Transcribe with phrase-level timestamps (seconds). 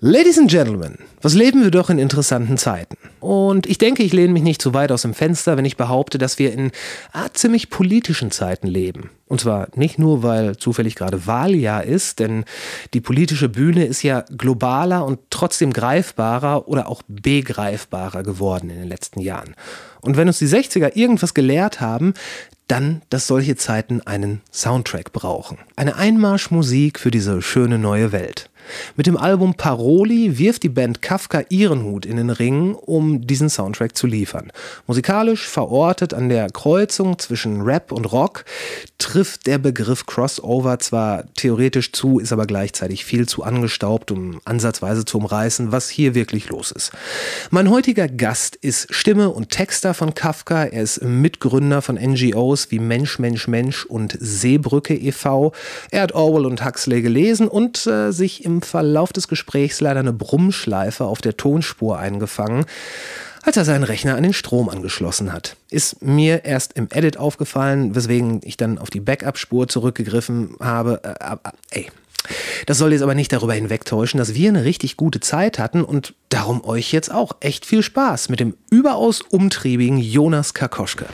[0.00, 2.98] Ladies and Gentlemen, was leben wir doch in interessanten Zeiten.
[3.18, 6.18] Und ich denke, ich lehne mich nicht zu weit aus dem Fenster, wenn ich behaupte,
[6.18, 6.70] dass wir in
[7.14, 9.08] ah, ziemlich politischen Zeiten leben.
[9.26, 12.44] Und zwar nicht nur, weil zufällig gerade Wahljahr ist, denn
[12.92, 18.88] die politische Bühne ist ja globaler und trotzdem greifbarer oder auch begreifbarer geworden in den
[18.88, 19.54] letzten Jahren.
[20.02, 22.12] Und wenn uns die 60er irgendwas gelehrt haben,
[22.68, 25.56] dann, dass solche Zeiten einen Soundtrack brauchen.
[25.74, 28.50] Eine Einmarschmusik für diese schöne neue Welt.
[28.96, 33.48] Mit dem Album Paroli wirft die Band Kafka ihren Hut in den Ring, um diesen
[33.48, 34.52] Soundtrack zu liefern.
[34.86, 38.44] Musikalisch verortet an der Kreuzung zwischen Rap und Rock
[38.98, 45.04] trifft der Begriff Crossover zwar theoretisch zu, ist aber gleichzeitig viel zu angestaubt, um ansatzweise
[45.04, 46.92] zu umreißen, was hier wirklich los ist.
[47.50, 50.64] Mein heutiger Gast ist Stimme und Texter von Kafka.
[50.64, 55.52] Er ist Mitgründer von NGOs wie Mensch, Mensch, Mensch und Seebrücke e.V.
[55.90, 60.12] Er hat Orwell und Huxley gelesen und äh, sich im Verlauf des Gesprächs leider eine
[60.12, 62.64] Brummschleife auf der Tonspur eingefangen,
[63.42, 65.56] als er seinen Rechner an den Strom angeschlossen hat.
[65.70, 71.00] Ist mir erst im Edit aufgefallen, weswegen ich dann auf die Backup-Spur zurückgegriffen habe.
[71.04, 71.36] Äh,
[71.70, 71.90] ey.
[72.66, 76.14] Das soll jetzt aber nicht darüber hinwegtäuschen, dass wir eine richtig gute Zeit hatten und
[76.28, 81.06] darum euch jetzt auch echt viel Spaß mit dem überaus umtriebigen Jonas Karkoschke.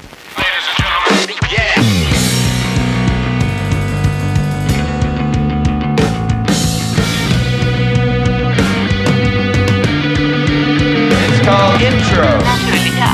[11.43, 12.23] Intro.
[12.63, 13.11] Natürlicher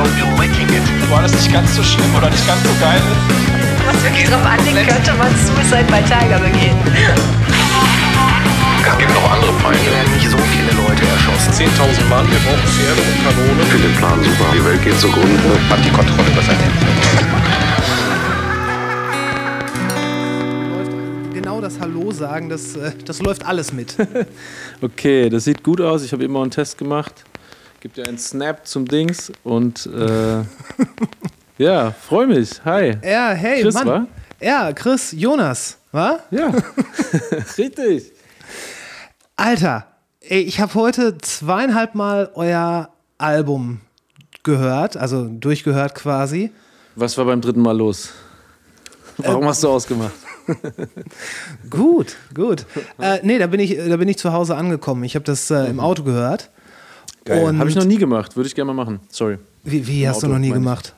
[0.00, 1.10] Auslese.
[1.10, 3.00] War das nicht ganz so schlimm oder nicht ganz so geil?
[3.86, 6.76] Was wirklich drauf anlegt, könnte man Suicide bei Tiger begehen.
[8.88, 9.78] Es gibt noch andere Feinde.
[9.78, 11.52] Hier werden nicht so viele Leute erschossen.
[11.52, 13.66] 10.000 Mann, wir brauchen Pferde und Kanonen.
[13.68, 14.48] Finde den Plan super.
[14.54, 15.60] Die Welt geht zugrunde.
[15.68, 17.65] Hat die Kontrolle über sein Leben.
[21.56, 23.96] Genau das Hallo sagen, das, äh, das läuft alles mit.
[24.82, 26.02] Okay, das sieht gut aus.
[26.04, 27.24] Ich habe immer einen Test gemacht.
[27.80, 30.42] Gibt dir einen Snap zum Dings und äh,
[31.58, 32.62] ja, freue mich.
[32.62, 32.98] Hi.
[33.02, 33.86] Ja, hey, Chris, Mann.
[33.86, 34.06] wa?
[34.38, 36.18] Ja, Chris, Jonas, wa?
[36.30, 36.52] Ja,
[37.56, 38.12] richtig.
[39.36, 39.86] Alter,
[40.20, 43.80] ey, ich habe heute zweieinhalb Mal euer Album
[44.42, 46.52] gehört, also durchgehört quasi.
[46.96, 48.10] Was war beim dritten Mal los?
[49.16, 50.25] Warum Ähm, hast du ausgemacht?
[51.70, 52.66] Gut, gut.
[52.98, 55.04] Äh, nee, da bin ich, da bin ich zu Hause angekommen.
[55.04, 56.50] Ich habe das äh, im Auto gehört.
[57.28, 58.36] Habe ich noch nie gemacht.
[58.36, 59.00] Würde ich gerne mal machen.
[59.08, 59.38] Sorry.
[59.64, 60.64] Wie, wie hast du Auto, noch nie meine ich.
[60.64, 60.94] gemacht?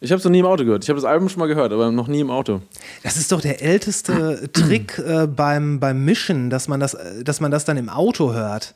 [0.00, 0.82] Ich habe es noch nie im Auto gehört.
[0.82, 2.62] Ich habe das Album schon mal gehört, aber noch nie im Auto.
[3.02, 7.40] Das ist doch der älteste Trick äh, beim, beim Mischen, dass man, das, äh, dass
[7.40, 8.74] man das dann im Auto hört.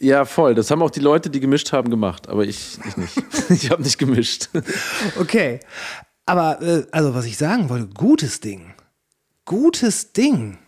[0.00, 0.54] Ja, voll.
[0.54, 2.28] Das haben auch die Leute, die gemischt haben, gemacht.
[2.28, 3.22] Aber ich, ich nicht.
[3.50, 4.50] ich habe nicht gemischt.
[5.18, 5.60] Okay.
[6.26, 8.74] Aber, äh, also, was ich sagen wollte, gutes Ding.
[9.48, 10.58] Gutes Ding.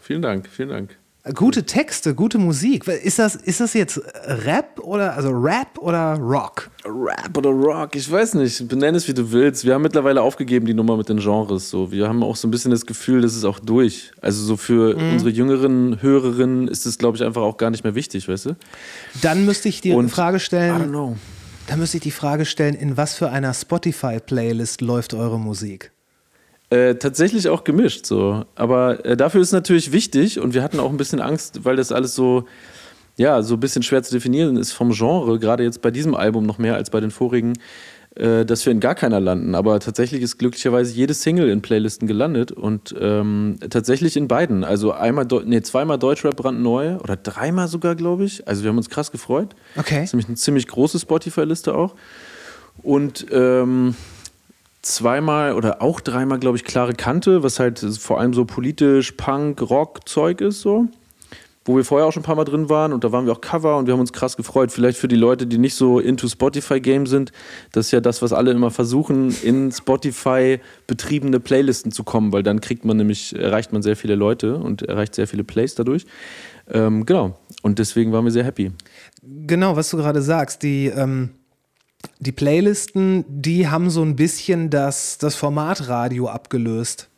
[0.00, 0.96] vielen Dank, vielen Dank.
[1.34, 2.86] Gute Texte, gute Musik.
[2.86, 3.98] Ist das, ist das jetzt
[4.44, 6.70] Rap oder, also Rap oder Rock?
[6.84, 8.68] Rap oder Rock, ich weiß nicht.
[8.68, 9.64] Benenne es wie du willst.
[9.64, 11.68] Wir haben mittlerweile aufgegeben die Nummer mit den Genres.
[11.70, 14.12] So, wir haben auch so ein bisschen das Gefühl, das ist auch durch.
[14.20, 15.12] Also so für Mhm.
[15.14, 18.56] unsere jüngeren Hörerinnen ist es, glaube ich, einfach auch gar nicht mehr wichtig, weißt du?
[19.22, 21.16] Dann müsste ich dir die Und- Frage I don't stellen, know.
[21.66, 25.90] dann müsste ich die Frage stellen, in was für einer Spotify-Playlist läuft eure Musik?
[26.68, 28.44] Äh, tatsächlich auch gemischt so.
[28.56, 31.92] Aber äh, dafür ist natürlich wichtig und wir hatten auch ein bisschen Angst, weil das
[31.92, 32.44] alles so,
[33.16, 36.44] ja, so ein bisschen schwer zu definieren ist vom Genre, gerade jetzt bei diesem Album
[36.44, 37.52] noch mehr als bei den vorigen,
[38.16, 39.54] äh, dass wir in gar keiner landen.
[39.54, 44.64] Aber tatsächlich ist glücklicherweise jede Single in Playlisten gelandet und ähm, tatsächlich in beiden.
[44.64, 48.48] Also einmal, Deu nee, zweimal Deutschrap brandneu oder dreimal sogar, glaube ich.
[48.48, 49.54] Also wir haben uns krass gefreut.
[49.76, 50.00] Okay.
[50.00, 51.94] Das ist nämlich eine ziemlich große Spotify-Liste auch.
[52.82, 53.94] Und ähm,
[54.86, 59.60] zweimal oder auch dreimal, glaube ich, klare Kante, was halt vor allem so politisch Punk,
[59.62, 60.86] Rock Zeug ist so.
[61.64, 63.40] Wo wir vorher auch schon ein paar Mal drin waren und da waren wir auch
[63.40, 64.70] Cover und wir haben uns krass gefreut.
[64.70, 67.32] Vielleicht für die Leute, die nicht so into Spotify-Game sind,
[67.72, 72.44] das ist ja das, was alle immer versuchen, in Spotify betriebene Playlisten zu kommen, weil
[72.44, 76.06] dann kriegt man nämlich, erreicht man sehr viele Leute und erreicht sehr viele Plays dadurch.
[76.70, 77.36] Ähm, genau.
[77.62, 78.70] Und deswegen waren wir sehr happy.
[79.24, 81.30] Genau, was du gerade sagst, die, ähm,
[82.18, 87.08] die Playlisten, die haben so ein bisschen das, das Format Radio abgelöst.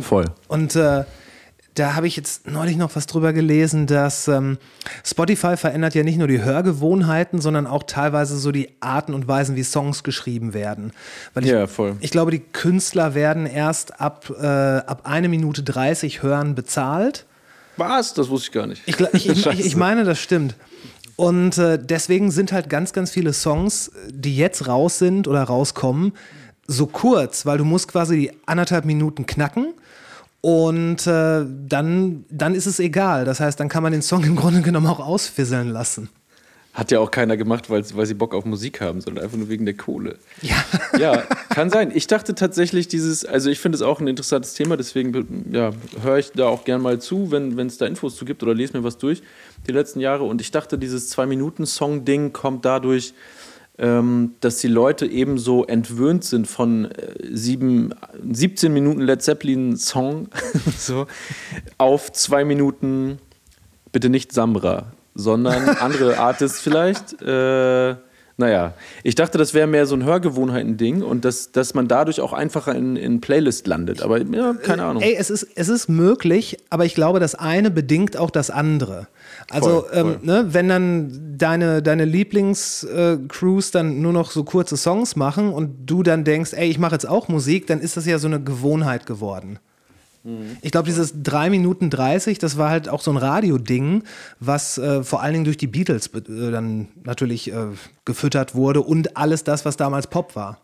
[0.00, 0.24] Voll.
[0.48, 1.04] Und äh,
[1.74, 4.56] da habe ich jetzt neulich noch was drüber gelesen, dass ähm,
[5.04, 9.56] Spotify verändert ja nicht nur die Hörgewohnheiten, sondern auch teilweise so die Arten und Weisen,
[9.56, 10.92] wie Songs geschrieben werden.
[11.34, 11.96] Weil ich, Ja, voll.
[12.00, 17.26] ich glaube, die Künstler werden erst ab, äh, ab eine Minute 30 hören bezahlt.
[17.76, 18.14] Was?
[18.14, 18.82] Das wusste ich gar nicht.
[18.86, 20.54] Ich, ich, ich, ich meine, das stimmt.
[21.16, 26.12] Und äh, deswegen sind halt ganz, ganz viele Songs, die jetzt raus sind oder rauskommen,
[26.66, 29.72] so kurz, weil du musst quasi die anderthalb Minuten knacken
[30.42, 33.24] Und äh, dann, dann ist es egal.
[33.24, 36.08] Das heißt, dann kann man den Song im Grunde genommen auch ausfisseln lassen.
[36.74, 39.48] Hat ja auch keiner gemacht, weil, weil sie Bock auf Musik haben, sondern einfach nur
[39.48, 40.18] wegen der Kohle.
[40.42, 40.56] Ja.
[40.98, 41.90] Ja, kann sein.
[41.94, 45.72] Ich dachte tatsächlich, dieses, also ich finde es auch ein interessantes Thema, deswegen ja,
[46.02, 48.76] höre ich da auch gern mal zu, wenn es da Infos zu gibt oder lese
[48.76, 49.22] mir was durch
[49.66, 50.24] die letzten Jahre.
[50.24, 53.14] Und ich dachte, dieses Zwei-Minuten-Song-Ding kommt dadurch,
[53.78, 60.28] ähm, dass die Leute eben so entwöhnt sind von äh, sieben, 17 Minuten Led Zeppelin-Song
[60.78, 61.06] so,
[61.76, 63.18] auf zwei Minuten,
[63.92, 67.20] bitte nicht Samra, sondern andere Artists vielleicht.
[67.20, 67.96] Äh,
[68.38, 72.34] naja, ich dachte, das wäre mehr so ein Hörgewohnheiten-Ding und dass, dass man dadurch auch
[72.34, 74.02] einfacher in, in Playlist landet.
[74.02, 75.02] Aber ja, keine Ahnung.
[75.02, 79.08] Ey, es ist, es ist möglich, aber ich glaube, das eine bedingt auch das andere.
[79.50, 80.12] Also, Voll, voll.
[80.20, 85.86] Ähm, ne, wenn dann deine, deine Lieblingscrews dann nur noch so kurze Songs machen und
[85.86, 88.42] du dann denkst, ey, ich mache jetzt auch Musik, dann ist das ja so eine
[88.42, 89.58] Gewohnheit geworden.
[90.60, 94.02] Ich glaube, dieses 3 Minuten 30, das war halt auch so ein Radio-Ding,
[94.40, 97.66] was äh, vor allen Dingen durch die Beatles äh, dann natürlich äh,
[98.04, 100.58] gefüttert wurde und alles das, was damals Pop war.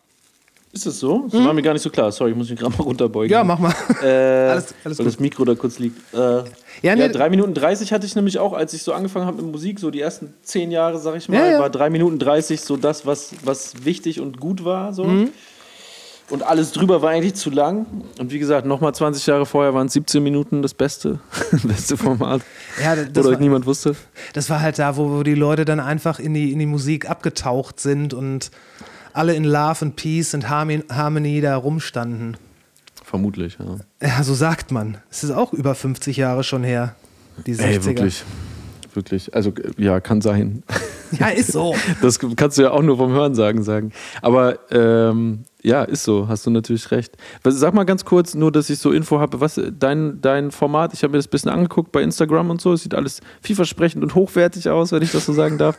[0.74, 1.28] Ist das so?
[1.30, 2.10] Das war mir gar nicht so klar.
[2.12, 3.30] Sorry, ich muss mich gerade mal runterbeugen.
[3.30, 3.74] Ja, mach mal.
[4.02, 5.06] Äh, Alles- alles weil gut.
[5.06, 5.98] das Mikro da kurz liegt.
[6.14, 6.44] Äh, Ja,
[6.82, 7.08] ja, nee.
[7.10, 9.90] 3 Minuten 30 hatte ich nämlich auch, als ich so angefangen habe mit Musik, so
[9.90, 11.58] die ersten 10 Jahre, sag ich mal, Ja, ja.
[11.60, 14.94] war 3 Minuten 30 so das, was, was wichtig und gut war.
[14.94, 15.04] So.
[15.04, 15.28] Mhm.
[16.30, 17.84] Und alles drüber war eigentlich zu lang.
[18.18, 21.18] Und wie gesagt, nochmal 20 Jahre vorher waren es 17 Minuten das Beste,
[21.64, 22.40] beste Format.
[22.82, 23.94] Ja, das, das, Oder war, niemand wusste.
[24.32, 27.10] das war halt da, wo, wo die Leute dann einfach in die, in die Musik
[27.10, 28.50] abgetaucht sind und
[29.12, 32.36] alle in Love and Peace und Harmony, da rumstanden.
[33.04, 34.08] Vermutlich, ja.
[34.08, 34.98] Ja, so sagt man.
[35.10, 36.94] Es ist auch über 50 Jahre schon her,
[37.46, 37.62] die 60er.
[37.64, 38.24] Ey, wirklich.
[38.94, 39.34] Wirklich.
[39.34, 40.62] Also, ja, kann sein.
[41.18, 41.74] Ja, ist so.
[42.00, 43.92] Das kannst du ja auch nur vom Hörensagen sagen.
[44.22, 47.16] Aber ähm, ja, ist so, hast du natürlich recht.
[47.44, 51.02] Sag mal ganz kurz, nur dass ich so Info habe, was dein, dein Format, ich
[51.02, 54.14] habe mir das ein bisschen angeguckt bei Instagram und so, es sieht alles vielversprechend und
[54.14, 55.78] hochwertig aus, wenn ich das so sagen darf.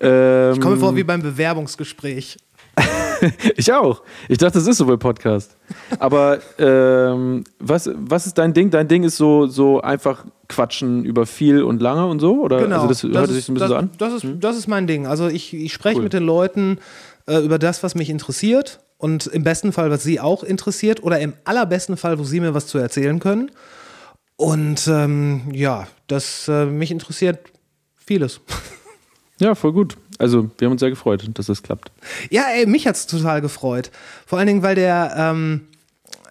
[0.00, 2.38] ähm, Ich komme vor wie beim Bewerbungsgespräch.
[3.56, 4.02] ich auch.
[4.28, 5.56] Ich dachte, das ist so bei Podcast.
[5.98, 8.70] Aber ähm, was, was ist dein Ding?
[8.70, 12.42] Dein Ding ist so, so einfach quatschen über viel und lange und so?
[12.42, 12.58] Oder?
[12.58, 12.82] Genau.
[12.82, 13.90] Also das hört sich ist, so ein bisschen das, so an?
[13.98, 15.06] Das ist, das ist mein Ding.
[15.06, 16.04] Also ich, ich spreche Cool.
[16.04, 16.78] mit den Leuten
[17.26, 21.18] äh, über das, was mich interessiert und im besten Fall, was sie auch interessiert oder
[21.20, 23.50] im allerbesten Fall, wo sie mir was zu erzählen können.
[24.36, 27.38] Und ähm, ja, das äh, mich interessiert
[27.96, 28.40] vieles.
[29.40, 29.96] Ja, voll gut.
[30.18, 31.90] Also, wir haben uns sehr gefreut, dass das klappt.
[32.30, 33.90] Ja, ey, mich hat's total gefreut.
[34.26, 35.62] Vor allen Dingen, weil der, ähm,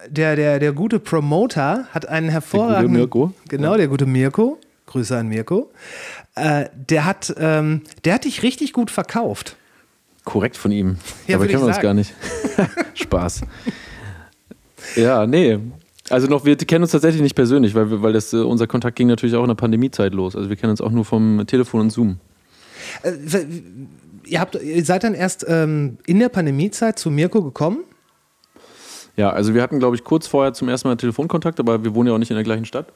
[0.08, 2.92] der, der, der gute Promoter hat einen hervorragenden.
[2.92, 3.32] Mirko?
[3.48, 4.58] Genau, der gute Mirko.
[4.86, 5.70] Grüße an Mirko.
[6.34, 9.56] Äh, der, hat, ähm, der hat dich richtig gut verkauft.
[10.24, 10.96] Korrekt von ihm.
[11.26, 12.14] Ja, ich kennen wir uns gar nicht.
[12.94, 13.42] Spaß.
[14.96, 15.58] Ja, nee.
[16.10, 19.08] Also noch, wir kennen uns tatsächlich nicht persönlich, weil, weil das, äh, unser Kontakt ging
[19.08, 20.36] natürlich auch in der Pandemiezeit los.
[20.36, 22.18] Also wir kennen uns auch nur vom Telefon und Zoom.
[23.02, 23.12] Äh,
[24.26, 27.84] ihr, habt, ihr seid dann erst ähm, in der Pandemiezeit zu Mirko gekommen?
[29.16, 32.08] Ja, also wir hatten, glaube ich, kurz vorher zum ersten Mal Telefonkontakt, aber wir wohnen
[32.08, 32.92] ja auch nicht in der gleichen Stadt.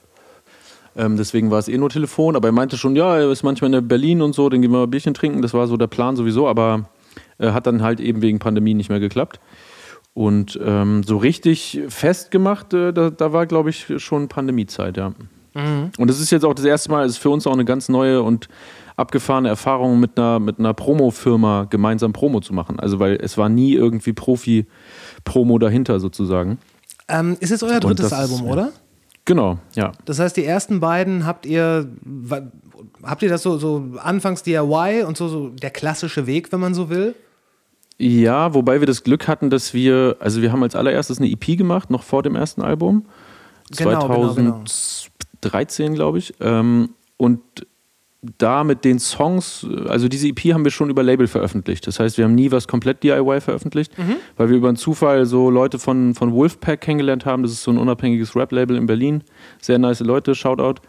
[0.96, 3.73] Ähm, deswegen war es eh nur Telefon, aber er meinte schon, ja, er ist manchmal
[3.73, 5.43] in Berlin und so, dann gehen wir mal ein Bierchen trinken.
[5.43, 6.88] Das war so der Plan sowieso, aber
[7.38, 9.38] äh, hat dann halt eben wegen Pandemie nicht mehr geklappt.
[10.12, 15.12] Und ähm, so richtig festgemacht, äh, da, da war, glaube ich, schon Pandemiezeit, ja.
[15.99, 17.88] Und es ist jetzt auch das erste Mal, es ist für uns auch eine ganz
[17.88, 18.49] neue und
[18.99, 22.81] abgefahrene Erfahrung, mit einer, mit einer Promo-Firma gemeinsam Promo zu machen.
[22.81, 26.59] Also, weil es war nie irgendwie Profi-Promo dahinter sozusagen.
[27.09, 28.52] Ähm, ist jetzt euer drittes das Album, ja.
[28.52, 28.73] oder?
[29.25, 29.93] Genau, ja.
[30.05, 31.87] Das heißt, die ersten beiden habt ihr,
[33.02, 36.75] habt ihr das so, so anfangs DIY und so, so der klassische Weg, wenn man
[36.75, 37.14] so will?
[37.99, 41.59] Ja, wobei wir das Glück hatten, dass wir, also wir haben als allererstes eine EP
[41.59, 43.07] gemacht, noch vor dem ersten Album.
[43.76, 44.62] Genau, genau, genau.
[44.64, 46.35] 2013, glaube ich.
[46.40, 47.43] Ähm, und
[48.37, 51.87] da mit den Songs, also diese EP haben wir schon über Label veröffentlicht.
[51.87, 54.16] Das heißt, wir haben nie was komplett DIY veröffentlicht, Mhm.
[54.37, 57.42] weil wir über einen Zufall so Leute von, von Wolfpack kennengelernt haben.
[57.44, 59.22] Das ist so ein unabhängiges Rap-Label in Berlin.
[59.60, 60.80] Sehr nice Leute, Shoutout.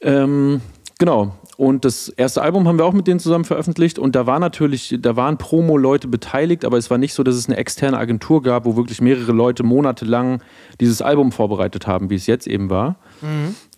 [0.00, 0.60] Ähm,
[0.98, 1.34] genau.
[1.56, 4.96] Und das erste Album haben wir auch mit denen zusammen veröffentlicht und da war natürlich,
[5.00, 8.64] da waren Promo-Leute beteiligt, aber es war nicht so, dass es eine externe Agentur gab,
[8.64, 10.40] wo wirklich mehrere Leute monatelang
[10.80, 12.94] dieses Album vorbereitet haben, wie es jetzt eben war.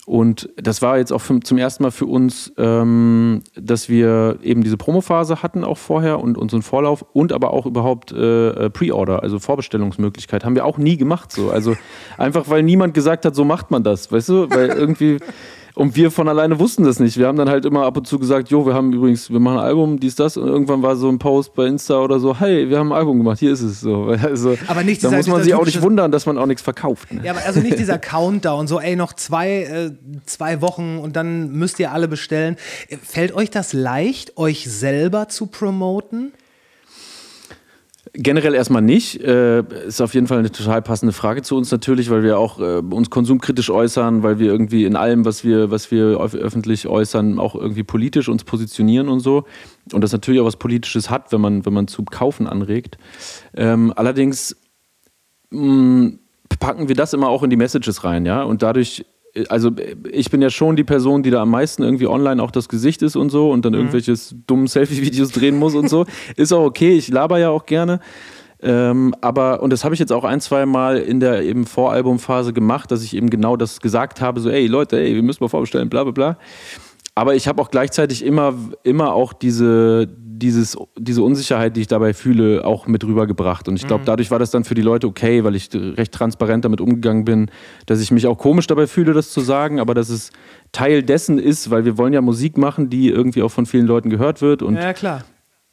[0.07, 4.77] Und das war jetzt auch zum ersten Mal für uns, ähm, dass wir eben diese
[4.77, 9.39] Promophase hatten auch vorher und unseren Vorlauf und aber auch überhaupt äh, äh, Pre-Order, also
[9.39, 11.51] Vorbestellungsmöglichkeit, haben wir auch nie gemacht so.
[11.51, 11.77] Also
[12.17, 14.51] einfach, weil niemand gesagt hat, so macht man das, weißt du?
[14.51, 15.19] Weil irgendwie
[15.81, 17.17] Und wir von alleine wussten das nicht.
[17.17, 19.61] Wir haben dann halt immer ab und zu gesagt, jo, wir haben übrigens, wir machen
[19.61, 20.37] ein Album, dies, das.
[20.37, 23.17] Und irgendwann war so ein Post bei Insta oder so, hey, wir haben ein Album
[23.17, 23.81] gemacht, hier ist es.
[23.81, 24.15] So.
[24.23, 26.61] Also, Aber nicht da dieser- muss man sich auch nicht wundern, dass man auch nichts
[26.61, 27.11] verkauft.
[27.15, 27.23] Ne?
[27.25, 29.91] Ja, aber also nicht dieser Countdown, so ey, noch zwei, äh,
[30.27, 32.57] zwei Wochen und dann müsst ihr alle bestellen.
[33.03, 36.33] Fällt euch das leicht, euch selber zu promoten?
[38.13, 39.21] Generell erstmal nicht.
[39.23, 42.59] Äh, ist auf jeden Fall eine total passende Frage zu uns natürlich, weil wir auch
[42.59, 46.89] äh, uns konsumkritisch äußern, weil wir irgendwie in allem, was wir, was wir öf- öffentlich
[46.89, 49.45] äußern, auch irgendwie politisch uns positionieren und so.
[49.93, 52.99] Und das natürlich auch was Politisches hat, wenn man, wenn man zu kaufen anregt.
[53.55, 54.57] Ähm, allerdings
[55.51, 56.15] mh,
[56.59, 58.43] packen wir das immer auch in die Messages rein, ja.
[58.43, 59.07] Und dadurch,
[59.49, 62.51] also äh, ich bin ja schon die Person, die da am meisten irgendwie online auch
[62.51, 66.07] das Gesicht ist und so und dann irgendwelches dummen Selfie-Videos drehen muss und so.
[66.37, 68.01] ist auch okay, ich laber ja auch gerne.
[68.63, 72.53] Ähm, aber, und das habe ich jetzt auch ein, zwei Mal in der eben Voralbumphase
[72.53, 75.49] gemacht, dass ich eben genau das gesagt habe, so, ey Leute, ey, wir müssen mal
[75.49, 76.39] vorbestellen, bla bla bla.
[77.15, 80.09] Aber ich habe auch gleichzeitig immer, immer auch diese,
[80.41, 83.69] dieses, diese Unsicherheit, die ich dabei fühle, auch mit rübergebracht.
[83.69, 86.65] Und ich glaube, dadurch war das dann für die Leute okay, weil ich recht transparent
[86.65, 87.51] damit umgegangen bin,
[87.87, 90.31] dass ich mich auch komisch dabei fühle, das zu sagen, aber dass es
[90.73, 94.11] Teil dessen ist, weil wir wollen ja Musik machen, die irgendwie auch von vielen Leuten
[94.11, 94.63] gehört wird.
[94.63, 95.25] Und Ja, klar.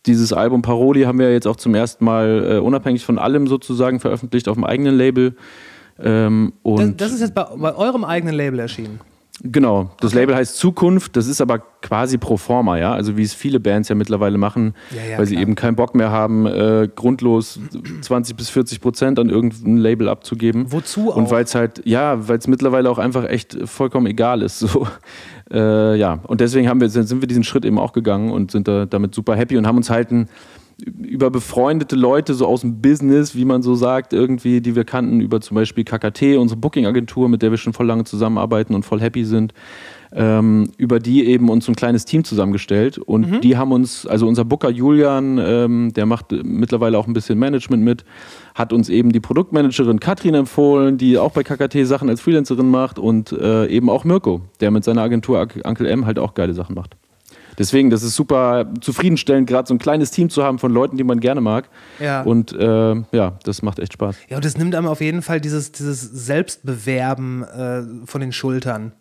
[0.06, 4.00] dieses Album Paroli haben wir jetzt auch zum ersten Mal äh, unabhängig von allem sozusagen
[4.00, 5.36] veröffentlicht auf dem eigenen Label.
[6.00, 9.00] Ähm, Das, und das ist jetzt bei, bei eurem eigenen Label erschienen.
[9.44, 13.34] Genau, das Label heißt Zukunft, das ist aber quasi pro forma, ja, also wie es
[13.34, 15.42] viele Bands ja mittlerweile machen, Ja, ja, weil sie klar.
[15.44, 17.60] eben keinen Bock mehr haben, äh, grundlos
[18.02, 20.72] 20 bis 40 Prozent an irgendein Label abzugeben.
[20.72, 21.32] Wozu Und auch?
[21.32, 24.88] weil es halt, ja, weil es mittlerweile auch einfach echt vollkommen egal ist, so.
[25.52, 28.52] Äh, ja, und deswegen haben wir, sind, sind wir diesen Schritt eben auch gegangen und
[28.52, 30.28] sind da damit super happy und haben uns halt ein,
[30.86, 35.22] über befreundete Leute so aus dem Business, wie man so sagt, irgendwie, die wir kannten,
[35.22, 39.02] über zum Beispiel KKT, unsere Booking-Agentur, mit der wir schon voll lange zusammenarbeiten und voll
[39.02, 39.54] happy sind,
[40.14, 43.00] ähm, über die eben uns so ein kleines Team zusammengestellt.
[43.00, 43.42] Und Mhm.
[43.42, 47.84] die haben uns, also unser Booker Julian, ähm, der macht mittlerweile auch ein bisschen Management
[47.84, 48.06] mit,
[48.54, 53.00] hat uns eben die Produktmanagerin Katrin empfohlen, die auch bei KKT Sachen als Freelancerin macht
[53.00, 56.76] und äh, eben auch Mirko, der mit seiner Agentur Uncle M halt auch geile Sachen
[56.76, 56.96] macht.
[57.58, 61.04] Deswegen, das ist super zufriedenstellend, gerade so ein kleines Team zu haben von Leuten, die
[61.04, 61.70] man gerne mag.
[62.00, 62.22] Ja.
[62.22, 64.16] Und äh, ja, das macht echt Spaß.
[64.30, 68.92] Ja, und das nimmt einem auf jeden Fall dieses, dieses Selbstbewerben äh, von den Schultern.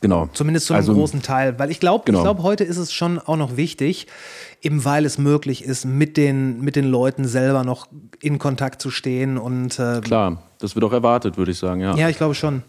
[0.00, 0.28] Genau.
[0.32, 1.58] Zumindest zu einem Also- großen Teil.
[1.58, 2.18] Weil ich glaube, Genau.
[2.18, 4.06] ich glaube, heute ist es schon auch noch wichtig,
[4.62, 7.86] eben weil es möglich ist, mit den, mit den Leuten selber noch
[8.20, 9.38] in Kontakt zu stehen.
[9.38, 11.96] Und äh, Klar, das wird auch erwartet, würde ich sagen, ja.
[11.96, 12.62] ja, ich glaube schon.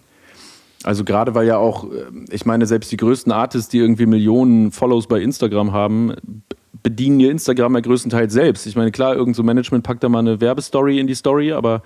[0.87, 4.71] Also gerade weil ja auch, äh, ich meine, selbst die größten Artists, die irgendwie Millionen
[4.71, 6.13] Follows bei Instagram haben,
[6.81, 8.65] bedienen ihr Instagram ja größtenteils selbst.
[8.65, 11.83] Ich meine, klar, irgend so Management packt da mal eine Werbestory in die Story, aber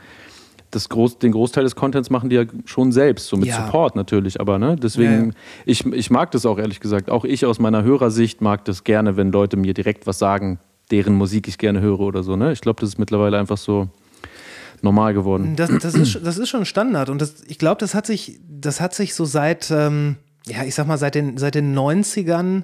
[0.70, 3.65] das Groß, den Großteil des Contents machen die ja schon selbst, so mit Ja.
[3.65, 5.34] Support natürlich, aber ne, deswegen, ja.
[5.65, 7.10] Ich, ich mag das auch ehrlich gesagt.
[7.10, 10.60] Auch ich aus meiner Hörersicht mag das gerne, wenn Leute mir direkt was sagen,
[10.91, 12.36] deren Musik ich gerne höre oder so.
[12.36, 12.51] Ne?
[12.51, 13.89] Ich glaube, das ist mittlerweile einfach so
[14.83, 15.55] normal geworden.
[15.55, 17.09] Das, das, ist, das ist schon Standard.
[17.09, 20.75] Und das, ich glaube, das hat sich, das hat sich so seit, ähm, ja, ich
[20.75, 22.63] sag mal, seit den, seit den 90ern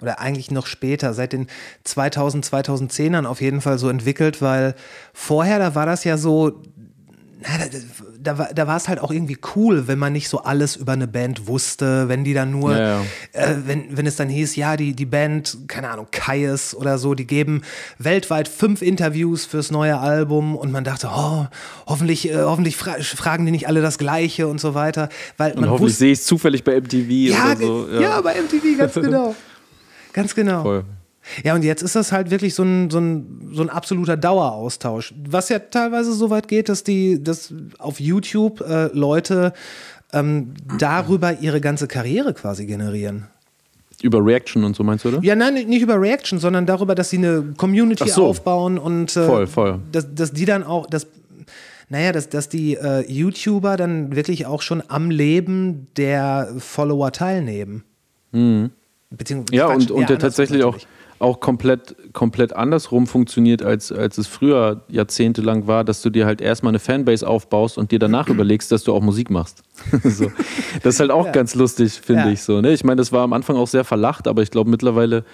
[0.00, 1.48] oder eigentlich noch später, seit den
[1.84, 4.74] 2000, 2010ern auf jeden Fall so entwickelt, weil
[5.12, 6.62] vorher, da war das ja so,
[8.34, 11.06] da, da, war- es halt auch irgendwie cool, wenn man nicht so alles über eine
[11.08, 13.00] Band wusste, wenn die dann nur, Ja, ja.
[13.32, 17.14] Äh, wenn, wenn es dann hieß, ja, die, die Band, keine Ahnung, Kaius oder so,
[17.14, 17.62] die geben
[17.98, 21.46] weltweit fünf Interviews fürs neue Album und man dachte, oh,
[21.86, 25.08] hoffentlich, äh, hoffentlich fra fragen die nicht alle das Gleiche und so weiter.
[25.36, 27.86] Weil Und man hoffentlich sehe ich es zufällig bei MTV ja, oder so.
[27.86, 28.20] ge- ja.
[28.20, 29.34] bei MTV, ganz genau.
[30.12, 30.62] Ganz genau.
[30.62, 30.84] Voll.
[31.44, 35.14] Ja, und jetzt ist das halt wirklich so ein, so ein, so ein absoluter Daueraustausch.
[35.28, 39.52] Was ja teilweise so weit geht, dass die, dass auf YouTube äh, Leute
[40.12, 43.26] ähm, darüber ihre ganze Karriere quasi generieren.
[44.00, 45.18] Über Reaction und so meinst du, oder?
[45.22, 48.26] Ja, nein, nicht über Reaction, sondern darüber, dass sie eine Community so.
[48.26, 49.80] aufbauen und äh, Voll, voll.
[49.90, 51.08] Dass, dass die dann auch, dass,
[51.88, 57.82] naja, dass, dass die äh, YouTuber dann wirklich auch schon am Leben der Follower teilnehmen.
[58.30, 59.56] Beziehungsweise, Mhm.
[59.58, 60.88] Ja, Quatsch, und, und der tatsächlich auch, natürlich.
[61.20, 66.40] Auch komplett, komplett andersrum funktioniert, als, als es früher jahrzehntelang war, dass du dir halt
[66.40, 69.62] erstmal eine Fanbase aufbaust und dir danach überlegst, dass du auch Musik machst.
[70.04, 70.30] so.
[70.82, 72.30] Das ist halt auch ganz lustig, finde Ja.
[72.30, 72.60] ich so.
[72.60, 72.72] Ne?
[72.72, 75.24] Ich meine, das war am Anfang auch sehr verlacht, aber ich glaube mittlerweile,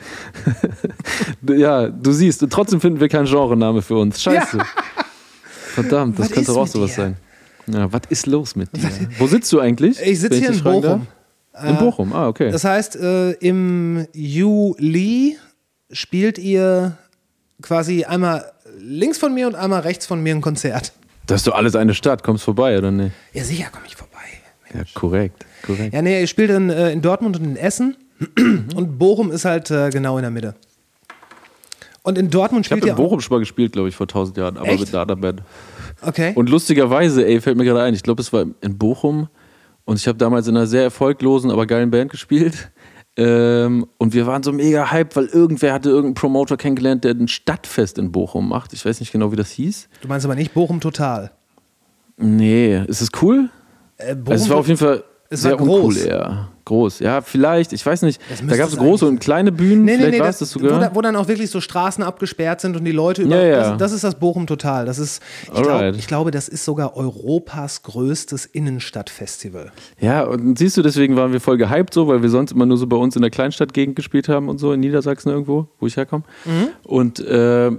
[1.46, 4.20] Ja, du siehst, trotzdem finden wir keinen Genrename für uns.
[4.20, 4.58] Scheiße.
[5.74, 6.96] Verdammt, das Was könnte ist auch sowas dir?
[6.96, 7.16] sein.
[7.66, 8.88] Ja, was ist los mit dir?
[9.18, 10.00] Wo sitzt du eigentlich?
[10.00, 10.82] Ich sitze hier in Bochum.
[10.82, 11.00] darf?
[11.68, 12.50] In Bochum, ah, okay.
[12.50, 15.36] Das heißt, äh, im Juli
[15.92, 16.96] spielt ihr
[17.62, 20.92] quasi einmal links von mir und einmal rechts von mir ein Konzert.
[21.26, 23.14] Das ist doch alles eine Stadt, kommst vorbei, oder nicht?
[23.32, 24.12] Ja, sicher komme ich vorbei.
[24.74, 25.94] Ja, korrekt, korrekt.
[25.94, 27.96] Ja, nee, ihr spielt in, äh, in Dortmund und in Essen
[28.74, 30.54] und Bochum ist halt äh, genau in der Mitte.
[32.02, 33.02] Und in Dortmund Ich habe spielt in.
[33.02, 34.80] Bochum schon mal gespielt, glaube ich, vor 1000 Jahren, aber Echt?
[34.80, 35.42] mit anderen Band.
[36.02, 36.32] Okay.
[36.34, 39.28] Und lustigerweise, ey, fällt mir gerade ein, ich glaube, es war in Bochum
[39.86, 42.70] und ich habe damals in einer sehr erfolglosen, aber geilen Band gespielt.
[43.16, 47.28] Ähm, und wir waren so mega hyped, weil irgendwer hatte irgendeinen Promoter kennengelernt, der ein
[47.28, 48.72] Stadtfest in Bochum macht.
[48.72, 49.88] Ich weiß nicht genau, wie das hieß.
[50.00, 51.30] du meinst aber nicht Bochum total.
[52.16, 53.50] Nee, ist es cool?
[53.98, 55.84] Äh, Bochum Also es war auf jeden Fall es sehr war groß.
[55.84, 56.48] uncool eher.
[56.64, 58.20] Groß, ja, vielleicht, ich weiß nicht.
[58.46, 60.90] Da gab es große und kleine Bühnen, Nee, nee, vielleicht nee, das, das wo, da,
[60.94, 63.36] wo dann auch wirklich so Straßen abgesperrt sind und die Leute über.
[63.36, 63.70] Ja, ja.
[63.70, 64.86] Das, das ist das Bochum Total.
[64.86, 69.72] Das ist, ich, glaub, ich glaube, das ist sogar Europas größtes Innenstadtfestival.
[70.00, 72.78] Ja, und siehst du, deswegen waren wir voll gehypt so, weil wir sonst immer nur
[72.78, 75.96] so bei uns in der Kleinstadtgegend gespielt haben und so, in Niedersachsen irgendwo, wo ich
[75.98, 76.24] herkomme.
[76.46, 76.68] Mhm.
[76.84, 77.72] Und äh,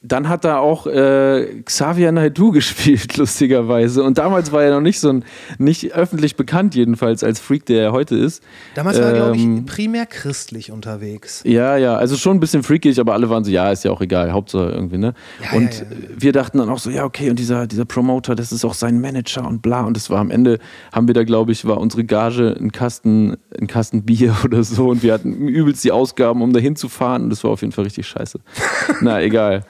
[0.00, 4.04] dann hat da auch äh, Xavier Naidoo gespielt, lustigerweise.
[4.04, 5.24] Und damals war er noch nicht so ein,
[5.58, 8.44] nicht öffentlich bekannt, jedenfalls als Freak, der er heute ist.
[8.76, 11.42] Damals war er, glaube ich, Ähm, primär christlich unterwegs.
[11.44, 14.00] Ja, ja, also schon ein bisschen freakig, aber alle waren so, ja, ist ja auch
[14.00, 15.14] egal, Hauptsache irgendwie, ne?
[15.42, 15.86] Ja, und ja, ja.
[16.16, 19.00] wir dachten dann auch so, ja, okay, und dieser, dieser Promoter, das ist auch sein
[19.00, 19.80] Manager und bla.
[19.80, 20.60] Und das war am Ende,
[20.92, 24.90] haben wir da, glaube ich, war unsere Gage ein Kasten, ein Kasten Bier oder so
[24.90, 27.82] und wir hatten übelst die Ausgaben, um da hinzufahren und das war auf jeden Fall
[27.82, 28.38] richtig scheiße.
[29.00, 29.64] Na, egal.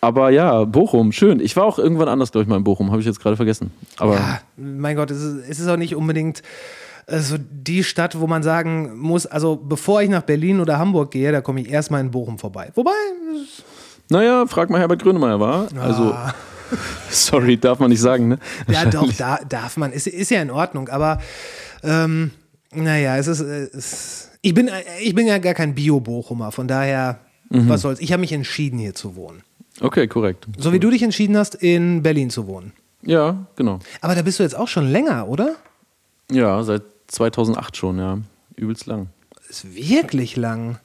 [0.00, 1.40] Aber ja, Bochum, schön.
[1.40, 3.70] Ich war auch irgendwann anders, glaube ich, mal in Bochum, habe ich jetzt gerade vergessen.
[3.96, 6.42] Aber Ja, mein Gott, es ist, es ist auch nicht unbedingt
[7.08, 11.30] so die Stadt, wo man sagen muss, also bevor ich nach Berlin oder Hamburg gehe,
[11.32, 12.70] da komme ich erstmal in Bochum vorbei.
[12.74, 12.90] Wobei,
[14.10, 15.68] naja, frag mal Herbert Grönemeyer, war.
[15.80, 16.34] Also, Ah.
[17.10, 18.38] sorry, darf man nicht sagen, ne?
[18.68, 21.20] ja doch, da darf man, ist, ist ja in Ordnung, aber
[21.84, 22.32] ähm,
[22.74, 24.68] naja, es ist, es, ich, bin,
[25.00, 27.68] ich bin ja gar kein Bio-Bochumer, von daher, Mhm.
[27.68, 29.44] was soll's, ich habe mich entschieden, hier zu wohnen.
[29.80, 30.46] Okay, korrekt.
[30.58, 32.72] So wie du dich entschieden hast, in Berlin zu wohnen.
[33.02, 33.78] Ja, genau.
[34.00, 35.56] Aber da bist du jetzt auch schon länger, oder?
[36.30, 38.18] Ja, seit 2008 schon, ja.
[38.56, 39.08] Übelst lang.
[39.48, 40.78] Ist wirklich lang.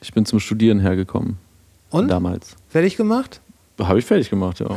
[0.00, 1.36] Ich bin zum Studieren hergekommen.
[1.90, 2.08] Und?
[2.08, 2.56] Damals.
[2.68, 3.40] Fertig gemacht?
[3.78, 4.68] Habe ich fertig gemacht, ja.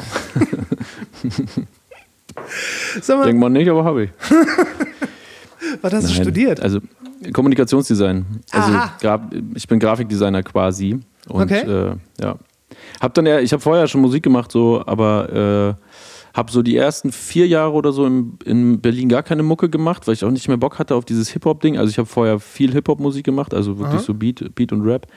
[3.01, 4.10] Sag mal, Denkt man nicht, aber habe ich.
[5.81, 6.60] was hast du Nein, studiert?
[6.60, 6.79] Also
[7.34, 8.25] Kommunikationsdesign.
[8.51, 9.29] Also Aha.
[9.55, 10.99] Ich bin Grafikdesigner quasi.
[11.27, 11.62] Und Okay.
[11.62, 12.36] äh, ja.
[13.01, 16.77] Hab dann eher, ich habe vorher schon Musik gemacht, so, aber äh, habe so die
[16.77, 20.31] ersten vier Jahre oder so in, in Berlin gar keine Mucke gemacht, weil ich auch
[20.31, 21.77] nicht mehr Bock hatte auf dieses Hip-Hop-Ding.
[21.77, 25.07] Also ich habe vorher viel Hip-Hop-Musik gemacht, also wirklich so Beat, Beat und Rap.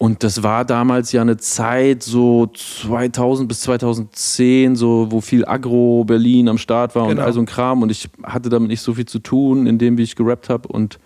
[0.00, 6.04] Und das war damals ja eine Zeit, so 2000 bis 2010, so, wo viel Agro
[6.04, 7.20] Berlin am Start war Genau.
[7.20, 7.82] und all so ein Kram.
[7.82, 10.68] Und ich hatte damit nicht so viel zu tun, in dem, wie ich gerappt habe.
[10.68, 11.00] Und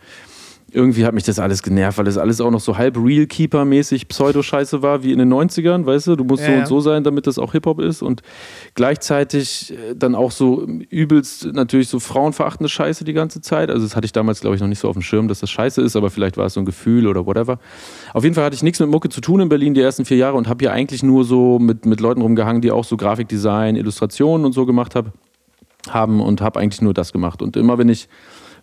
[0.72, 4.08] irgendwie hat mich das alles genervt, weil das alles auch noch so halb Real Keeper-mäßig
[4.08, 6.16] Pseudo-Scheiße war, wie in den 90ern, weißt du?
[6.16, 6.58] Du musst Ja, so ja.
[6.60, 8.02] und so sein, damit das auch Hip-Hop ist.
[8.02, 8.22] Und
[8.74, 13.70] gleichzeitig äh, dann auch so übelst natürlich so frauenverachtende Scheiße die ganze Zeit.
[13.70, 15.50] Also das hatte ich damals, glaube ich, noch nicht so auf dem Schirm, dass das
[15.50, 17.58] scheiße ist, aber vielleicht war es so ein Gefühl oder whatever.
[18.14, 20.16] Auf jeden Fall hatte ich nichts mit Mucke zu tun in Berlin die ersten vier
[20.16, 23.76] Jahre und habe hier eigentlich nur so mit, mit Leuten rumgehangen, die auch so Grafikdesign,
[23.76, 25.12] Illustrationen und so gemacht haben
[25.90, 27.42] haben und habe eigentlich nur das gemacht.
[27.42, 28.08] Und immer wenn ich,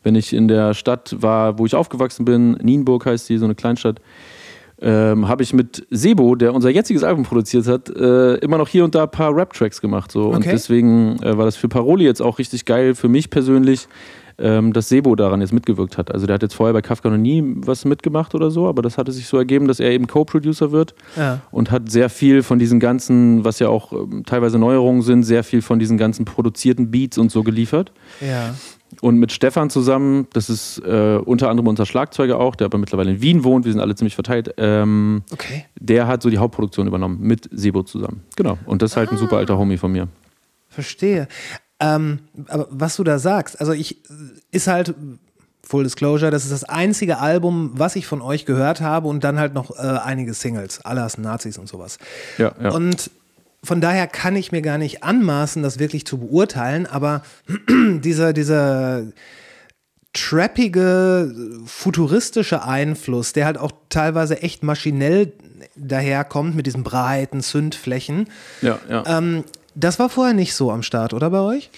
[0.03, 3.55] wenn ich in der Stadt war, wo ich aufgewachsen bin, Nienburg heißt die, so eine
[3.55, 3.99] Kleinstadt,
[4.81, 8.85] ähm, habe ich mit Sebo, der unser jetziges Album produziert hat, äh, immer noch hier
[8.85, 10.09] und da ein paar Rap-Tracks gemacht.
[10.12, 10.29] So.
[10.29, 10.49] Und Okay.
[10.53, 13.89] deswegen äh, war das für Paroli jetzt auch richtig geil für mich persönlich,
[14.38, 16.13] ähm, dass Sebo daran jetzt mitgewirkt hat.
[16.13, 18.97] Also der hat jetzt vorher bei Kafka noch nie was mitgemacht oder so, aber das
[18.97, 21.41] hatte sich so ergeben, dass er eben Co-Producer wird Ja.
[21.51, 25.43] und hat sehr viel von diesen ganzen, was ja auch ähm, teilweise Neuerungen sind, sehr
[25.43, 27.91] viel von diesen ganzen produzierten Beats und so geliefert.
[28.21, 28.55] Ja.
[29.02, 33.12] Und mit Stefan zusammen, das ist äh, unter anderem unser Schlagzeuger auch, der aber mittlerweile
[33.12, 35.65] in Wien wohnt, wir sind alle ziemlich verteilt, ähm, Okay.
[35.80, 38.23] der hat so die Hauptproduktion übernommen mit Sebo zusammen.
[38.36, 38.58] Genau.
[38.65, 40.08] Und das ist halt ein super alter Homie von mir.
[40.69, 41.28] Verstehe.
[41.80, 43.97] Ähm, aber was du da sagst, also ich
[44.52, 44.93] ist halt
[45.63, 49.38] Full Disclosure, das ist das einzige Album, was ich von euch gehört habe und dann
[49.39, 51.99] halt noch äh, einige Singles, Alas Nazis und sowas.
[52.39, 52.71] Ja, ja.
[52.71, 53.12] Und
[53.63, 57.23] von daher kann ich mir gar nicht anmaßen, das wirklich zu beurteilen, aber
[57.69, 59.03] dieser, dieser
[60.13, 61.33] trappige,
[61.65, 65.33] futuristische Einfluss, der halt auch teilweise echt maschinell
[65.75, 68.27] daherkommt mit diesen breiten Zündflächen,
[68.61, 69.03] ja, ja.
[69.05, 69.43] ähm,
[69.75, 71.69] das war vorher nicht so am Start, oder bei euch?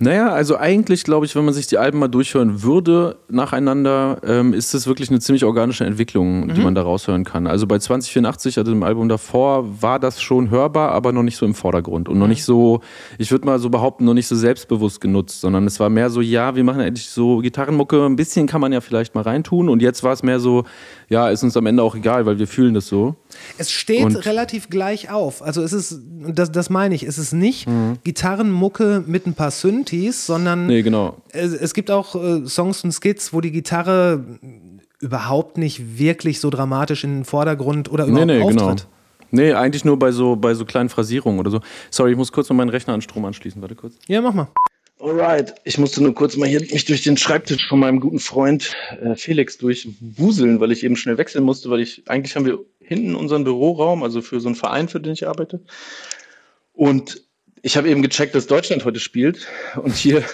[0.00, 4.54] Naja, also eigentlich glaube ich, wenn man sich die Alben mal durchhören würde nacheinander, ähm,
[4.54, 7.48] ist das wirklich eine ziemlich organische Entwicklung, die man da raushören kann.
[7.48, 11.44] Also bei 2084, also dem Album davor, war das schon hörbar, aber noch nicht so
[11.46, 12.80] im Vordergrund und noch nicht so,
[13.18, 16.20] ich würde mal so behaupten, noch nicht so selbstbewusst genutzt, sondern es war mehr so,
[16.20, 19.82] ja, wir machen endlich so Gitarrenmucke, ein bisschen kann man ja vielleicht mal reintun und
[19.82, 20.62] jetzt war es mehr so,
[21.08, 23.16] ja, ist uns am Ende auch egal, weil wir fühlen das so.
[23.56, 25.42] Es steht Und- relativ gleich auf.
[25.42, 27.66] Also es ist, das, das meine ich, es ist nicht
[28.04, 31.16] Gitarrenmucke mit ein paar Synthes, sondern Nee, genau.
[31.30, 34.24] es, es gibt auch äh, Songs und Skits, wo die Gitarre
[35.00, 38.64] überhaupt nicht wirklich so dramatisch in den Vordergrund oder Nee, überhaupt nee, genau.
[38.70, 38.86] auftritt.
[39.30, 41.60] Nee, eigentlich nur bei so, bei so kleinen Phrasierungen oder so.
[41.90, 43.60] Sorry, ich muss kurz noch meinen Rechner an Strom anschließen.
[43.60, 43.94] Warte kurz.
[44.06, 44.48] Ja, mach mal.
[45.00, 48.74] Alright, ich musste nur kurz mal hier mich durch den Schreibtisch von meinem guten Freund
[49.00, 53.14] äh, Felix durchwuseln, weil ich eben schnell wechseln musste, weil ich eigentlich haben wir hinten
[53.14, 55.60] unseren Büroraum, also für so einen Verein, für den ich arbeite.
[56.72, 57.22] Und
[57.62, 60.24] ich habe eben gecheckt, dass Deutschland heute spielt und hier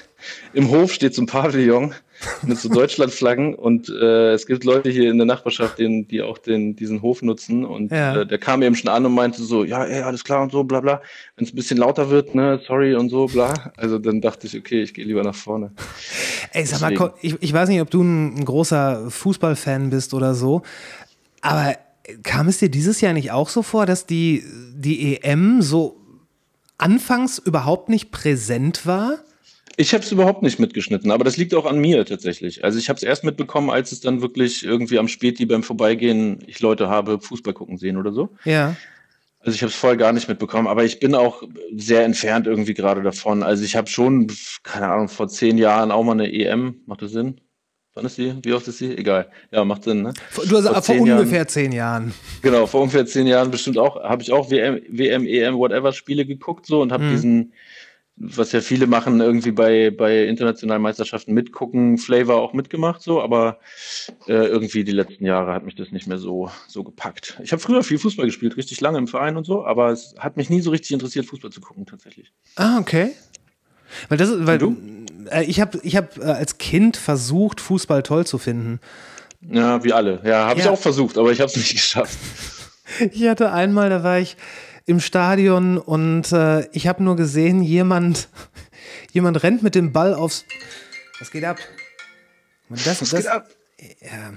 [0.55, 1.94] im Hof steht so ein Pavillon
[2.42, 6.38] mit so Deutschlandflaggen und äh, es gibt Leute hier in der Nachbarschaft, den, die auch
[6.38, 8.20] den, diesen Hof nutzen und Ja.
[8.20, 10.64] äh, der kam eben schon an und meinte so, ja, ey, alles klar und so,
[10.64, 11.02] bla bla.
[11.37, 13.72] Wenn es ein bisschen lauter wird, ne, sorry und so, bla.
[13.76, 15.72] Also dann dachte ich, okay, ich gehe lieber nach vorne.
[16.52, 17.12] Ey, sag mal, Deswegen.
[17.22, 20.62] Ich, ich weiß nicht, ob du ein, ein großer Fußballfan bist oder so,
[21.40, 21.76] aber
[22.22, 25.96] kam es dir dieses Jahr nicht auch so vor, dass die, die EM so
[26.78, 29.18] anfangs überhaupt nicht präsent war?
[29.76, 32.62] Ich habe es überhaupt nicht mitgeschnitten, aber das liegt auch an mir tatsächlich.
[32.62, 36.38] Also ich habe es erst mitbekommen, als es dann wirklich irgendwie am Späti beim Vorbeigehen
[36.46, 38.30] ich Leute habe Fußball gucken sehen oder so.
[38.44, 38.76] Ja.
[39.40, 41.42] Also ich habe es vorher gar nicht mitbekommen, aber ich bin auch
[41.74, 43.42] sehr entfernt irgendwie gerade davon.
[43.42, 44.32] Also ich habe schon,
[44.62, 47.40] keine Ahnung, vor zehn Jahren auch mal eine EM, macht das Sinn?
[47.94, 48.34] Wann ist die?
[48.42, 48.96] Wie oft ist die?
[48.96, 49.30] Egal.
[49.52, 50.14] Ja, macht Sinn, ne?
[50.48, 51.18] Du hast Vor vor zehn Jahren.
[51.20, 52.14] ungefähr zehn Jahren.
[52.42, 56.26] Genau, vor ungefähr zehn Jahren bestimmt auch, habe ich auch WM, WM, EM, whatever Spiele
[56.26, 57.52] geguckt so und habe diesen,
[58.16, 63.59] was ja viele machen, irgendwie bei, bei internationalen Meisterschaften mitgucken, Flavor auch mitgemacht so, aber
[64.29, 67.38] äh, irgendwie die letzten Jahre hat mich das nicht mehr so, so gepackt.
[67.42, 70.37] Ich habe früher viel Fußball gespielt, richtig lange im Verein und so, aber es hat
[70.37, 72.33] mich nie so richtig interessiert, Fußball zu gucken tatsächlich.
[72.57, 73.11] Ah, okay.
[74.09, 74.77] Weil das, weil du?
[75.31, 78.79] Äh, ich habe ich hab, äh, als Kind versucht, Fußball toll zu finden.
[79.40, 80.20] Ja, wie alle.
[80.24, 80.70] Ja, habe ich Ja.
[80.72, 82.16] auch versucht, aber ich habe es nicht geschafft.
[83.12, 84.37] Ich hatte einmal, da war ich
[84.86, 88.28] im Stadion und äh, ich habe nur gesehen, jemand,
[89.12, 90.44] jemand rennt mit dem Ball aufs.
[91.18, 91.58] Was geht ab?
[92.68, 93.48] Das, das, geht ab?
[94.00, 94.34] Ja.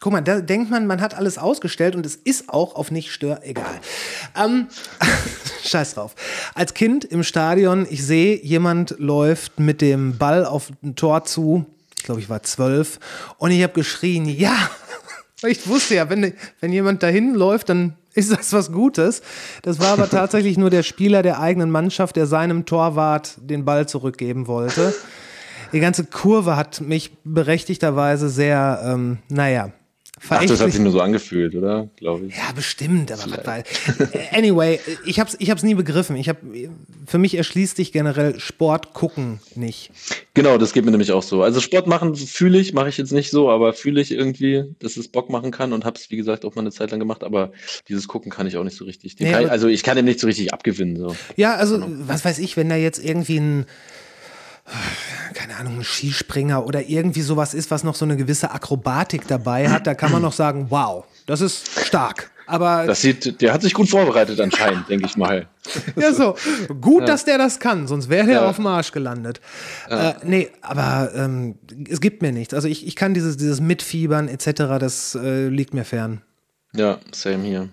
[0.00, 3.10] Guck mal, da denkt man, man hat alles ausgestellt und es ist auch auf nicht
[3.10, 3.40] stör.
[3.42, 3.80] Egal.
[4.36, 4.68] Ähm,
[5.64, 6.14] Scheiß drauf.
[6.54, 11.64] Als Kind im Stadion, ich sehe, jemand läuft mit dem Ball auf ein Tor zu.
[11.96, 13.00] Ich glaube, ich war zwölf.
[13.38, 14.54] Und ich habe geschrien, ja.
[15.46, 19.22] Ich wusste ja, wenn, wenn jemand dahin läuft, dann ist das was Gutes.
[19.62, 23.86] Das war aber tatsächlich nur der Spieler der eigenen Mannschaft, der seinem Torwart den Ball
[23.86, 24.94] zurückgeben wollte.
[25.72, 29.70] Die ganze Kurve hat mich berechtigterweise sehr, ähm, naja,
[30.30, 31.90] Ach, das hat sich nur so angefühlt, oder?
[31.96, 32.36] Glaube ich.
[32.36, 33.64] Ja, bestimmt, aber weil.
[34.32, 36.16] Anyway, ich hab's, ich hab's nie begriffen.
[36.16, 36.38] Ich hab,
[37.06, 39.90] für mich erschließt sich generell Sport gucken nicht.
[40.32, 41.42] Genau, das geht mir nämlich auch so.
[41.42, 44.96] Also Sport machen fühle ich, mache ich jetzt nicht so, aber fühle ich irgendwie, dass
[44.96, 47.22] es Bock machen kann und habe es, wie gesagt, auch mal eine Zeit lang gemacht,
[47.22, 47.52] aber
[47.88, 49.16] dieses Gucken kann ich auch nicht so richtig.
[49.18, 50.96] Nee, ich, also ich kann dem nicht so richtig abgewinnen.
[50.96, 51.14] So.
[51.36, 53.66] Ja, also, was weiß ich, wenn da jetzt irgendwie ein,
[55.34, 59.68] keine Ahnung, ein Skispringer oder irgendwie sowas ist, was noch so eine gewisse Akrobatik dabei
[59.70, 62.30] hat, da kann man noch sagen, wow, das ist stark.
[62.48, 65.46] Aber Das sieht, der hat sich gut vorbereitet anscheinend, denke ich mal.
[65.96, 66.36] Ja, so.
[66.80, 68.48] Gut, dass der das kann, sonst wäre der Ja.
[68.48, 69.40] auf dem Arsch gelandet.
[69.88, 71.56] Äh, nee, aber ähm,
[71.90, 72.54] es gibt mir nichts.
[72.54, 76.22] Also ich, ich kann dieses, dieses Mitfiebern etc., das äh, liegt mir fern.
[76.72, 77.68] Ja, same hier.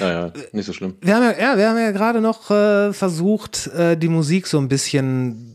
[0.00, 0.96] Naja, nicht so schlimm.
[1.00, 4.58] Wir haben ja, ja, wir haben ja gerade noch äh, versucht, äh, die Musik so
[4.58, 5.49] ein bisschen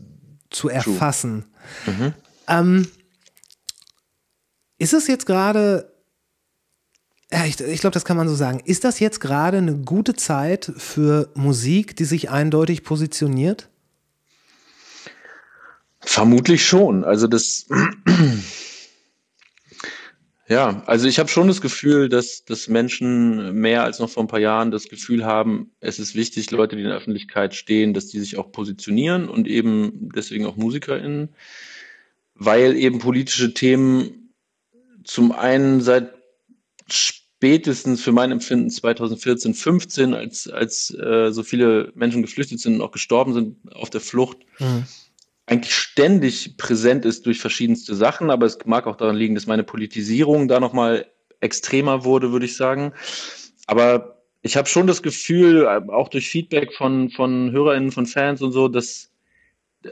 [0.56, 1.44] zu erfassen.
[2.48, 2.88] Ähm,
[4.78, 5.92] ist es jetzt gerade,
[7.30, 10.14] ja, ich, ich glaube, das kann man so sagen, ist das jetzt gerade eine gute
[10.14, 13.68] Zeit für Musik, die sich eindeutig positioniert?
[16.00, 17.04] Vermutlich schon.
[17.04, 17.66] Also das,
[20.48, 24.28] ja, also ich habe schon das Gefühl, dass, dass Menschen mehr als noch vor ein
[24.28, 28.06] paar Jahren das Gefühl haben, es ist wichtig, Leute, die in der Öffentlichkeit stehen, dass
[28.06, 31.34] die sich auch positionieren und eben deswegen auch MusikerInnen,
[32.34, 34.32] weil eben politische Themen
[35.02, 36.14] zum einen seit
[36.88, 42.82] spätestens für mein Empfinden 2014, 15, als, als äh, so viele Menschen geflüchtet sind und
[42.82, 44.38] auch gestorben sind auf der Flucht,
[45.46, 49.64] eigentlich ständig präsent ist durch verschiedenste Sachen, aber es mag auch daran liegen, dass meine
[49.64, 51.06] Politisierung da nochmal
[51.40, 52.92] extremer wurde, würde ich sagen.
[53.66, 58.42] Aber ich habe schon das Gefühl, äh, auch durch Feedback von, von HörerInnen, von Fans
[58.42, 59.10] und so, dass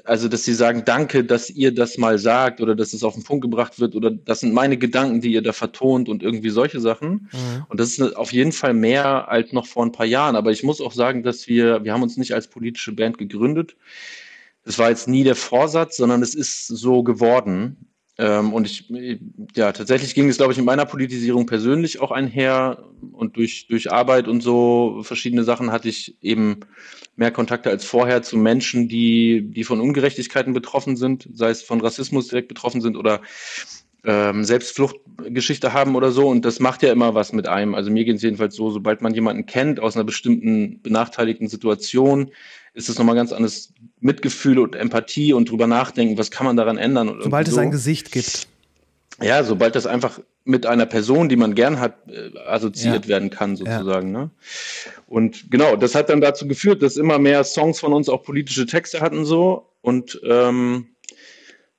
[0.05, 3.23] also dass sie sagen, danke, dass ihr das mal sagt oder dass es auf den
[3.23, 6.81] Punkt gebracht wird oder das sind meine Gedanken, die ihr da vertont und irgendwie solche
[6.81, 7.29] Sachen.
[7.33, 7.67] Mhm.
[7.69, 10.35] Und das ist auf jeden Fall mehr als noch vor ein paar Jahren.
[10.35, 13.77] Aber ich muss auch sagen, dass wir, wir haben uns nicht als politische Band gegründet.
[14.65, 17.95] Das war jetzt nie der Vorsatz, sondern es ist so geworden.
[18.17, 18.91] Ähm, und ich,
[19.57, 22.85] ja, tatsächlich ging es, glaube ich, mit meiner Politisierung persönlich auch einher.
[23.13, 26.61] Und durch, durch Arbeit und so verschiedene Sachen hatte ich eben
[27.17, 31.81] mehr Kontakte als vorher zu Menschen, die, die von Ungerechtigkeiten betroffen sind, sei es von
[31.81, 33.21] Rassismus direkt betroffen sind oder
[34.05, 36.29] ähm, Selbstfluchtgeschichte haben oder so.
[36.29, 37.75] Und das macht ja immer was mit einem.
[37.75, 42.31] Also mir geht es jedenfalls so, sobald man jemanden kennt aus einer bestimmten benachteiligten Situation,
[42.75, 46.77] ist es nochmal ganz anderes Mitgefühl und Empathie und drüber nachdenken, was kann man daran
[46.77, 47.19] ändern.
[47.21, 47.61] Sobald es so.
[47.61, 48.49] ein Gesicht gibt.
[49.23, 53.09] Ja, sobald das einfach mit einer Person, die man gern hat, äh, assoziiert Ja.
[53.09, 54.11] werden kann, sozusagen.
[54.11, 54.31] Ne?
[55.07, 58.67] Und genau, das hat dann dazu geführt, dass immer mehr Songs von uns auch politische
[58.67, 59.71] Texte hatten so.
[59.81, 60.89] Und ähm,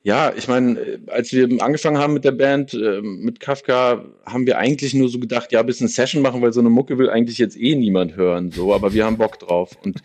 [0.06, 4.60] ja, ich meine, als wir angefangen haben mit der Band, äh, mit Kafka, haben wir
[4.60, 7.40] eigentlich nur so gedacht, ja, ein bisschen Session machen, weil so eine Mucke will eigentlich
[7.40, 9.72] jetzt eh niemand hören, so, aber wir haben Bock drauf.
[9.84, 10.04] Und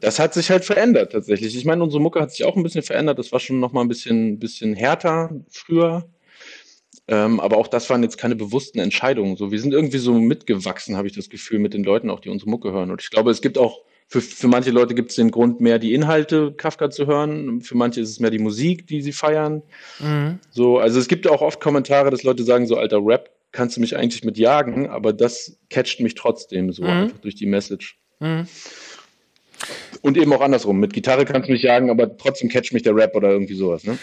[0.00, 1.54] das hat sich halt verändert tatsächlich.
[1.54, 3.18] Ich meine, unsere Mucke hat sich auch ein bisschen verändert.
[3.18, 6.08] Das war schon noch mal ein bisschen, bisschen härter früher.
[7.06, 9.36] Ähm, aber auch das waren jetzt keine bewussten Entscheidungen.
[9.36, 12.30] So, wir sind irgendwie so mitgewachsen, habe ich das Gefühl, mit den Leuten, auch die
[12.30, 12.90] unsere Mucke hören.
[12.90, 15.78] Und ich glaube, es gibt auch für, für manche Leute gibt es den Grund, mehr
[15.78, 17.62] die Inhalte Kafka zu hören.
[17.62, 19.62] Für manche ist es mehr die Musik, die sie feiern.
[20.50, 23.80] So, also es gibt auch oft Kommentare, dass Leute sagen, so alter Rap, kannst du
[23.80, 27.98] mich eigentlich mit jagen, aber das catcht mich trotzdem so einfach durch die Message.
[30.00, 30.80] Und eben auch andersrum.
[30.80, 33.84] Mit Gitarre kannst du mich jagen, aber trotzdem catcht mich der Rap oder irgendwie sowas.
[33.84, 33.96] Ne?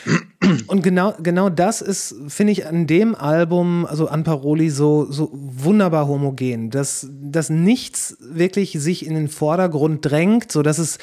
[0.68, 5.30] Und genau, genau das ist, finde ich, an dem Album, also an Paroli, so, so
[5.34, 10.98] wunderbar homogen, dass, dass nichts wirklich sich in den Vordergrund drängt, so dass es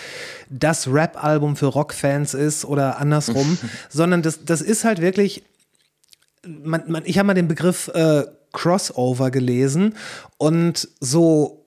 [0.49, 3.59] das Rap-Album für Rockfans ist oder andersrum,
[3.90, 5.42] sondern das, das ist halt wirklich,
[6.47, 9.95] man, man, ich habe mal den Begriff äh, Crossover gelesen
[10.38, 11.66] und so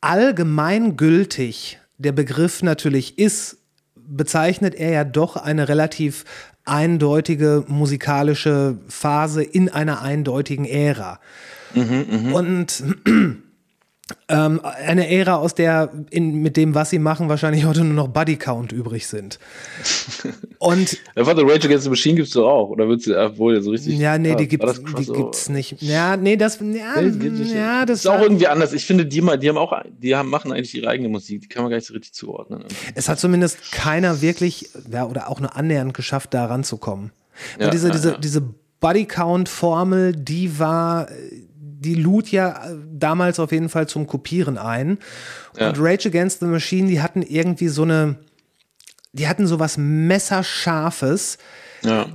[0.00, 3.58] allgemeingültig der Begriff natürlich ist,
[3.94, 6.24] bezeichnet er ja doch eine relativ
[6.64, 11.20] eindeutige musikalische Phase in einer eindeutigen Ära.
[11.74, 12.82] Und
[14.28, 18.08] ähm, eine Ära, aus der in, mit dem, was sie machen, wahrscheinlich heute nur noch
[18.08, 19.40] Buddy Count übrig sind.
[20.58, 22.68] Und Ja, warte, Rage Against the Machine gibt's doch auch.
[22.70, 23.98] Oder wird's obwohl so richtig.
[23.98, 25.18] ja, nee, die gibt's, die Crossover?
[25.18, 25.82] gibt's nicht.
[25.82, 28.72] Ja, nee, das, ja, Nee, das ja, das ist auch irgendwie anders.
[28.72, 31.40] Ich finde, die, mal- die haben auch, die haben, machen eigentlich ihre eigene Musik.
[31.42, 32.64] Die kann man gar nicht so richtig zuordnen.
[32.94, 37.10] Es hat zumindest keiner wirklich, ja, oder auch nur annähernd geschafft, da ranzukommen.
[37.58, 38.42] Ja, Und diese, ja, diese, diese
[38.80, 41.08] Body-Count-Formel, die war,
[41.86, 44.98] die lud ja äh, damals auf jeden Fall zum Kopieren ein.
[45.56, 45.68] Ja.
[45.68, 48.16] Und Rage Against the Machine, die hatten irgendwie so eine,
[49.12, 51.38] die hatten so was Messerscharfes.
[51.82, 52.06] Ja.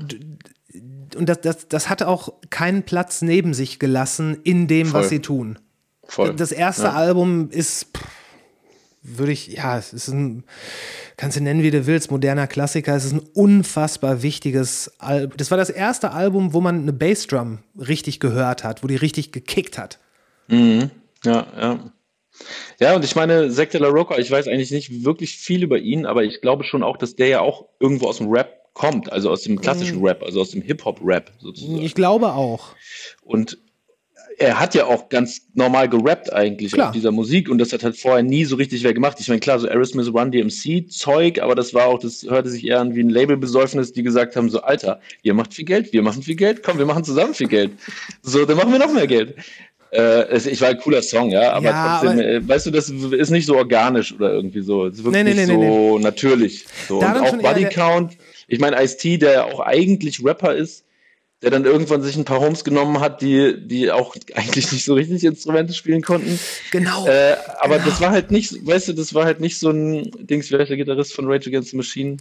[1.15, 5.01] Und das, das, das hatte auch keinen Platz neben sich gelassen in dem, Voll.
[5.01, 5.59] was sie tun.
[6.03, 6.35] Voll.
[6.35, 6.93] Das erste Ja.
[6.93, 7.87] Album ist,
[9.01, 10.43] würde ich, ja, es ist ein,
[11.21, 12.95] kannst du nennen, wie du willst, moderner Klassiker.
[12.95, 15.37] Es ist ein unfassbar wichtiges Album.
[15.37, 19.31] Das war das erste Album, wo man eine Bassdrum richtig gehört hat, wo die richtig
[19.31, 19.99] gekickt hat.
[20.47, 20.89] Ja,
[21.23, 21.91] ja.
[22.79, 25.77] Ja, und ich meine, Zack de la Roca, ich weiß eigentlich nicht wirklich viel über
[25.77, 29.11] ihn, aber ich glaube schon auch, dass der ja auch irgendwo aus dem Rap kommt,
[29.11, 31.83] also aus dem klassischen Rap, also aus dem Hip-Hop-Rap sozusagen.
[31.83, 32.69] Ich glaube auch.
[33.21, 33.59] Und
[34.41, 36.87] er hat ja auch ganz normal gerappt eigentlich Klar.
[36.89, 39.17] auf dieser Musik und das hat halt vorher nie so richtig wer gemacht.
[39.19, 42.65] Ich meine, klar, so Aerosmith Run DMC Zeug, aber das war auch, das hörte sich
[42.65, 46.01] eher an wie ein Labelbesäufnis, die gesagt haben, so Alter, ihr macht viel Geld, wir
[46.01, 47.71] machen viel Geld, komm, wir machen zusammen viel Geld.
[48.21, 49.35] So, dann machen wir noch mehr Geld.
[49.93, 52.89] Äh, ich war ein cooler Song, ja, aber Ja, trotzdem, aber- äh, weißt du, das
[52.89, 54.85] ist nicht so organisch oder irgendwie so.
[54.87, 56.65] Es wirkt Nee, nee, nicht nee, nee, so natürlich.
[56.87, 56.99] So.
[56.99, 58.13] Und auch Body Count,
[58.47, 60.85] ich meine, Ice-T, der ja auch eigentlich Rapper ist,
[61.41, 64.93] der dann irgendwann sich ein paar Homes genommen hat, die, die auch eigentlich nicht so
[64.93, 66.39] richtig Instrumente spielen konnten.
[66.71, 67.07] Genau.
[67.07, 70.51] Äh, aber das war halt nicht, weißt du, das war halt nicht so ein Dings,
[70.51, 72.17] wie heißt der Gitarrist von Rage Against the Machine?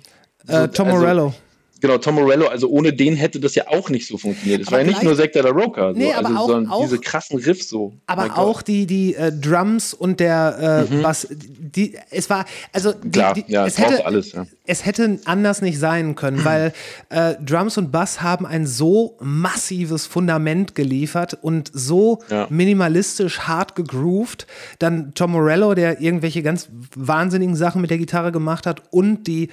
[0.46, 1.34] So, äh, Tom also- Morello.
[1.80, 4.60] Genau, Tom Morello, also ohne den hätte das ja auch nicht so funktioniert.
[4.62, 6.70] Es war ja nicht nur Zack de la Roca, so, Nee, aber also, auch- sondern
[6.72, 7.94] auch- diese krassen Riffs so.
[8.06, 12.92] Aber Mein auch die, die äh, Drums und der äh, Bass, die, es war, also
[12.92, 14.46] die, Klar, die, ja, es hätte, alles, ja.
[14.66, 16.72] es hätte anders nicht sein können, weil
[17.08, 22.46] äh, Drums und Bass haben ein so massives Fundament geliefert und so Ja.
[22.50, 24.46] minimalistisch hart gegroovt.
[24.78, 29.48] Dann Tom Morello, der irgendwelche ganz wahnsinnigen Sachen mit der Gitarre gemacht hat und die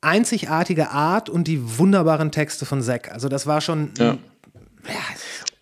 [0.00, 3.12] einzigartige Art und die wunderbaren Texte von Zack.
[3.12, 4.18] Also das war schon Ja.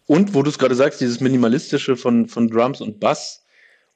[0.06, 3.44] Und wo du es gerade sagst, dieses Minimalistische von, von Drums und Bass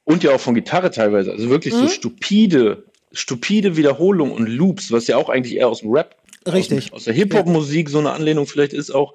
[0.03, 1.79] und ja auch von Gitarre teilweise, also wirklich Mhm.
[1.79, 6.15] so stupide stupide Wiederholung und Loops, was ja auch eigentlich eher aus dem Rap,
[6.47, 6.85] Richtig.
[6.93, 9.13] aus, aus der Hip-Hop-Musik so eine Anlehnung vielleicht ist auch.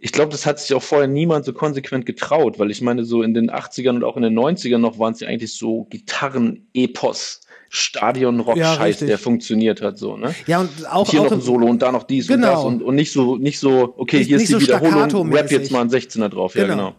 [0.00, 3.22] Ich glaube, das hat sich auch vorher niemand so konsequent getraut, weil ich meine, so
[3.22, 7.42] in den 80ern und auch in den 90ern noch waren es ja eigentlich so Gitarren-Epos.
[7.72, 9.08] Ja, Stadion-Rock-Scheiß, richtig.
[9.08, 10.34] der funktioniert hat, so, ne?
[10.46, 12.54] Ja, und auch, hier auch noch ein Solo und da noch dies und Genau.
[12.54, 15.50] das und, und nicht so, nicht so, okay, Nicht- hier ist die so Wiederholung, rap
[15.50, 16.94] jetzt mal ein 16er drauf, ja, genau.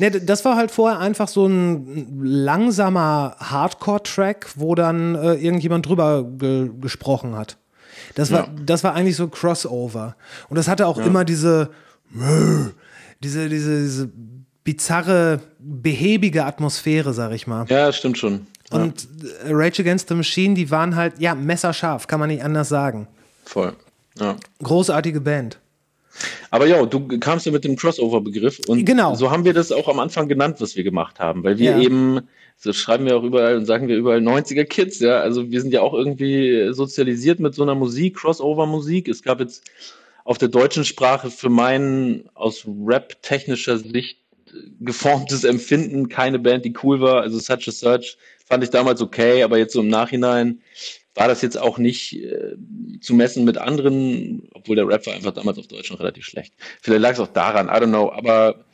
[0.00, 5.86] Ne, d- das war halt vorher einfach so ein langsamer Hardcore-Track, wo dann äh, irgendjemand
[5.86, 7.56] drüber ge gesprochen hat.
[8.16, 8.54] Das war, Ja.
[8.66, 10.16] das war eigentlich so Crossover.
[10.48, 11.70] Und das hatte auch immer diese,
[13.22, 14.10] diese, diese, diese
[14.64, 17.64] bizarre, behäbige Atmosphäre, sag ich mal.
[17.68, 18.46] Ja, stimmt schon.
[18.72, 19.08] Ja, Und
[19.44, 23.08] äh, Rage Against the Machine, die waren halt, ja, messerscharf, kann man nicht anders sagen.
[23.44, 23.72] voll.
[24.18, 24.36] Ja.
[24.62, 25.58] Großartige Band.
[26.50, 29.14] Aber ja, du kamst ja mit dem Crossover-Begriff und Genau.
[29.14, 31.78] so haben wir das auch am Anfang genannt, was wir gemacht haben, weil wir Ja.
[31.80, 32.20] eben,
[32.56, 35.72] so schreiben wir auch überall und sagen wir überall 90er Kids, ja, also wir sind
[35.72, 39.06] ja auch irgendwie sozialisiert mit so einer Musik, Crossover-Musik.
[39.06, 39.62] Es gab jetzt
[40.24, 44.18] auf der deutschen Sprache für meinen aus Rap-technischer Sicht
[44.80, 47.20] geformtes Empfinden keine Band, die cool war.
[47.20, 50.60] Also Such a Search fand ich damals okay, aber jetzt so im Nachhinein
[51.14, 52.54] war das jetzt auch nicht äh,
[53.00, 56.54] zu messen mit anderen, obwohl der Rap war einfach damals auf Deutsch schon relativ schlecht.
[56.80, 58.64] Vielleicht lag es auch daran, I don't know, aber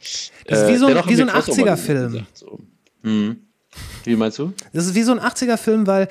[0.46, 2.12] Das ist wie so ein- wie so ein Crossover 80er-Film.
[2.12, 2.60] gesagt, so.
[3.02, 3.36] Hm.
[4.04, 4.52] Wie meinst du?
[4.72, 6.08] Das ist wie so ein 80er-Film, weil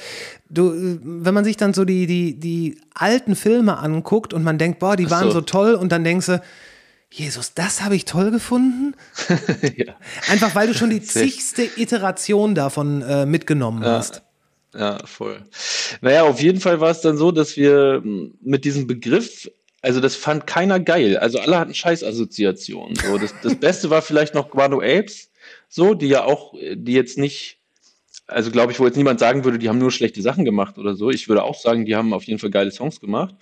[0.49, 4.57] du, äh, wenn man sich dann so die, die, die alten Filme anguckt und man
[4.57, 5.31] denkt, boah, die waren so.
[5.35, 6.41] so toll und dann denkst du,
[7.15, 8.95] Jesus, das habe ich toll gefunden.
[9.77, 9.93] ja.
[10.29, 14.23] Einfach weil du schon die zigste Iteration davon äh, mitgenommen hast.
[14.73, 15.43] Ja, voll.
[16.01, 19.47] Naja, auf jeden Fall war es dann so, dass wir m, mit diesem Begriff,
[19.83, 21.17] also das fand keiner geil.
[21.17, 22.95] Also alle hatten Scheißassoziationen.
[22.95, 25.29] So, das, das Beste war vielleicht noch Guano Apes,
[25.69, 27.59] so, die ja auch, äh, die jetzt nicht,
[28.27, 30.95] also glaube ich, wo jetzt niemand sagen würde, die haben nur schlechte Sachen gemacht oder
[30.95, 31.09] so.
[31.09, 33.35] Ich würde auch sagen, die haben auf jeden Fall geile Songs gemacht.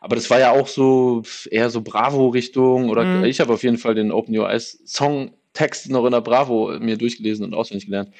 [0.00, 3.24] Aber das war ja auch so eher so Bravo-Richtung oder Mhm.
[3.24, 6.96] ich habe auf jeden Fall den Open Your Eyes Songtext noch in der Bravo mir
[6.98, 8.10] durchgelesen und auswendig gelernt.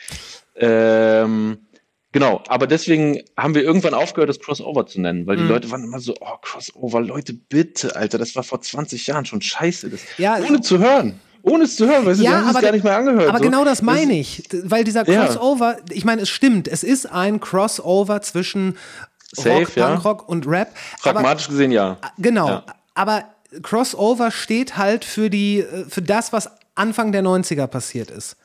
[0.56, 1.58] Ähm,
[2.12, 5.48] genau, aber deswegen haben wir irgendwann aufgehört, das Crossover zu nennen, weil die Mhm.
[5.48, 9.40] Leute waren immer so, oh, Crossover, Leute, bitte, Alter, das war vor 20 Jahren schon
[9.42, 9.90] scheiße.
[9.90, 11.20] Das, Ja, ohne zu hören.
[11.46, 13.28] Ohne es zu hören, weißt du, Ja, haben es aber- gar nicht mehr angehört.
[13.28, 13.44] Aber so.
[13.44, 15.26] genau das meine ich, weil dieser Ja.
[15.26, 18.76] Crossover, ich meine, es stimmt, es ist ein Crossover zwischen
[19.32, 19.88] Safe, Rock, ja.
[19.90, 20.68] Punkrock und Rap.
[21.02, 21.98] aber- Pragmatisch gesehen, ja.
[22.18, 22.64] Genau, Ja.
[22.94, 23.24] aber
[23.62, 28.36] Crossover steht halt für die äh, für das, was Anfang der 90er passiert ist.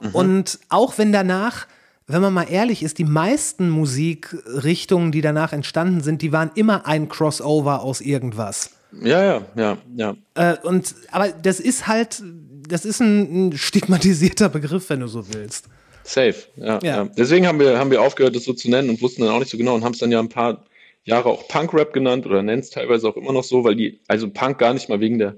[0.00, 0.10] Mhm.
[0.14, 1.66] Und auch wenn danach,
[2.08, 6.86] wenn man mal ehrlich ist, die meisten Musikrichtungen, die danach entstanden sind, die waren immer
[6.86, 8.70] ein Crossover aus irgendwas.
[9.00, 10.16] Ja, ja, ja, ja.
[10.34, 12.22] Äh, und aber das ist halt,
[12.68, 15.66] das ist ein, ein stigmatisierter Begriff, wenn du so willst.
[16.04, 16.96] Safe, ja, Ja.
[17.04, 17.04] ja.
[17.16, 19.50] Deswegen haben wir, haben wir aufgehört, das so zu nennen und wussten dann auch nicht
[19.50, 20.64] so genau und haben es dann ja ein paar
[21.04, 24.28] Jahre auch Punk-Rap genannt oder nennen es teilweise auch immer noch so, weil die, also
[24.30, 25.36] Punk gar nicht mal wegen der,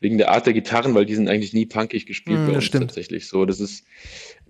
[0.00, 2.64] wegen der Art der Gitarren, weil die sind eigentlich nie punkig gespielt Mm, bei uns
[2.64, 2.86] stimmt.
[2.88, 3.28] tatsächlich.
[3.28, 3.84] So, das ist,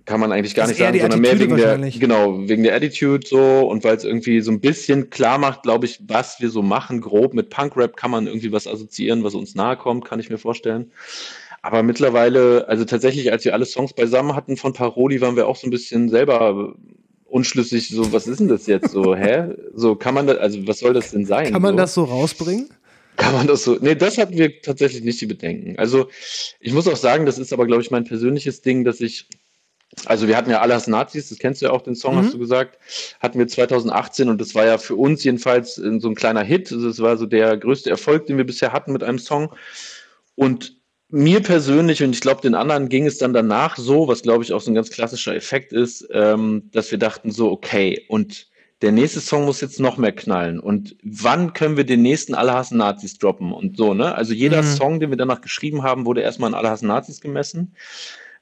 [0.05, 3.67] kann man eigentlich gar nicht sagen, sondern mehr wegen der, genau, wegen der Attitude so
[3.69, 7.01] und weil es irgendwie so ein bisschen klar macht, glaube ich, was wir so machen,
[7.01, 10.39] grob mit Punk-Rap kann man irgendwie was assoziieren, was uns nahe kommt, kann ich mir
[10.39, 10.93] vorstellen.
[11.63, 15.57] Aber mittlerweile, also tatsächlich, als wir alle Songs beisammen hatten von Paroli, waren wir auch
[15.57, 16.75] so ein bisschen selber
[17.25, 19.55] unschlüssig, so, was ist denn das jetzt so, hä?
[19.75, 21.53] So, kann man das, also was soll das denn sein?
[21.53, 21.79] Kann man so?
[21.79, 22.69] das so rausbringen?
[23.17, 23.79] Kann man das so?
[23.81, 25.79] Nee, das hatten wir tatsächlich nicht die Bedenken.
[25.79, 26.09] Also,
[26.61, 29.29] ich muss auch sagen, das ist aber, glaube ich, mein persönliches Ding, dass ich,
[30.07, 32.19] also wir hatten ja Alles Nazis, das kennst du ja auch, den Song, Mhm.
[32.21, 32.79] hast du gesagt,
[33.21, 36.73] hatten wir 2018 und das war ja für uns jedenfalls äh, so ein kleiner Hit.
[36.73, 39.53] Also Das war so der größte Erfolg, den wir bisher hatten mit einem Song.
[40.35, 40.77] Und
[41.11, 44.53] mir persönlich und ich glaube, den anderen ging es dann danach so, was glaube ich
[44.53, 48.49] auch so ein ganz klassischer Effekt ist, ähm, dass wir dachten so, okay, und
[48.83, 50.59] der nächste Song muss jetzt noch mehr knallen.
[50.59, 53.53] Und wann können wir den nächsten Alle hassen Nazis droppen?
[53.53, 54.15] Und so, ne?
[54.15, 54.67] Also jeder Mhm.
[54.67, 57.75] Song, den wir danach geschrieben haben, wurde erstmal in Alle hassen Nazis gemessen.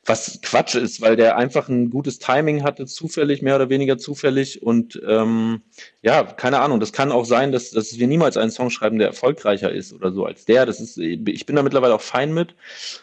[0.05, 4.61] Was Quatsch ist, weil der einfach ein gutes Timing hatte, zufällig, mehr oder weniger zufällig.
[4.61, 5.63] Und ähm,
[6.03, 9.07] ja, keine Ahnung, das kann auch sein, dass, dass wir niemals einen Song schreiben, der
[9.07, 10.67] erfolgreicher ist oder so als der.
[10.67, 12.57] Das ist, ich bin da mittlerweile auch fein mit.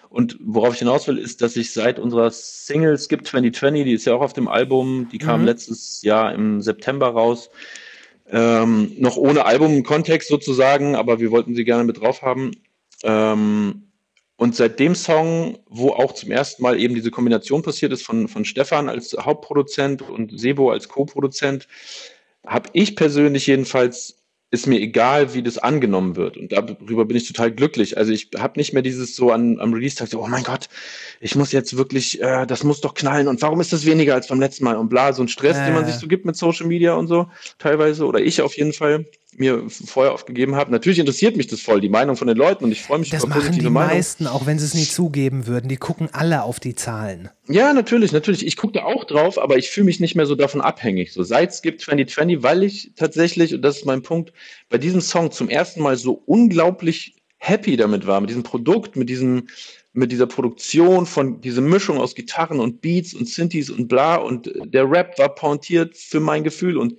[0.09, 4.03] Und worauf ich hinaus will, ist, dass ich seit unserer Single Skip 2020, die ist
[4.05, 5.45] ja auch auf dem Album, die kam Mhm.
[5.45, 7.49] letztes Jahr im September raus,
[8.29, 12.51] ähm, noch ohne Albumkontext sozusagen, aber wir wollten sie gerne mit drauf haben.
[13.03, 13.88] Ähm,
[14.39, 18.29] und seit dem Song, wo auch zum ersten Mal eben diese Kombination passiert ist von,
[18.29, 21.67] von Stefan als Hauptproduzent und Sebo als Co-Produzent,
[22.47, 24.15] habe ich persönlich jedenfalls
[24.51, 26.37] ist mir egal, wie das angenommen wird.
[26.37, 27.97] Und darüber bin ich total glücklich.
[27.97, 30.69] Also ich habe nicht mehr dieses so an, am Release-Tag, so, oh mein Gott,
[31.19, 34.27] ich muss jetzt wirklich, äh, das muss doch knallen und warum ist das weniger als
[34.27, 34.77] beim letzten Mal?
[34.77, 35.87] Und bla, so ein Stress, den man Äh.
[35.91, 37.27] sich so gibt mit Social Media und so,
[37.59, 39.05] teilweise, oder ich auf jeden Fall
[39.37, 40.71] mir vorher aufgegeben habe.
[40.71, 43.23] Natürlich interessiert mich das voll, die Meinung von den Leuten und ich freue mich Das
[43.23, 43.95] über machen positive die Meinungen.
[43.97, 45.69] meisten, auch wenn sie es nie zugeben würden.
[45.69, 47.29] Die gucken alle auf die Zahlen.
[47.47, 48.45] Ja, natürlich, natürlich.
[48.45, 51.13] Ich gucke da auch drauf, aber ich fühle mich nicht mehr so davon abhängig.
[51.13, 54.33] So seit es gibt 2020, weil ich tatsächlich, und das ist mein Punkt,
[54.69, 59.09] bei diesem Song zum ersten Mal so unglaublich happy damit war, mit diesem Produkt, mit
[59.09, 59.47] diesem,
[59.93, 64.47] mit dieser Produktion von dieser Mischung aus Gitarren und Beats und Synthes und bla und
[64.47, 66.95] äh, der Rap war pointiert für mein Gefühl und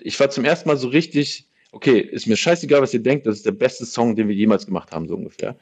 [0.00, 3.36] ich war zum ersten Mal so richtig, okay, ist mir scheißegal, was ihr denkt, das
[3.36, 5.56] ist der beste Song, den wir jemals gemacht haben, so ungefähr.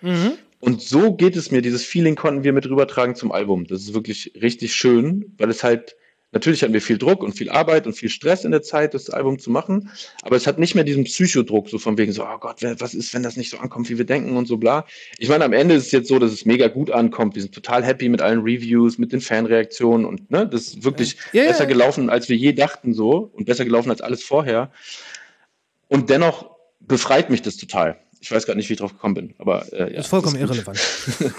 [0.61, 1.63] Und so geht es mir.
[1.63, 3.67] Dieses Feeling konnten wir mit rübertragen zum Album.
[3.67, 5.97] Das ist wirklich richtig schön, weil es halt,
[6.31, 9.11] natürlich hatten wir viel Druck und viel Arbeit und viel Stress in der Zeit, das
[9.11, 9.91] Album zu machen.
[10.23, 13.13] Aber es hat nicht mehr diesen Psychodruck, so von wegen so, oh Gott, was ist,
[13.13, 14.85] wenn das nicht so ankommt, wie wir denken und so bla.
[15.19, 17.35] Ich meine, am Ende ist es jetzt so, dass es mega gut ankommt.
[17.35, 21.17] Wir sind total happy mit allen Reviews, mit den Fanreaktionen und ne, das ist wirklich
[21.33, 24.71] ja, besser gelaufen, als wir je dachten so und besser gelaufen als alles vorher.
[25.93, 27.99] Und dennoch befreit mich das total.
[28.21, 30.43] Ich weiß gar nicht, wie ich drauf gekommen bin, aber äh, ja, ist vollkommen gut.
[30.49, 30.79] irrelevant.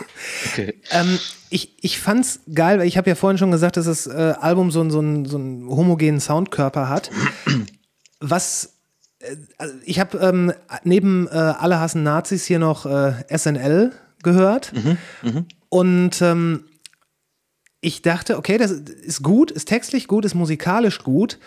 [0.51, 0.79] Okay.
[0.91, 1.17] ähm,
[1.49, 4.69] ich, ich fand's geil, weil ich habe ja vorhin schon gesagt, dass das äh, Album
[4.69, 7.09] so, einen- so, einen, so einen homogenen Soundkörper hat.
[8.19, 8.73] Was
[9.19, 14.73] äh, also ich habe ähm, neben äh, Alle hassen Nazis hier noch äh, SNL gehört.
[15.69, 16.65] Und ähm,
[17.81, 21.39] ich dachte, okay, das ist gut, ist textlich gut, ist musikalisch gut.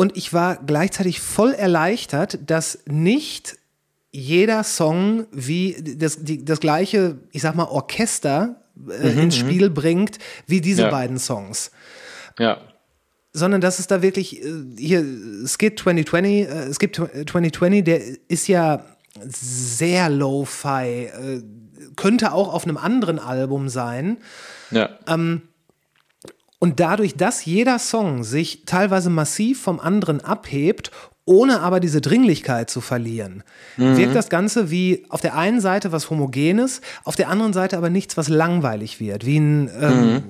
[0.00, 3.56] Und ich war gleichzeitig voll erleichtert, dass nicht
[4.12, 10.18] jeder Song wie das, die, das gleiche, ich sag mal, Orchester äh, ins Spiel bringt
[10.46, 10.90] wie diese Ja.
[10.90, 11.72] beiden Songs.
[12.38, 12.58] Ja.
[13.32, 15.04] Sondern dass es da wirklich, äh, hier,
[15.48, 18.84] Skid 2020, äh, Skip 2020, der ist ja
[19.24, 21.42] sehr lo-fi, äh,
[21.96, 24.18] könnte auch auf einem anderen Album sein.
[24.70, 24.90] Ja.
[26.58, 30.90] Und dadurch, dass jeder Song sich teilweise massiv vom anderen abhebt,
[31.24, 33.44] ohne aber diese Dringlichkeit zu verlieren,
[33.76, 37.90] wirkt das Ganze wie auf der einen Seite was Homogenes, auf der anderen Seite aber
[37.90, 40.22] nichts, was langweilig wird, wie ein, ähm,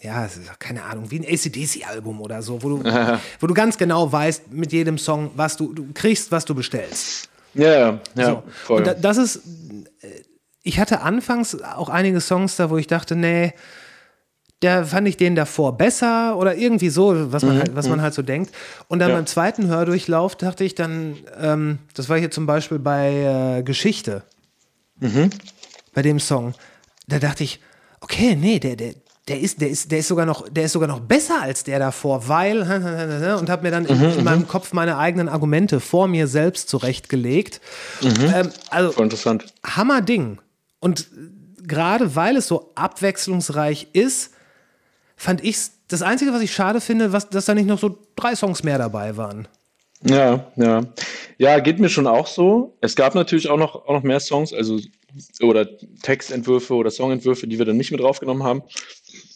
[0.00, 2.84] ja, es ist keine Ahnung, wie ein ACDC-Album oder so, wo du,
[3.40, 7.28] wo du ganz genau weißt mit jedem Song, was du, du kriegst, was du bestellst.
[7.54, 8.42] Ja, ja, ja, So.
[8.64, 8.78] voll.
[8.78, 9.36] Und da, das ist,
[10.02, 10.22] äh,
[10.62, 13.54] ich hatte anfangs auch einige Songs da, wo ich dachte, nee,
[14.60, 18.12] da fand ich den davor besser oder irgendwie so, was man, halt, was man halt
[18.14, 18.52] so denkt.
[18.88, 19.16] Und dann Mhm, Ja.
[19.18, 24.24] beim zweiten Hördurchlauf dachte ich dann, ähm, das war hier zum Beispiel bei äh, Geschichte,
[25.00, 25.30] Mhm.
[25.94, 26.54] bei dem Song,
[27.06, 27.60] da dachte ich,
[28.00, 28.94] okay, nee, der, der,
[29.28, 31.78] der ist, der ist, der ist sogar noch, der ist sogar noch besser als der
[31.78, 32.62] davor, weil
[33.38, 36.68] und habe mir dann Mhm, in, in meinem Kopf meine eigenen Argumente vor mir selbst
[36.68, 37.60] zurechtgelegt.
[38.02, 38.32] Mhm.
[38.34, 39.52] Ähm, also voll interessant.
[39.64, 40.38] Hammerding.
[40.80, 41.08] Und
[41.62, 44.32] gerade weil es so abwechslungsreich ist,
[45.18, 45.58] fand ich
[45.88, 48.78] das Einzige, was ich schade finde, was, dass da nicht noch so drei Songs mehr
[48.78, 49.48] dabei waren.
[50.02, 50.84] Ja, ja.
[51.38, 52.76] Ja, geht mir schon auch so.
[52.80, 54.78] Es gab natürlich auch noch, auch noch mehr Songs, also
[55.40, 55.66] oder
[56.02, 58.62] Textentwürfe oder Songentwürfe, die wir dann nicht mit draufgenommen haben.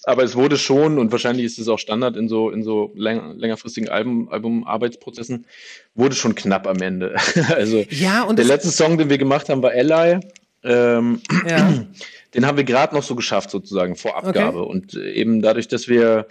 [0.04, 3.38] Aber es wurde schon, und wahrscheinlich ist es auch Standard in so, in so läng
[3.38, 5.46] längerfristigen Album, Albumarbeitsprozessen,
[5.94, 7.16] wurde schon knapp am Ende.
[7.54, 10.20] also Ja, der letzte Song, den wir gemacht haben, war Ally.
[10.62, 11.86] Ähm, Ja.
[12.34, 14.64] den haben wir gerade noch so geschafft, sozusagen, vor Abgabe.
[14.64, 16.26] Und äh, eben dadurch, dass wir,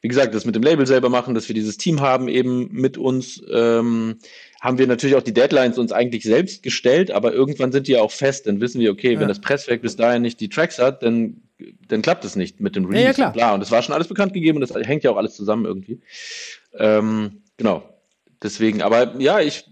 [0.00, 2.96] wie gesagt, das mit dem Label selber machen, dass wir dieses Team haben, eben mit
[2.98, 4.18] uns, ähm,
[4.60, 8.00] haben wir natürlich auch die Deadlines uns eigentlich selbst gestellt, aber irgendwann sind die ja
[8.00, 8.46] auch fest.
[8.46, 11.42] Dann wissen wir, okay, wenn das Presswerk bis dahin nicht die Tracks hat, dann,
[11.88, 13.04] dann klappt es nicht mit dem Release.
[13.04, 13.26] ja, klar.
[13.28, 13.54] Und bla.
[13.54, 16.00] Und das war schon alles bekannt gegeben und das hängt ja auch alles zusammen irgendwie.
[16.78, 17.82] Ähm, genau.
[18.42, 19.64] Deswegen, aber ja, ich,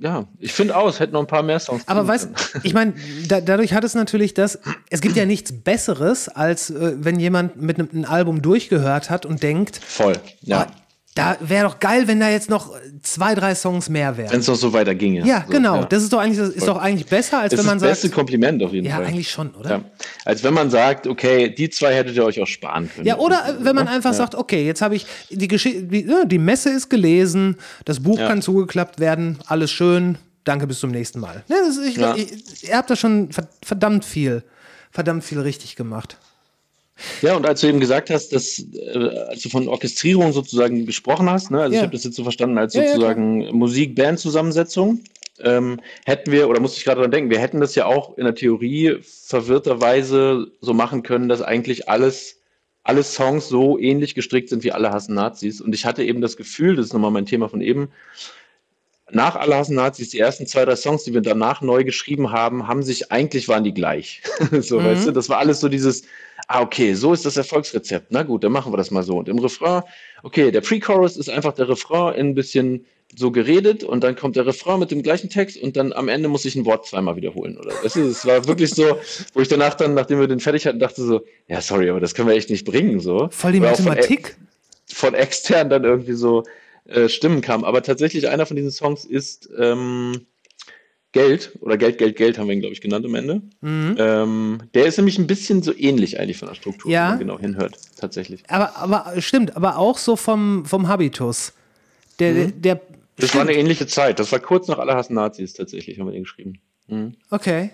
[0.00, 2.64] ja, ich finde auch, es hätten noch ein paar mehr Songs Aber weißt, können.
[2.64, 2.94] ich meine,
[3.26, 4.58] da, dadurch hat es natürlich das,
[4.90, 9.26] es gibt ja nichts Besseres, als äh, wenn jemand mit einem, einem Album durchgehört hat
[9.26, 10.62] und denkt, Voll, ja.
[10.62, 10.66] ah,
[11.14, 14.30] da wäre doch geil, wenn da jetzt noch zwei, drei Songs mehr wären.
[14.30, 15.26] Wenn es noch so weiter ginge.
[15.26, 15.76] Ja, so, genau.
[15.76, 15.84] ja.
[15.84, 17.88] Das ist doch eigentlich, das ist doch eigentlich besser, als Das wenn ist man das
[17.88, 18.14] beste sagt.
[18.14, 19.06] Kompliment auf jeden Ja, Fall.
[19.06, 19.70] eigentlich schon, oder?
[19.70, 19.80] Ja.
[20.24, 23.04] Als wenn man sagt, okay, die zwei hättet ihr euch auch sparen können.
[23.06, 26.38] Ja, oder wenn man einfach sagt, okay, jetzt habe ich die Geschichte, die, ja, die
[26.38, 28.28] Messe ist gelesen, das Buch Ja.
[28.28, 31.42] kann zugeklappt werden, alles schön, danke, bis zum nächsten Mal.
[31.48, 32.14] Ja, das, ist- ich, Ja.
[32.14, 34.44] ich, ihr habt da schon ver- verdammt viel,
[34.92, 36.16] verdammt viel richtig gemacht.
[37.22, 41.30] Ja, und als du eben gesagt hast, dass, äh, als du von Orchestrierung sozusagen gesprochen
[41.30, 41.80] hast, ne, also Ja.
[41.80, 45.00] ich habe das jetzt so verstanden als Ja, ja, sozusagen Musik-Band-Zusammensetzung,
[45.40, 48.24] ähm, hätten wir, oder musste ich gerade dran denken, wir hätten das ja auch in
[48.24, 52.40] der Theorie verwirrterweise so machen können, dass eigentlich alles,
[52.82, 55.60] alle Songs so ähnlich gestrickt sind wie alle hassen Nazis.
[55.60, 57.90] Und ich hatte eben das Gefühl, das ist nochmal mein Thema von eben,
[59.10, 62.68] nach Alle hassen Nazis, die ersten zwei, drei Songs, die wir danach neu geschrieben haben,
[62.68, 64.20] haben sich, eigentlich waren die gleich.
[64.60, 66.02] so, weißt du, das war alles so dieses,
[66.48, 68.06] ah, okay, so ist das Erfolgsrezept.
[68.10, 69.18] Na gut, dann machen wir das mal so.
[69.18, 69.82] Und im Refrain,
[70.22, 72.84] okay, der Pre-Chorus ist einfach der Refrain in ein bisschen
[73.16, 76.28] so geredet und dann kommt der Refrain mit dem gleichen Text und dann am Ende
[76.28, 77.56] muss ich ein Wort zweimal wiederholen.
[77.56, 77.72] Oder?
[77.82, 78.98] Weißt du, es war wirklich so,
[79.32, 82.14] wo ich danach dann, nachdem wir den fertig hatten, dachte so, ja, sorry, aber das
[82.14, 83.00] können wir echt nicht bringen.
[83.00, 83.28] So.
[83.30, 84.36] Voll die auch von- Mathematik.
[84.92, 86.44] von extern dann irgendwie so
[86.86, 87.64] äh, Stimmen kamen.
[87.64, 90.26] Aber tatsächlich einer von diesen Songs ist ähm,
[91.12, 93.40] Geld oder Geld, Geld, Geld haben wir ihn, glaube ich, genannt am Ende.
[93.62, 97.04] Ähm, der ist nämlich ein bisschen so ähnlich eigentlich von der Struktur, Ja.
[97.04, 98.42] wenn man genau hinhört, tatsächlich.
[98.48, 101.54] Aber, aber stimmt, aber auch so vom, vom Habitus.
[102.18, 102.60] Der, Mhm.
[102.62, 102.80] der,
[103.16, 104.18] Das war eine ähnliche Zeit.
[104.18, 106.60] Das war kurz nach Alle hassen Nazis tatsächlich, haben wir den geschrieben.
[107.30, 107.70] okay.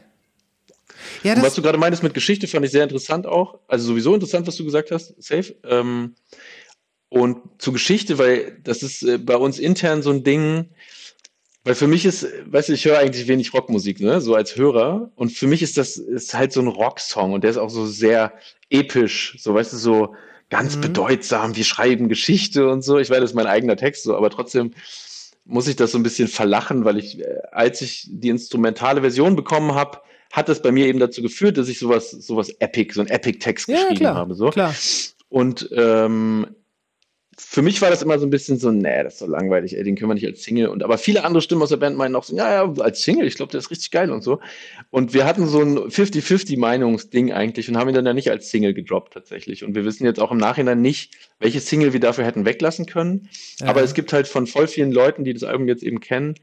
[1.24, 3.59] Ja, was du gerade meintest mit Geschichte, fand ich sehr interessant auch.
[3.66, 5.55] Also sowieso interessant, was du gesagt hast, safe.
[5.64, 6.14] Ähm,
[7.09, 10.66] und zu Geschichte, weil das ist äh, bei uns intern so ein Ding,
[11.64, 15.10] weil für mich ist, weißt du, ich höre eigentlich wenig Rockmusik, ne, so als Hörer.
[15.16, 17.86] Und für mich ist das ist halt so ein Rocksong und der ist auch so
[17.86, 18.34] sehr
[18.70, 20.14] episch, so weißt du, so
[20.50, 22.98] ganz bedeutsam, wir schreiben Geschichte und so.
[22.98, 24.72] Ich weiß, das ist mein eigener Text so, aber trotzdem
[25.44, 29.36] muss ich das so ein bisschen verlachen, weil ich, äh, als ich die instrumentale Version
[29.36, 30.00] bekommen habe,
[30.32, 33.68] hat das bei mir eben dazu geführt, dass ich sowas, sowas Epic, so ein Epic-Text
[33.68, 34.34] ja, geschrieben klar, habe.
[34.34, 34.50] So.
[34.50, 34.74] klar.
[35.28, 36.46] Und ähm,
[37.37, 39.82] für mich war das immer so ein bisschen so, nee, das ist so langweilig, ey,
[39.85, 40.68] den können wir nicht als Single.
[40.68, 43.26] Und aber viele andere Stimmen aus der Band meinen auch so, ja, ja, als Single,
[43.26, 44.41] ich glaube, der ist richtig geil und so.
[44.91, 48.51] Und wir hatten so ein 50-50 Meinungsding eigentlich und haben ihn dann ja nicht als
[48.51, 49.64] Single gedroppt tatsächlich.
[49.64, 53.28] Und wir wissen jetzt auch im Nachhinein nicht, welche Single wir dafür hätten weglassen können.
[53.62, 56.35] Aber es gibt halt von voll vielen Leuten, die das Album jetzt eben kennen,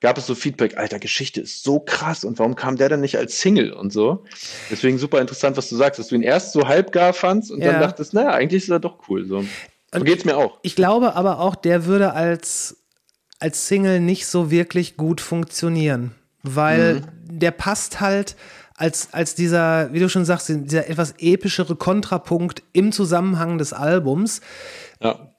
[0.00, 3.16] gab es so Feedback, alter, Geschichte ist so krass und warum kam der denn nicht
[3.18, 4.24] als Single und so.
[4.70, 7.72] Deswegen super interessant, was du sagst, dass du ihn erst so halbgar fandst und Ja.
[7.72, 9.26] dann dachtest, naja, eigentlich ist er doch cool.
[9.26, 9.44] So,
[9.92, 10.58] so geht's mir auch.
[10.62, 12.76] Ich glaube aber auch, der würde als,
[13.38, 18.36] als Single nicht so wirklich gut funktionieren, weil der passt halt
[18.78, 24.40] als, als dieser, wie du schon sagst, dieser etwas epischere Kontrapunkt im Zusammenhang des Albums.
[25.00, 25.32] Ja.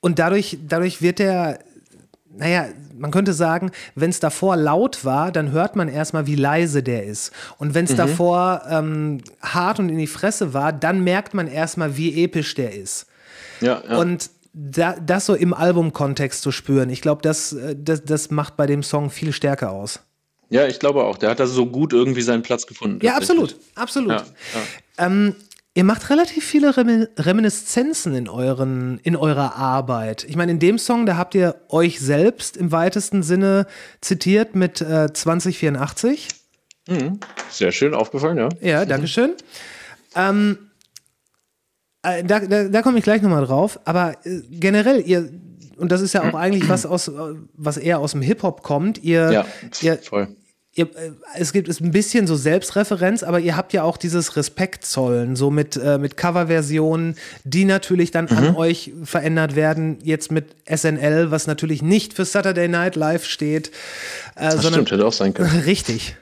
[0.00, 1.58] Und dadurch, dadurch wird der,
[2.36, 6.82] naja, man könnte sagen, wenn es davor laut war, dann hört man erstmal, wie leise
[6.82, 7.32] der ist.
[7.58, 11.96] Und wenn es davor ähm, hart und in die Fresse war, dann merkt man erstmal,
[11.96, 13.06] wie episch der ist.
[13.60, 13.96] Ja, ja.
[13.96, 18.56] Und da, das so im Albumkontext zu spüren, ich glaube, das, äh, das, das macht
[18.56, 20.00] bei dem Song viel stärker aus.
[20.50, 21.18] ja, ich glaube auch.
[21.18, 23.04] Der hat da so gut irgendwie seinen Platz gefunden.
[23.04, 24.12] Ja, absolut, absolut.
[24.12, 24.24] Ja,
[24.96, 25.06] ja.
[25.06, 25.34] Ähm,
[25.74, 30.24] ihr macht relativ viele Remi Reminiszenzen in, euren, in eurer Arbeit.
[30.28, 33.66] Ich meine, in dem Song, da habt ihr euch selbst im weitesten Sinne
[34.00, 36.28] zitiert mit äh, 2084.
[37.50, 38.48] Sehr schön aufgefallen, ja.
[38.60, 39.32] Ja, Dankeschön.
[40.14, 40.73] Ähm, äh,
[42.26, 43.78] da da, da komme ich gleich nochmal drauf.
[43.84, 45.30] Aber äh, generell, ihr,
[45.76, 47.12] und das ist ja auch eigentlich was aus, äh,
[47.54, 49.46] was eher aus dem Hip-Hop kommt, ihr, Ja,
[49.80, 50.28] ihr, voll.
[50.74, 54.36] ihr, äh, es gibt es ein bisschen so Selbstreferenz, aber ihr habt ja auch dieses
[54.36, 58.36] Respekt zollen, so mit, äh, mit Coverversionen, die natürlich dann Mhm.
[58.36, 63.68] an euch verändert werden, jetzt mit SNL, was natürlich nicht für Saturday Night Live steht,
[64.36, 65.58] äh, Das sondern stimmt, hätte auch sein können.
[65.66, 66.16] richtig.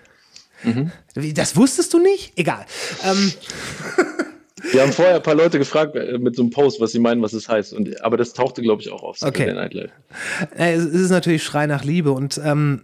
[0.64, 0.92] Mhm.
[1.34, 2.32] Das wusstest du nicht?
[2.36, 2.64] Egal.
[3.04, 3.32] Ähm,
[4.70, 7.22] Wir haben vorher ein paar Leute gefragt äh, mit so einem Post, was sie meinen,
[7.22, 7.72] was es heißt.
[7.72, 9.54] Und, aber das tauchte, glaube ich, auch auf Saturday Okay.
[9.54, 9.90] Night Live.
[10.56, 12.82] äh, es ist natürlich Schrei nach Liebe und ähm,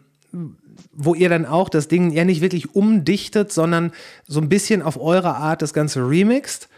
[0.92, 3.92] wo ihr dann auch das Ding ja nicht wirklich umdichtet, sondern
[4.26, 6.68] so ein bisschen auf eure Art das Ganze remixt.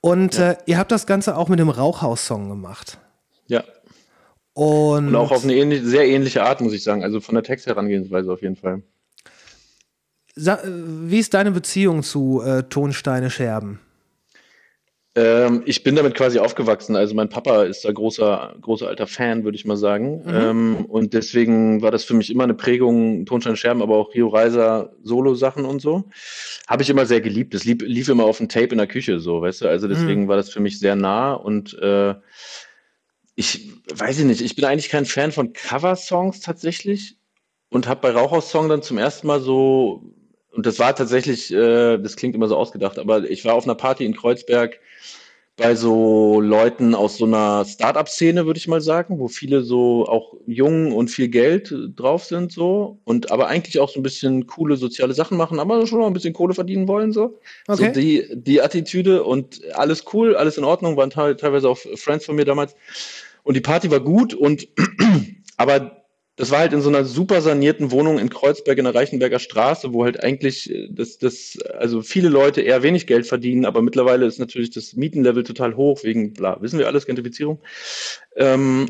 [0.00, 2.98] Und äh, ihr habt das Ganze auch mit dem Rauchhaus-Song gemacht.
[3.46, 3.64] Ja.
[4.52, 7.02] Und, Und auch auf eine ähnlich, sehr ähnliche Art, muss ich sagen.
[7.02, 8.82] Also von der Textherangehensweise auf jeden Fall.
[10.36, 13.80] Sa äh, wie ist deine Beziehung zu äh, Tonsteine Scherben?
[15.16, 16.96] Ähm, ich bin damit quasi aufgewachsen.
[16.96, 20.24] Also mein Papa ist da großer, großer alter Fan, würde ich mal sagen.
[20.26, 24.28] Ähm, und deswegen war das für mich immer eine Prägung, Tonstein Scherben, aber auch Rio
[24.28, 26.04] Reiser Solo-Sachen und so.
[26.66, 27.54] Habe ich immer sehr geliebt.
[27.54, 29.68] Das lief, lief immer auf dem Tape in der Küche, so, weißt du.
[29.68, 32.14] Also deswegen war das für mich sehr nah und äh,
[33.36, 37.16] ich weiß ich nicht, ich bin eigentlich kein Fan von Cover-Songs tatsächlich
[37.70, 40.02] und habe bei Rauchhaus-Song dann zum ersten Mal so,
[40.52, 43.74] und das war tatsächlich, äh, das klingt immer so ausgedacht, aber ich war auf einer
[43.74, 44.78] Party in Kreuzberg
[45.56, 50.34] bei so Leuten aus so einer Start-up-Szene, würde ich mal sagen, wo viele so auch
[50.46, 54.46] jung und viel Geld äh, drauf sind, so, und aber eigentlich auch so ein bisschen
[54.46, 57.38] coole soziale Sachen machen, aber schon noch ein bisschen Kohle verdienen wollen, so.
[57.68, 57.86] Okay.
[57.86, 62.24] So die, die Attitüde und alles cool, alles in Ordnung, waren te teilweise auch Friends
[62.24, 62.74] von mir damals.
[63.44, 64.66] Und die Party war gut und
[65.56, 66.03] aber
[66.36, 69.92] das war halt in so einer super sanierten Wohnung in Kreuzberg in der Reichenberger Straße,
[69.92, 74.26] wo halt eigentlich äh, das, das, also viele Leute eher wenig Geld verdienen, aber mittlerweile
[74.26, 77.60] ist natürlich das Mietenlevel total hoch, wegen bla, wissen wir alles, Gentrifizierung.
[78.36, 78.86] Ähm,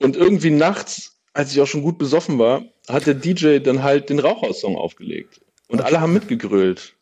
[0.00, 4.10] und irgendwie nachts als ich auch schon gut besoffen war, hat der DJ dann halt
[4.10, 5.40] den Rauchhaus-Song aufgelegt.
[5.68, 6.96] Und alle haben mitgegrölt.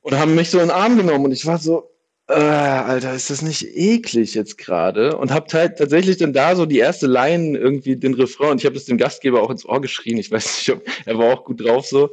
[0.00, 1.90] Und haben mich so in den Arm genommen und ich war so,
[2.26, 5.16] äh, Alter, ist das nicht eklig jetzt gerade?
[5.18, 8.66] Und hab halt tatsächlich dann da so die erste Line irgendwie den Refrain und ich
[8.66, 10.16] habe es dem Gastgeber auch ins Ohr geschrien.
[10.16, 12.10] Ich weiß nicht, ob er war auch gut drauf so,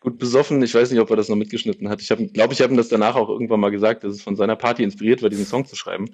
[0.00, 0.62] gut besoffen.
[0.62, 2.02] Ich weiß nicht, ob er das noch mitgeschnitten hat.
[2.02, 4.36] Ich glaube, glaub, ich habe ihm das danach auch irgendwann mal gesagt, dass es von
[4.36, 6.10] seiner Party inspiriert war, diesen Song zu schreiben.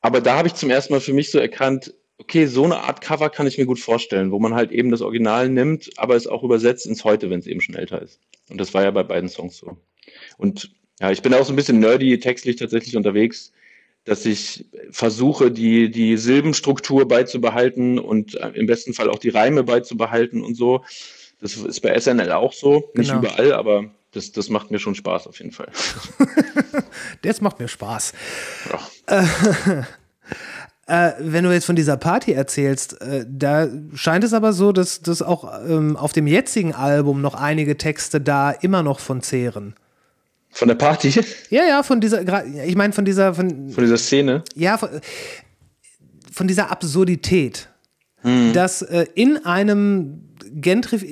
[0.00, 3.00] Aber da habe ich zum ersten Mal für mich so erkannt, okay, so eine Art
[3.00, 6.28] Cover kann ich mir gut vorstellen, wo man halt eben das Original nimmt, aber es
[6.28, 8.20] auch übersetzt ins Heute, wenn es eben schon älter ist.
[8.50, 9.78] Und das war ja bei beiden Songs so.
[10.36, 10.70] Und
[11.00, 13.52] ja, ich bin auch so ein bisschen nerdy textlich tatsächlich unterwegs,
[14.04, 19.62] dass ich versuche, die, die Silbenstruktur beizubehalten und äh, im besten Fall auch die Reime
[19.64, 20.84] beizubehalten und so.
[21.40, 23.20] Das ist bei SNL auch so, nicht Genau.
[23.20, 25.68] überall, aber das, das macht mir schon Spaß auf jeden Fall.
[27.22, 28.12] Das macht mir Spaß.
[29.08, 29.26] Ja.
[30.88, 35.00] Äh, wenn du jetzt von dieser Party erzählst, äh, da scheint es aber so, dass,
[35.00, 39.74] dass auch ähm, auf dem jetzigen Album noch einige Texte da immer noch von zehren.
[40.52, 41.08] Von der Party,
[41.50, 44.44] Ja, ja, von dieser, ich meine von dieser, von, von dieser Szene.
[44.54, 44.90] ja, von,
[46.30, 47.68] von dieser Absurdität,
[48.52, 51.04] dass äh, in einem gentrif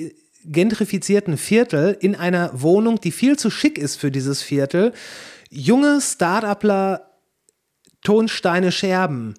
[0.43, 4.91] gentrifizierten Viertel, in einer Wohnung, die viel zu schick ist für dieses Viertel,
[5.51, 7.11] junge Start-upler
[8.03, 9.35] Tonsteine Scherben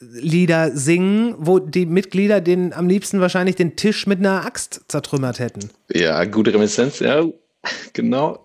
[0.00, 5.40] Lieder singen, wo die Mitglieder den am liebsten wahrscheinlich den Tisch mit einer Axt zertrümmert
[5.40, 5.70] hätten.
[5.92, 7.24] Ja, gute Reminiszenz, ja,
[7.92, 8.44] genau.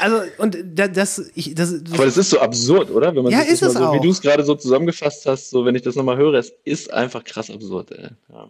[0.00, 3.14] Also, und da- das, ich, das, Aber das ist so absurd, oder?
[3.14, 3.94] Wenn man Ja, das ist es so, auch.
[3.94, 6.92] wie du es gerade so zusammengefasst hast, so wenn ich das nochmal höre, es ist
[6.92, 8.08] einfach krass absurd, ey.
[8.30, 8.48] Ja.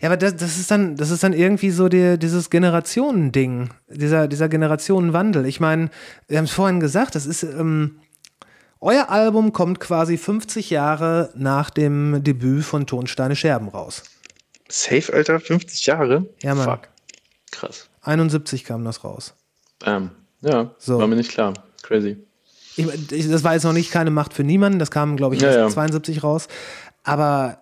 [0.00, 4.28] Ja, aber das, das ist dann, das ist dann irgendwie so die, dieses Generationending, dieser,
[4.28, 5.46] dieser Generationenwandel.
[5.46, 5.90] Ich meine,
[6.28, 7.98] wir haben es vorhin gesagt, das ist, ähm,
[8.80, 14.02] euer Album kommt quasi 50 Jahre nach dem Debüt von Tonsteine Scherben raus.
[14.68, 16.28] Safe, Alter, 50 Jahre?
[16.42, 16.64] Ja, Mann.
[16.68, 16.88] Fuck.
[17.54, 17.88] Krass.
[18.02, 19.34] 71 kam das raus.
[19.84, 20.98] Ähm, ja, So.
[20.98, 21.54] war mir nicht klar.
[21.82, 22.18] Crazy.
[22.76, 25.42] Ich, ich, das war jetzt noch nicht keine Macht für niemanden, das kam, glaube ich,
[25.42, 25.68] Ja, erst ja.
[25.70, 26.48] 72 raus.
[27.04, 27.58] Aber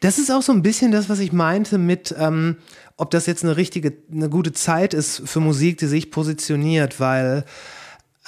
[0.00, 2.56] das ist auch so ein bisschen das, was ich meinte mit, ähm,
[2.96, 7.44] ob das jetzt eine richtige, eine gute Zeit ist für Musik, die sich positioniert, weil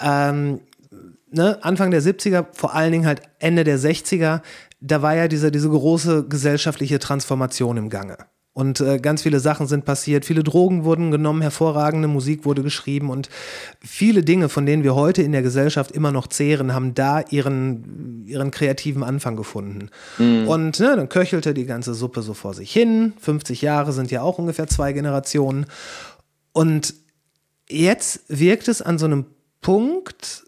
[0.00, 0.60] ähm,
[1.30, 4.42] ne, Anfang der 70er, vor allen Dingen halt Ende der 60er,
[4.80, 8.18] da war ja diese, diese große gesellschaftliche Transformation im Gange.
[8.60, 13.08] Und äh, ganz viele Sachen sind passiert, viele Drogen wurden genommen, hervorragende Musik wurde geschrieben
[13.08, 13.30] und
[13.80, 18.24] viele Dinge, von denen wir heute in der Gesellschaft immer noch zehren, haben da ihren,
[18.26, 19.88] ihren kreativen Anfang gefunden.
[20.46, 23.14] Und ne, dann köchelte die ganze Suppe so vor sich hin.
[23.18, 25.66] 50 Jahre sind ja auch ungefähr zwei Generationen.
[26.52, 26.94] Und
[27.68, 29.24] jetzt wirkt es an so einem
[29.60, 30.44] Punkt,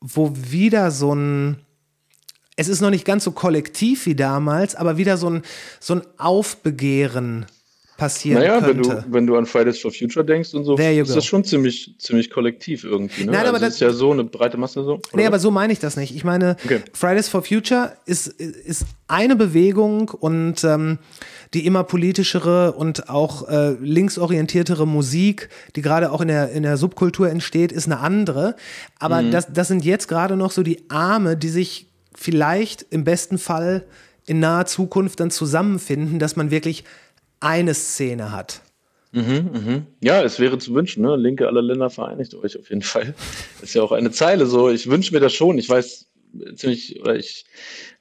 [0.00, 1.56] wo wieder so ein,
[2.58, 5.42] es ist noch nicht ganz so kollektiv wie damals, aber wieder so ein,
[5.80, 7.46] so ein Aufbegehren
[7.96, 9.04] passieren Naja, wenn könnte.
[9.08, 12.30] du, wenn du an Fridays for Future denkst und so, ist das schon ziemlich, ziemlich
[12.30, 13.24] kollektiv irgendwie.
[13.24, 13.32] Ne?
[13.32, 15.00] Nein, aber also das- ist ja so eine breite Masse so.
[15.12, 15.42] Nee, oder aber was?
[15.42, 16.14] so meine ich das nicht.
[16.14, 16.80] Ich meine, Okay.
[16.92, 20.98] Fridays for Future ist, ist eine Bewegung und ähm,
[21.54, 26.76] die immer politischere und auch äh, linksorientiertere Musik, die gerade auch in der, in der
[26.76, 28.54] Subkultur entsteht, ist eine andere.
[29.00, 29.32] Aber Mhm.
[29.32, 31.87] das, das sind jetzt gerade noch so die Arme, die sich
[32.18, 33.84] vielleicht im besten Fall
[34.26, 36.84] in naher Zukunft dann zusammenfinden, dass man wirklich
[37.40, 38.60] eine Szene hat.
[40.02, 41.16] Ja, es wäre zu wünschen, ne?
[41.16, 43.14] Linke aller Länder vereinigt euch auf jeden Fall.
[43.62, 44.68] Ist ja auch eine Zeile so.
[44.68, 45.58] Ich wünsche mir das schon.
[45.58, 46.08] Ich weiß
[46.56, 47.46] ziemlich, oder ich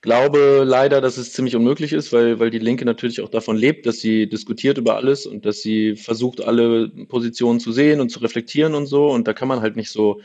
[0.01, 3.85] glaube leider, dass es ziemlich unmöglich ist, weil, weil die Linke natürlich auch davon lebt,
[3.85, 8.19] dass sie diskutiert über alles und dass sie versucht, alle Positionen zu sehen und zu
[8.19, 9.07] reflektieren und so.
[9.07, 10.21] Und da kann man halt nicht so,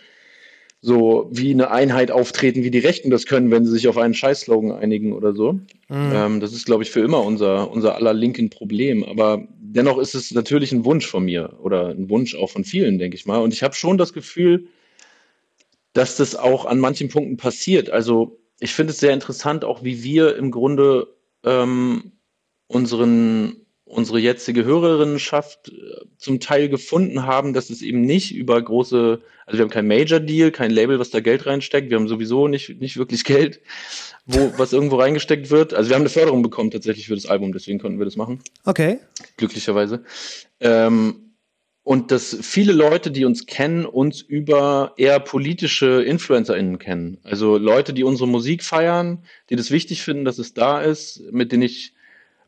[0.85, 4.15] so wie eine Einheit auftreten, wie die Rechten das können, wenn sie sich auf einen
[4.15, 5.61] Scheißslogan einigen oder so.
[5.89, 9.05] Ähm, das ist, glaube ich, für immer unser, unser aller linken Problem.
[9.05, 12.99] Aber dennoch ist es natürlich ein Wunsch von mir oder ein Wunsch auch von vielen,
[12.99, 13.39] denke ich mal.
[13.39, 14.67] Und ich habe schon das Gefühl,
[15.93, 17.89] dass das auch an manchen Punkten passiert.
[17.91, 21.07] Also ich finde es sehr interessant, auch wie wir im Grunde
[21.45, 22.11] ähm,
[22.67, 23.62] unseren,
[23.93, 29.59] unsere jetzige Hörerinnenschaft äh, zum Teil gefunden haben, dass es eben nicht über große, also
[29.59, 32.97] wir haben kein Major-Deal, kein Label, was da Geld reinsteckt, wir haben sowieso nicht, nicht
[32.97, 33.61] wirklich Geld,
[34.25, 35.75] wo, was irgendwo reingesteckt wird.
[35.75, 38.41] Also wir haben eine Förderung bekommen tatsächlich für das Album, deswegen konnten wir das machen
[38.65, 38.99] Okay.
[39.37, 40.05] glücklicherweise.
[40.61, 41.35] Ähm,
[41.85, 47.19] und dass viele Leute, die uns kennen, uns über eher politische InfluencerInnen kennen.
[47.25, 51.53] Also Leute, die unsere Musik feiern, die das wichtig finden, dass es da ist, mit
[51.53, 51.93] denen ich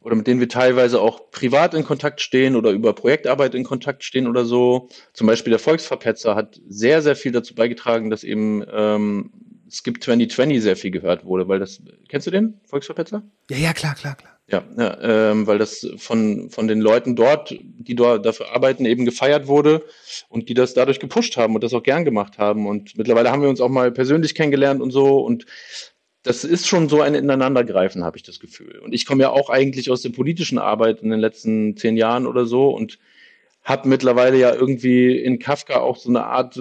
[0.04, 4.04] oder mit denen wir teilweise auch privat in Kontakt stehen oder über Projektarbeit in Kontakt
[4.04, 4.88] stehen oder so.
[5.14, 9.30] Zum Beispiel der Volksverpetzer hat sehr, sehr viel dazu beigetragen, dass eben ähm,
[9.70, 13.22] Skip 2020 sehr viel gehört wurde, weil das, kennst du den, Volksverpetzer?
[13.50, 14.30] Ja, ja, klar, klar, klar.
[14.46, 19.06] Ja, ja ähm, weil das von, von den Leuten dort, die dort dafür arbeiten, eben
[19.06, 19.82] gefeiert wurde
[20.28, 22.66] und die das dadurch gepusht haben und das auch gern gemacht haben.
[22.66, 25.24] Und mittlerweile haben wir uns auch mal persönlich kennengelernt und so.
[25.24, 25.46] Und
[26.24, 28.80] das ist schon so ein Ineinandergreifen, habe ich das Gefühl.
[28.84, 32.26] Und ich komme ja auch eigentlich aus der politischen Arbeit in den letzten zehn Jahren
[32.26, 32.98] oder so und
[33.62, 36.60] habe mittlerweile ja irgendwie in Kafka auch so eine Art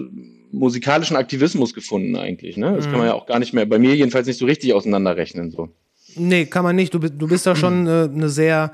[0.52, 2.58] musikalischen Aktivismus gefunden eigentlich.
[2.58, 2.74] Ne?
[2.76, 5.50] Das kann man ja auch gar nicht mehr, bei mir jedenfalls nicht so richtig auseinanderrechnen.
[5.52, 5.70] So.
[6.16, 6.94] Nee, kann man nicht.
[6.94, 8.72] Du, bist- du bist da schon äh, eine sehr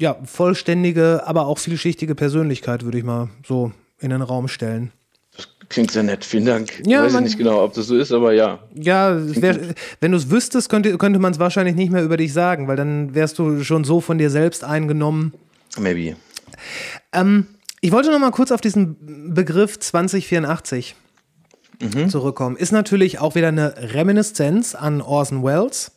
[0.00, 4.90] ja, vollständige, aber auch vielschichtige Persönlichkeit, würde ich mal so in den Raum stellen.
[5.72, 6.82] Klingt sehr nett, vielen Dank.
[6.86, 8.58] Ja, Weiß ich nicht genau, ob das so ist, aber ja.
[8.74, 9.58] Ja, wär,
[10.00, 12.76] wenn du es wüsstest, könnte, könnte man es wahrscheinlich nicht mehr über dich sagen, weil
[12.76, 15.32] dann wärst du schon so von dir selbst eingenommen.
[15.78, 16.14] Maybe.
[17.14, 17.46] Ähm,
[17.80, 20.94] ich wollte noch mal kurz auf diesen Begriff 2084
[22.08, 22.56] zurückkommen.
[22.56, 25.92] Ist natürlich auch wieder eine Reminiszenz an Orson Welles.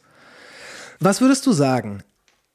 [1.01, 1.99] Was würdest du sagen?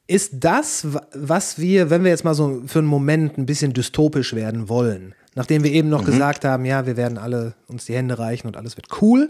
[0.07, 3.71] Ist das, wa- was wir, wenn wir jetzt mal so für einen Moment ein bisschen
[3.73, 7.95] dystopisch werden wollen, nachdem wir eben noch gesagt haben, ja, wir werden alle uns die
[7.95, 9.29] Hände reichen und alles wird cool.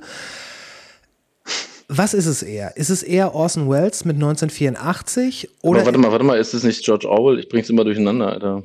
[1.87, 2.77] Was ist es eher?
[2.77, 6.63] Ist es eher Orson Welles mit 1984 oder aber warte mal, warte mal, ist das
[6.63, 7.39] nicht George Orwell?
[7.39, 8.63] Ich bring's immer durcheinander, Alter.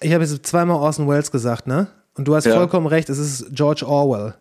[0.00, 1.88] Ich habe jetzt zweimal Orson Welles gesagt, ne?
[2.14, 2.54] Und du hast Ja.
[2.54, 4.34] vollkommen recht, es ist George Orwell.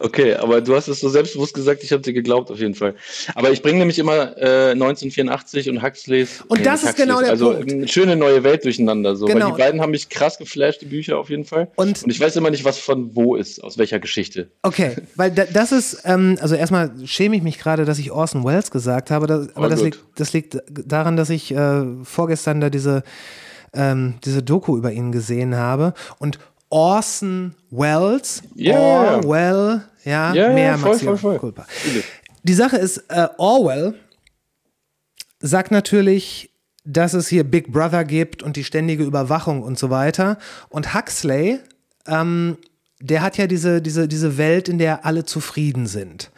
[0.00, 2.94] Okay, aber du hast es so selbstbewusst gesagt, ich habe dir geglaubt auf jeden Fall.
[3.34, 6.44] Aber ich bringe nämlich immer äh, 1984 und Huxleys.
[6.48, 7.72] Und das ist Huxleys, genau der also Punkt.
[7.72, 9.16] eine schöne neue Welt durcheinander.
[9.16, 9.26] So.
[9.26, 9.46] Genau.
[9.46, 11.68] Weil die beiden haben mich krass geflasht, die Bücher auf jeden Fall.
[11.74, 14.50] Und- und ich weiß immer nicht, was von wo ist, aus welcher Geschichte.
[14.62, 18.44] Okay, weil da, das ist, ähm, also erstmal schäme ich mich gerade, dass ich Orson
[18.44, 22.60] Welles gesagt habe, das, aber Oh, das liegt, das liegt daran, dass ich äh, vorgestern
[22.60, 23.02] da diese,
[23.74, 26.38] ähm, diese Doku über ihn gesehen habe und
[26.70, 28.78] Orson Welles, ja.
[28.78, 31.64] Orwell, ja, ja, mehr voll, voll, voll.
[32.42, 33.94] Die Sache ist, äh, Orwell
[35.40, 36.50] sagt natürlich,
[36.84, 40.38] dass es hier Big Brother gibt und die ständige Überwachung und so weiter.
[40.70, 41.60] Und Huxley,
[42.06, 42.56] ähm,
[43.00, 46.30] der hat ja diese, diese, diese Welt, in der alle zufrieden sind.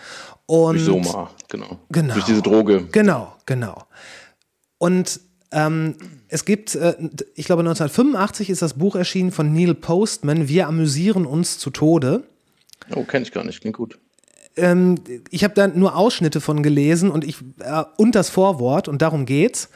[0.46, 1.78] Und Durch Soma, genau.
[1.90, 2.14] Genau.
[2.14, 2.88] Durch diese Droge.
[2.90, 3.84] Genau, genau.
[4.78, 5.20] Und
[5.52, 5.96] ähm,
[6.28, 6.94] es gibt, äh,
[7.34, 12.24] ich glaube 1985 ist das Buch erschienen von Neil Postman, Wir amüsieren uns zu Tode.
[12.94, 13.98] Oh, kenne ich gar nicht, klingt gut.
[14.56, 14.96] ähm,
[15.30, 19.26] ich habe da nur Ausschnitte von gelesen und ich äh, und das Vorwort und darum
[19.26, 19.68] geht's.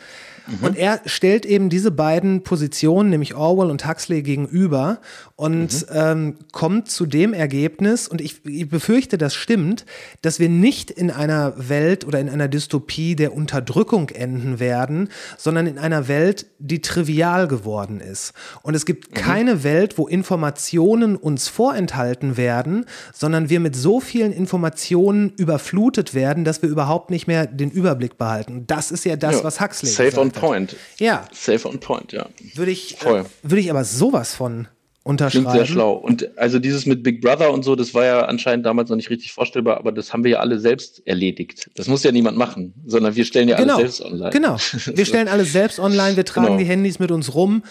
[0.61, 5.01] Und er stellt eben diese beiden Positionen, nämlich Orwell und Huxley, gegenüber
[5.36, 9.86] und ähm, kommt zu dem Ergebnis, und ich, ich befürchte, das stimmt,
[10.22, 15.66] dass wir nicht in einer Welt oder in einer Dystopie der Unterdrückung enden werden, sondern
[15.66, 18.32] in einer Welt, die trivial geworden ist.
[18.62, 24.32] Und es gibt keine Welt, wo Informationen uns vorenthalten werden, sondern wir mit so vielen
[24.32, 28.64] Informationen überflutet werden, dass wir überhaupt nicht mehr den Überblick behalten.
[28.66, 29.45] Das ist ja das, Ja.
[29.45, 30.49] was Huxley Safe on hat.
[30.51, 30.76] point.
[30.99, 32.26] Ja, Safe on point, ja.
[32.55, 34.68] würde ich, äh, würde ich aber sowas von
[35.07, 35.45] unterschreiben.
[35.45, 35.93] Klingt sehr schlau.
[35.93, 39.11] Und also dieses mit Big Brother und so, das war ja anscheinend damals noch nicht
[39.11, 41.68] richtig vorstellbar, aber das haben wir ja alle selbst erledigt.
[41.74, 44.30] Das muss ja niemand machen, sondern wir stellen ja Genau, alles selbst online.
[44.30, 44.57] genau.
[44.97, 46.59] Wir stellen alles selbst online, wir tragen Genau.
[46.59, 47.62] die Handys mit uns rum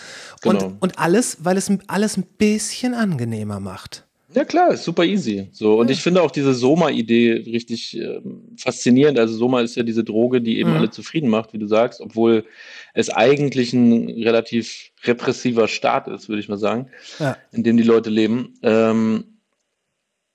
[0.44, 0.64] Genau.
[0.66, 4.06] und, und alles, weil es alles ein bisschen angenehmer macht.
[4.36, 5.48] Ja klar, ist super easy.
[5.52, 9.20] So und ich finde auch diese Soma-Idee richtig ähm, faszinierend.
[9.20, 10.76] Also Soma ist ja diese Droge, die eben Mhm.
[10.78, 12.46] alle zufrieden macht, wie du sagst, obwohl
[12.94, 16.88] es eigentlich ein relativ repressiver Staat ist, würde ich mal sagen,
[17.20, 17.38] Ja.
[17.52, 18.54] in dem die Leute leben.
[18.64, 19.26] Ähm,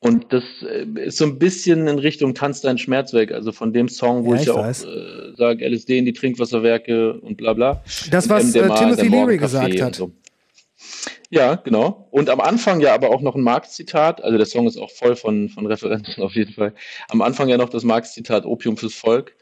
[0.00, 3.72] und das äh, ist so ein bisschen in Richtung Tanz dein Schmerz weg, also von
[3.72, 7.52] dem Song, wo Ja, ich, ja auch äh, sage, LSD in die Trinkwasserwerke und bla
[7.52, 7.82] bla.
[8.12, 9.96] Das, was äh, Timothy Leary gesagt hat.
[9.96, 10.12] so.
[11.30, 12.08] Ja, genau.
[12.10, 14.22] Und am Anfang ja aber auch noch ein Marx-Zitat.
[14.22, 16.74] Also der Song ist auch voll von, von Referenzen auf jeden Fall.
[17.08, 19.36] Am Anfang ja noch das Marx-Zitat Opium fürs Volk,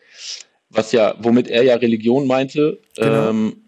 [0.70, 2.80] was ja, womit er ja Religion meinte.
[2.96, 3.30] Genau.
[3.30, 3.66] Ähm,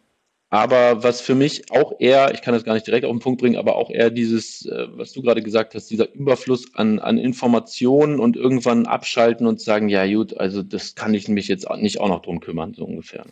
[0.50, 3.40] aber was für mich auch eher, ich kann das gar nicht direkt auf den Punkt
[3.40, 7.18] bringen, aber auch eher dieses, äh, was du gerade gesagt hast, dieser Überfluss an, an
[7.18, 12.00] Informationen und irgendwann abschalten und sagen, ja gut, also das kann ich mich jetzt nicht
[12.00, 13.24] auch noch drum kümmern, so ungefähr.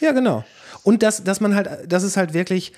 [0.00, 0.44] Ja, genau.
[0.82, 2.72] Und dass, dass man halt, das ist halt wirklich,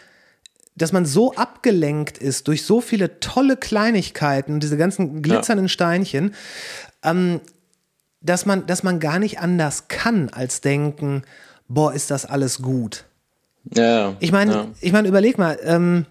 [0.80, 6.34] dass man so abgelenkt ist durch so viele tolle Kleinigkeiten, diese ganzen glitzernden Steinchen,
[7.02, 7.40] ähm,
[8.22, 11.22] dass, man, dass man gar nicht anders kann, als denken,
[11.68, 13.04] boah, ist das alles gut.
[13.74, 14.16] Ja, ja.
[14.20, 14.66] Ich meine, ja.
[14.80, 16.06] ich meine, überleg mal, ähm,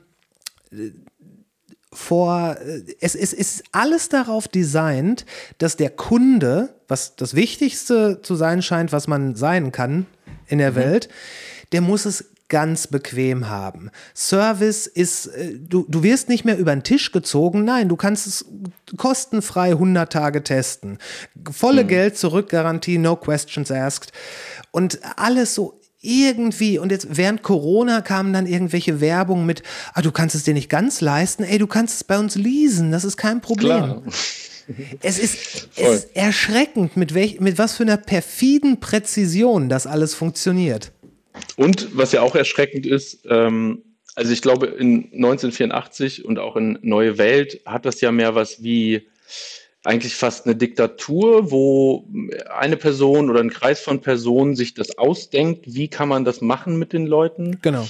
[1.91, 5.26] vor, äh, es, es ist alles darauf designt,
[5.57, 10.05] dass der Kunde, was das Wichtigste zu sein scheint, was man sein kann
[10.47, 10.61] in Mhm.
[10.61, 11.09] der Welt,
[11.72, 13.91] der muss es ganz bequem haben.
[14.16, 18.28] Service ist, äh, du, du wirst nicht mehr über den Tisch gezogen, nein, du kannst
[18.28, 18.45] es
[18.97, 20.97] kostenfrei 100 Tage testen.
[21.50, 24.12] Volle Geld zurück Garantie, no questions asked.
[24.72, 30.12] Und alles so irgendwie, und jetzt während Corona kamen dann irgendwelche Werbung mit, ah, du
[30.12, 33.18] kannst es dir nicht ganz leisten, ey, du kannst es bei uns leasen, das ist
[33.18, 33.78] kein Problem.
[33.78, 34.04] Klar.
[35.02, 40.14] Es ist, es ist erschreckend, mit, welch, mit was für einer perfiden Präzision das alles
[40.14, 40.91] funktioniert.
[41.60, 43.84] Und was ja auch erschreckend ist, ähm,
[44.16, 48.64] also ich glaube, in 1984 und auch in Neue Welt hat das ja mehr was
[48.64, 49.10] wie
[49.84, 52.07] eigentlich fast eine Diktatur, wo
[52.49, 56.80] eine Person oder ein Kreis von Personen sich das ausdenkt, wie kann man das machen
[56.80, 57.60] mit den Leuten.
[57.62, 57.86] Genau.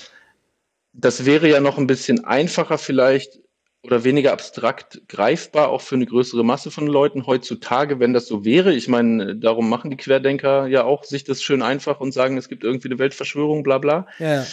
[0.93, 3.39] Das wäre ja noch ein bisschen einfacher vielleicht
[3.81, 8.43] oder weniger abstrakt greifbar, auch für eine größere Masse von Leuten heutzutage, wenn das so
[8.43, 8.73] wäre.
[8.73, 12.49] Ich meine, darum machen die Querdenker ja auch sich das schön einfach und sagen, es
[12.49, 14.07] gibt irgendwie eine Weltverschwörung, bla bla.
[14.19, 14.45] Ja.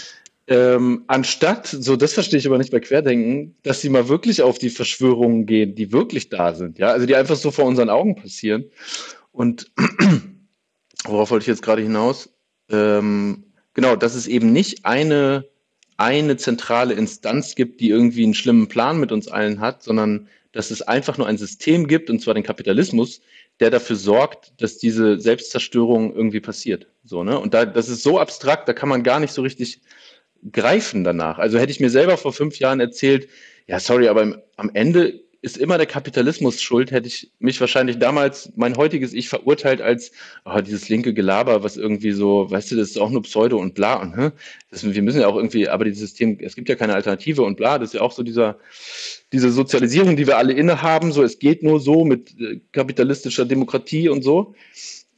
[0.48, 4.58] Ähm, anstatt, so das verstehe ich aber nicht bei Querdenken, dass sie mal wirklich auf
[4.58, 8.14] die Verschwörungen gehen, die wirklich da sind, ja, also die einfach so vor unseren Augen
[8.14, 8.70] passieren.
[9.32, 9.72] Und
[11.04, 12.30] worauf wollte ich jetzt gerade hinaus?
[12.70, 15.48] Ähm, genau, dass es eben nicht eine,
[15.96, 20.70] eine zentrale Instanz gibt, die irgendwie einen schlimmen Plan mit uns allen hat, sondern dass
[20.70, 23.20] es einfach nur ein System gibt, und zwar den Kapitalismus,
[23.60, 26.86] der dafür sorgt, dass diese Selbstzerstörung irgendwie passiert.
[27.04, 27.38] So, ne?
[27.38, 29.80] Und da, das ist so abstrakt, da kann man gar nicht so richtig
[30.52, 31.38] greifen danach.
[31.38, 33.28] Also hätte ich mir selber vor fünf Jahren erzählt,
[33.66, 38.52] ja, sorry, aber am Ende ist immer der Kapitalismus schuld, hätte ich mich wahrscheinlich damals,
[38.56, 40.10] mein heutiges Ich verurteilt als,
[40.44, 43.74] oh, dieses linke Gelaber, was irgendwie so, weißt du, das ist auch nur Pseudo und
[43.74, 44.32] bla und, hm?
[44.72, 47.56] das, wir müssen ja auch irgendwie, aber dieses System, es gibt ja keine Alternative und
[47.56, 48.58] bla, das ist ja auch so dieser,
[49.32, 54.08] diese Sozialisierung, die wir alle innehaben, so, es geht nur so mit äh, kapitalistischer Demokratie
[54.08, 54.52] und so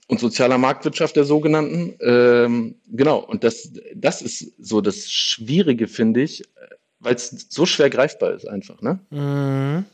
[0.08, 1.94] und sozialer Marktwirtschaft der sogenannten.
[2.00, 6.42] Ähm, genau, und das, das ist so das Schwierige, finde ich,
[7.00, 8.82] weil es so schwer greifbar ist einfach.
[8.82, 9.00] Ne?
[9.08, 9.86] Mhm.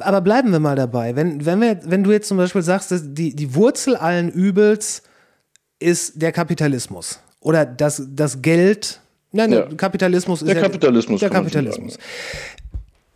[0.00, 1.16] Aber bleiben wir mal dabei.
[1.16, 5.02] Wenn, wenn, wir, wenn du jetzt zum Beispiel sagst, dass die, die Wurzel allen Übels
[5.78, 9.00] ist der Kapitalismus oder das, das Geld.
[9.32, 9.62] Nein, Ja.
[9.62, 11.96] der Kapitalismus ist Der ja- Kapitalismus, Der Kapitalismus.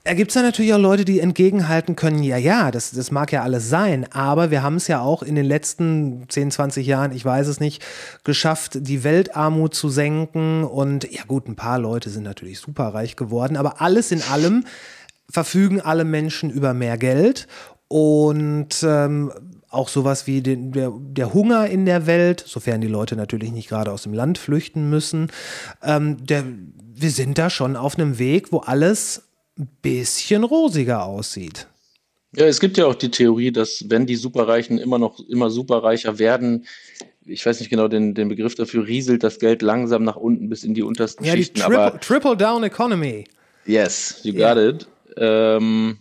[0.05, 3.33] Da gibt es ja natürlich auch Leute, die entgegenhalten können, ja, ja, das, das mag
[3.33, 7.13] ja alles sein, aber wir haben es ja auch in den letzten 10, 20 Jahren,
[7.13, 7.83] ich weiß es nicht,
[8.23, 10.63] geschafft, die Weltarmut zu senken.
[10.65, 14.65] Und ja gut, ein paar Leute sind natürlich superreich geworden, aber alles in allem
[15.31, 17.47] verfügen alle Menschen über mehr Geld
[17.89, 19.33] und ähm,
[19.71, 23.69] auch sowas wie den, der, der Hunger in der Welt, sofern die Leute natürlich nicht
[23.69, 25.31] gerade aus dem Land flüchten müssen,
[25.83, 26.45] ähm, der,
[26.95, 31.67] wir sind da schon auf einem Weg, wo alles ein bisschen rosiger aussieht.
[32.37, 36.19] Ja, es gibt ja auch die Theorie, dass wenn die Superreichen immer noch immer superreicher
[36.19, 36.67] werden,
[37.25, 40.65] ich weiß nicht genau den, den Begriff dafür, rieselt das Geld langsam nach unten bis
[40.65, 41.61] in die untersten Ja, die Schichten.
[41.61, 43.25] Triple, aber Triple Down Economy.
[43.67, 44.53] yes, you Ja.
[44.55, 44.87] got it.
[45.17, 45.99] Ähm,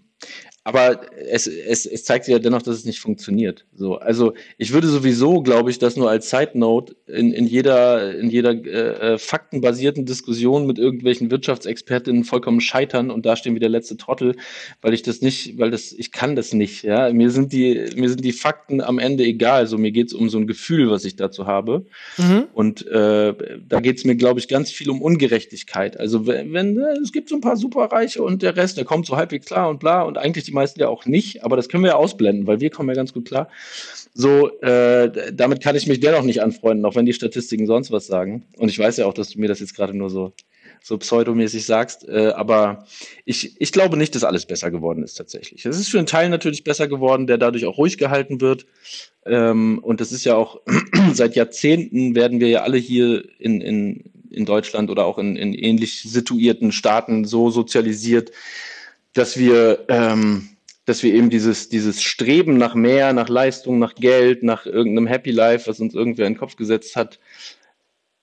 [0.66, 3.66] aber es, es, es zeigt sich ja dennoch, dass es nicht funktioniert.
[3.76, 8.18] So, also ich würde sowieso, glaube ich, das nur als Side Note in, in jeder,
[8.18, 13.59] in jeder äh, äh, faktenbasierten Diskussion mit irgendwelchen Wirtschaftsexpertinnen vollkommen scheitern und da stehen wie
[13.59, 14.38] der letzte Trottel,
[14.82, 16.84] weil ich das nicht, weil das, ich kann das nicht.
[16.84, 19.68] Ja, mir sind die, mir sind die Fakten am Ende egal.
[19.68, 21.86] So mir geht's um so ein Gefühl, was ich dazu habe.
[22.53, 23.34] Und äh,
[23.68, 25.99] da geht's mir, glaube ich, ganz viel um Ungerechtigkeit.
[25.99, 29.18] Also wenn, wenn es gibt so ein paar Superreiche und der Rest, der kommt so
[29.18, 31.91] halbwegs klar und bla und eigentlich die meisten ja auch nicht, aber das können wir
[31.91, 33.49] ja ausblenden, weil wir kommen ja ganz gut klar.
[34.14, 38.08] So, äh, damit kann ich mich dennoch nicht anfreunden, auch wenn die Statistiken sonst was
[38.08, 38.45] sagen.
[38.58, 40.34] Und ich weiß ja auch, dass du mir das jetzt gerade nur so
[40.84, 42.86] so pseudomäßig sagst, äh, aber
[43.24, 45.66] ich, ich glaube nicht, dass alles besser geworden ist tatsächlich.
[45.66, 48.66] Es ist für einen Teil natürlich besser geworden, der dadurch auch ruhig gehalten wird.
[49.26, 50.60] Ähm, und das ist ja auch,
[51.14, 55.54] seit Jahrzehnten werden wir ja alle hier in, in, in Deutschland oder auch in, in
[55.54, 58.32] ähnlich situierten Staaten so sozialisiert,
[59.14, 60.49] dass wir, ähm,
[60.86, 65.32] dass wir eben dieses, dieses Streben nach mehr, nach Leistung, nach Geld, nach irgendeinem Happy
[65.32, 67.20] Life, was uns irgendwer in den Kopf gesetzt hat,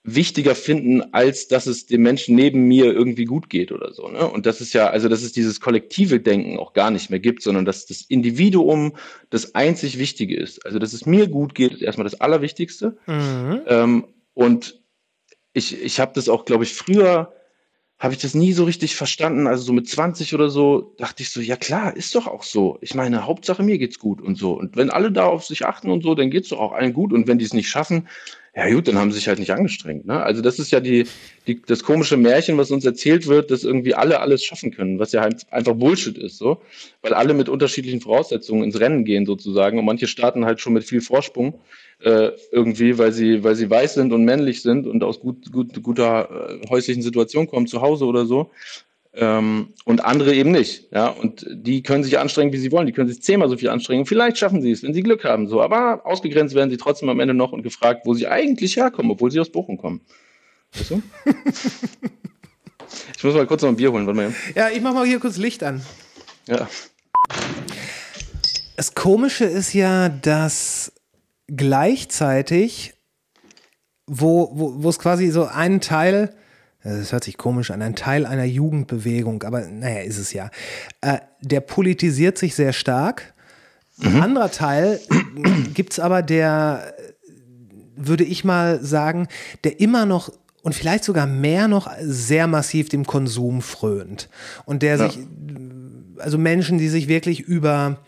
[0.03, 4.09] wichtiger finden, als dass es dem Menschen neben mir irgendwie gut geht oder so.
[4.09, 4.26] Ne?
[4.26, 7.43] Und das ist ja, also dass es dieses kollektive Denken auch gar nicht mehr gibt,
[7.43, 8.97] sondern dass das Individuum
[9.28, 10.64] das einzig Wichtige ist.
[10.64, 12.97] Also dass es mir gut geht, ist erstmal das Allerwichtigste.
[13.66, 14.80] Ähm, und
[15.53, 17.34] ich, ich habe das auch, glaube ich, früher
[18.01, 19.46] habe ich das nie so richtig verstanden.
[19.46, 22.78] Also so mit 20 oder so dachte ich so, ja klar, ist doch auch so.
[22.80, 24.53] Ich meine, Hauptsache mir geht's gut und so.
[24.59, 27.12] Und wenn alle da auf sich achten und so, dann geht's doch auch allen gut.
[27.12, 28.09] Und wenn die es nicht schaffen,
[28.55, 30.07] Ja gut, dann haben sie sich halt nicht angestrengt.
[30.07, 30.20] Ne?
[30.20, 31.07] Also das ist ja die,
[31.46, 35.12] die, das komische Märchen, was uns erzählt wird, dass irgendwie alle alles schaffen können, was
[35.12, 36.61] ja halt einfach Bullshit ist, so,
[37.01, 40.82] weil alle mit unterschiedlichen Voraussetzungen ins Rennen gehen sozusagen und manche starten halt schon mit
[40.82, 41.61] viel Vorsprung
[42.01, 45.80] äh, irgendwie, weil sie, weil sie weiß sind und männlich sind und aus gut, gut,
[45.82, 48.51] guter äh, häuslichen Situation kommen, zu Hause oder so.
[49.13, 50.93] Ähm, und andere eben nicht.
[50.93, 52.87] Ja, und die können sich anstrengen, wie sie wollen.
[52.87, 54.07] Die können sich zehnmal so viel anstrengen.
[54.07, 55.49] Vielleicht schaffen sie es, wenn sie Glück haben.
[55.49, 59.11] So, aber ausgegrenzt werden sie trotzdem am Ende noch und gefragt, wo sie eigentlich herkommen,
[59.11, 60.01] obwohl sie aus Bochum kommen.
[60.75, 61.03] Weißt du?
[63.17, 64.07] ich muss mal kurz noch ein Bier holen.
[64.07, 64.35] Warte mal.
[64.55, 65.83] Ja, ich mach mal hier kurz Licht an.
[66.47, 66.69] Ja.
[68.77, 70.93] Das Komische ist ja, dass
[71.49, 72.95] gleichzeitig,
[74.07, 76.33] wo, wo, wo es quasi so einen Teil,
[76.83, 80.51] das hört sich komisch an, ein Teil einer Jugendbewegung, aber naja, ist es ja,
[81.01, 83.35] äh, der politisiert sich sehr stark.
[84.03, 84.99] Ein anderer Teil
[85.74, 86.95] gibt es aber, der,
[87.97, 89.28] würde ich mal sagen,
[89.64, 94.28] der immer noch und vielleicht sogar mehr noch sehr massiv dem Konsum frönt.
[94.66, 95.09] Und der Ja.
[95.11, 95.18] sich,
[96.18, 97.99] also Menschen, die sich wirklich über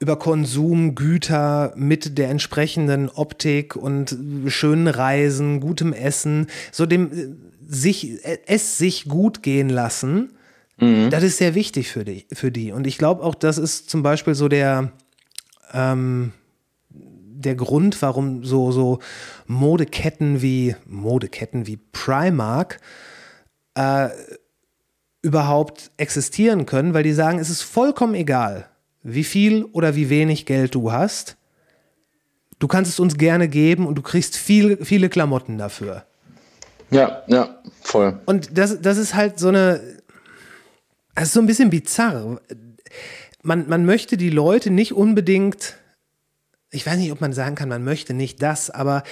[0.00, 4.14] über Konsumgüter mit der entsprechenden Optik und
[4.48, 7.10] schönen Reisen, gutem Essen, so dem
[7.66, 10.30] sich äh, es sich gut gehen lassen,
[10.76, 12.26] das ist sehr wichtig für die.
[12.32, 12.72] Für die.
[12.72, 14.92] Und ich glaube auch, das ist zum Beispiel so der
[15.72, 16.32] ähm,
[16.90, 18.98] der Grund, warum so so
[19.46, 22.80] Modeketten wie Modeketten wie Primark
[23.74, 24.08] äh,
[25.22, 28.68] überhaupt existieren können, weil die sagen, es ist vollkommen egal,
[29.02, 31.36] wie viel oder wie wenig Geld du hast.
[32.58, 36.04] Du kannst es uns gerne geben und du kriegst viel, viele Klamotten dafür.
[36.94, 38.20] Ja, ja, voll.
[38.24, 39.80] Und das, das ist halt so eine,
[41.16, 42.40] das ist so ein bisschen bizarr.
[43.42, 45.74] Man, man möchte die Leute nicht unbedingt,
[46.70, 49.02] ich weiß nicht, ob man sagen kann, man möchte nicht das, aber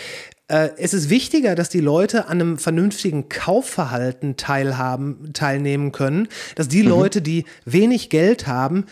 [0.47, 6.69] äh, es ist wichtiger, dass die Leute an einem vernünftigen Kaufverhalten teilhaben, teilnehmen können, dass
[6.69, 8.87] die Leute, die wenig Geld haben,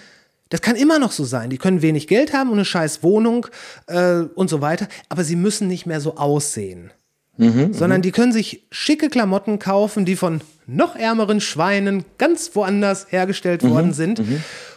[0.49, 1.49] das kann immer noch so sein.
[1.49, 3.47] Die können wenig Geld haben und eine scheiß Wohnung
[3.86, 6.91] äh, und so weiter, aber sie müssen nicht mehr so aussehen
[7.72, 13.62] sondern die können sich schicke Klamotten kaufen, die von noch ärmeren Schweinen ganz woanders hergestellt
[13.62, 14.22] worden sind.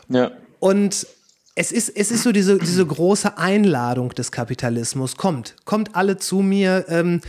[0.09, 0.31] Ja.
[0.59, 1.07] Und
[1.55, 5.17] es ist, es ist so diese, diese große Einladung des Kapitalismus.
[5.17, 7.21] Kommt, kommt alle zu mir, ähm,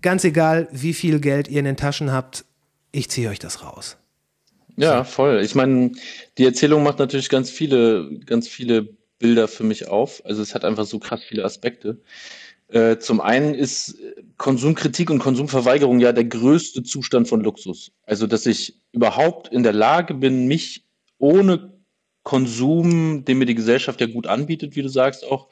[0.00, 2.44] ganz egal, wie viel Geld ihr in den Taschen habt,
[2.92, 3.96] ich ziehe euch das raus.
[4.76, 5.40] Ja, voll.
[5.42, 5.92] Ich meine,
[6.38, 10.22] die Erzählung macht natürlich ganz viele, ganz viele Bilder für mich auf.
[10.24, 12.00] Also es hat einfach so krass viele Aspekte.
[12.68, 13.96] Äh, zum einen ist
[14.36, 17.92] Konsumkritik und Konsumverweigerung ja der größte Zustand von Luxus.
[18.04, 20.84] Also, dass ich überhaupt in der Lage bin, mich
[21.18, 21.72] ohne
[22.22, 25.48] Konsum, den mir die Gesellschaft ja gut anbietet, wie du sagst, auch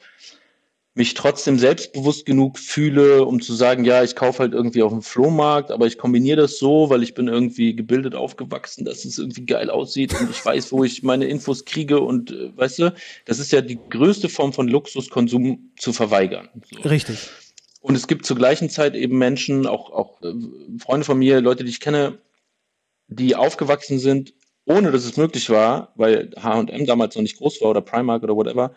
[0.97, 5.03] mich trotzdem selbstbewusst genug fühle, um zu sagen, ja, ich kaufe halt irgendwie auf dem
[5.03, 9.45] Flohmarkt, aber ich kombiniere das so, weil ich bin irgendwie gebildet aufgewachsen, dass es irgendwie
[9.45, 12.93] geil aussieht und ich weiß, wo ich meine Infos kriege und äh, weißt du,
[13.25, 16.49] das ist ja die größte Form von Luxuskonsum zu verweigern.
[16.71, 16.89] So.
[16.89, 17.29] Richtig.
[17.81, 20.33] Und es gibt zur gleichen Zeit eben Menschen, auch, auch äh,
[20.79, 22.17] Freunde von mir, Leute, die ich kenne,
[23.07, 24.33] die aufgewachsen sind,
[24.65, 28.35] ohne dass es möglich war, weil H&M damals noch nicht groß war oder Primark oder
[28.35, 28.73] whatever,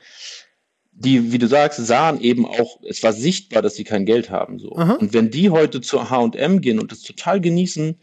[0.93, 4.59] die, wie du sagst, sahen eben auch, es war sichtbar, dass sie kein Geld haben.
[4.59, 4.77] So.
[4.77, 4.95] Aha.
[4.95, 7.99] Und wenn die heute zu H&M gehen und das total genießen,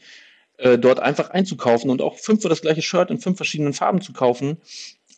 [0.57, 4.01] äh, dort einfach einzukaufen und auch fünf für das gleiche Shirt in fünf verschiedenen Farben
[4.01, 4.57] zu kaufen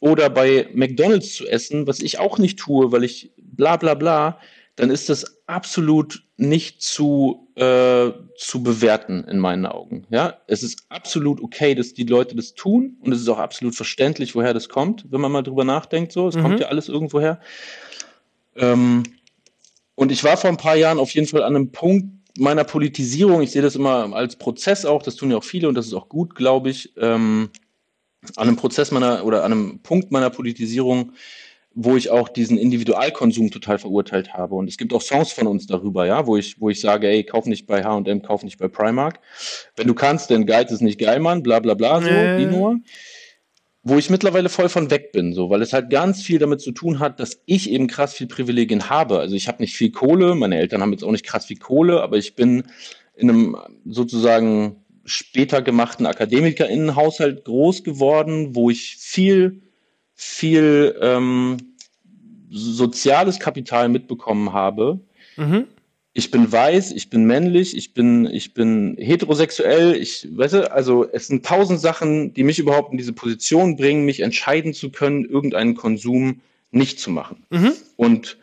[0.02, 4.40] oder bei McDonald's zu essen, was ich auch nicht tue, weil ich bla bla bla,
[4.76, 10.06] dann ist das absolut nicht zu, äh, zu bewerten in meinen Augen.
[10.10, 13.76] Ja, es ist absolut okay, dass die Leute das tun und es ist auch absolut
[13.76, 16.14] verständlich, woher das kommt, wenn man mal drüber nachdenkt.
[16.14, 17.42] So, es kommt ja alles irgendwo her.
[18.56, 19.04] Ähm,
[19.96, 23.42] und ich war vor ein paar Jahren auf jeden Fall an einem Punkt meiner Politisierung.
[23.42, 25.04] Ich sehe das immer als Prozess auch.
[25.04, 26.94] Das tun ja auch viele und das ist auch gut, glaube ich.
[26.98, 27.50] Ähm,
[28.38, 31.12] an einem Prozess meiner oder an einem Punkt meiner Politisierung,
[31.76, 34.56] wo ich auch diesen Individualkonsum total verurteilt habe.
[34.56, 37.24] Und es gibt auch Songs von uns darüber, ja, wo ich, wo ich sage, ey,
[37.24, 39.20] kauf nicht bei H&M, kauf nicht bei Primark.
[39.76, 42.80] Wenn du kannst, denn Geiz ist nicht geil, Mann, bla bla bla, so, die nur.
[43.84, 46.72] Wo ich mittlerweile voll von weg bin, so, weil es halt ganz viel damit zu
[46.72, 49.20] tun hat, dass ich eben krass viel Privilegien habe.
[49.20, 52.02] Also ich habe nicht viel Kohle, meine Eltern haben jetzt auch nicht krass viel Kohle,
[52.02, 52.64] aber ich bin
[53.16, 59.62] in einem sozusagen später gemachten AkademikerInnenhaushalt groß geworden, wo ich viel,
[60.22, 61.56] viel ähm,
[62.50, 65.00] soziales Kapital mitbekommen habe.
[66.12, 71.08] Ich bin weiß, ich bin männlich, ich bin, ich bin heterosexuell, ich weißt du, also
[71.10, 75.24] es sind tausend Sachen, die mich überhaupt in diese Position bringen, mich entscheiden zu können,
[75.24, 76.42] irgendeinen Konsum
[76.72, 77.46] nicht zu machen.
[77.96, 78.38] Und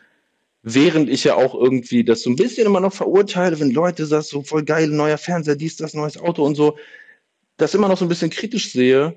[0.63, 4.23] während ich ja auch irgendwie das so ein bisschen immer noch verurteile, wenn Leute sagen,
[4.23, 6.75] so voll geil, neuer Fernseher, dies, das, neues Auto und so,
[7.57, 9.15] das immer noch so ein bisschen kritisch sehe,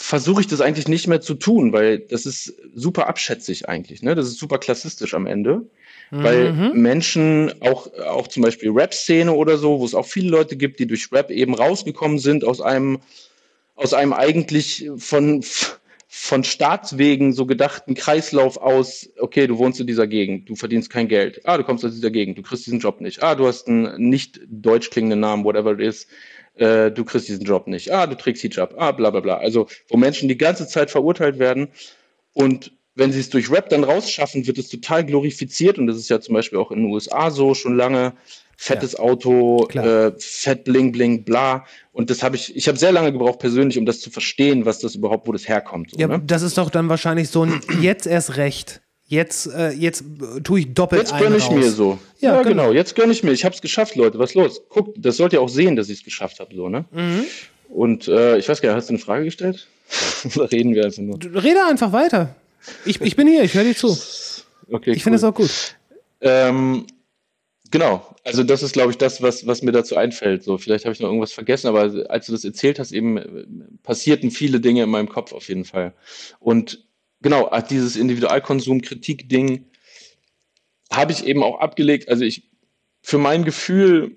[0.00, 4.00] versuche ich das eigentlich nicht mehr zu tun, weil das ist super abschätzig eigentlich.
[4.00, 4.14] Ne?
[4.14, 5.66] Das ist super klassistisch am Ende.
[6.10, 10.78] Weil Menschen, auch, auch zum Beispiel Rap-Szene oder so, wo es auch viele Leute gibt,
[10.78, 13.00] die durch Rap eben rausgekommen sind aus einem,
[13.74, 15.44] aus einem eigentlich von,
[16.08, 21.08] von Staatswegen so gedachten Kreislauf aus, okay, du wohnst in dieser Gegend, du verdienst kein
[21.08, 21.42] Geld.
[21.44, 23.22] Ah, du kommst aus dieser Gegend, du kriegst diesen Job nicht.
[23.22, 26.06] Ah, du hast einen nicht deutsch klingenden Namen, whatever it is.
[26.58, 27.92] Äh, du kriegst diesen Job nicht.
[27.92, 28.74] Ah, du trägst Hijab.
[28.76, 29.36] Ah, bla bla bla.
[29.38, 31.68] Also, wo Menschen die ganze Zeit verurteilt werden
[32.32, 36.10] und wenn sie es durch Rap dann rausschaffen, wird es total glorifiziert und das ist
[36.10, 38.14] ja zum Beispiel auch in den USA so schon lange.
[38.60, 40.08] Fettes Auto, klar.
[40.08, 41.64] äh, fett bling bling bla.
[41.92, 44.80] Und das habe ich, ich habe sehr lange gebraucht persönlich, um das zu verstehen, was
[44.80, 45.92] das überhaupt, wo das herkommt.
[45.92, 46.20] So, Ja, ne?
[46.26, 48.80] das ist doch dann wahrscheinlich so ein jetzt erst recht.
[49.10, 50.04] Jetzt, äh, jetzt
[50.44, 51.54] tue ich doppelt Jetzt gönne ich raus.
[51.54, 51.98] mir so.
[52.20, 52.64] Ja, Ja, genau.
[52.66, 52.72] genau.
[52.74, 53.32] Jetzt gönne ich mir.
[53.32, 54.18] Ich habe es geschafft, Leute.
[54.18, 54.60] Was ist los?
[54.68, 56.84] Guck, das sollt ihr auch sehen, dass ich es geschafft habe, so ne?
[56.92, 57.24] Mhm.
[57.70, 59.66] Und äh, ich weiß gar nicht, hast du eine Frage gestellt?
[60.36, 61.18] Oder reden wir einfach nur?
[61.18, 62.34] Du- Rede einfach weiter.
[62.84, 63.96] Ich, ich bin hier, ich höre dir zu.
[64.70, 65.28] Okay, Ich finde es cool.
[65.30, 65.50] auch gut.
[66.20, 66.86] Ähm,
[67.70, 70.42] genau, also das ist, glaube ich, das, was, was mir dazu einfällt.
[70.44, 73.26] So, vielleicht habe ich noch irgendwas vergessen, aber als du das erzählt hast, eben äh,
[73.82, 75.94] passierten viele Dinge in meinem Kopf auf jeden Fall.
[76.40, 76.84] Und
[77.20, 79.66] genau, dieses Individualkonsum-Kritik-Ding
[80.92, 82.08] habe ich eben auch abgelegt.
[82.08, 82.48] Also ich,
[83.02, 84.16] für mein Gefühl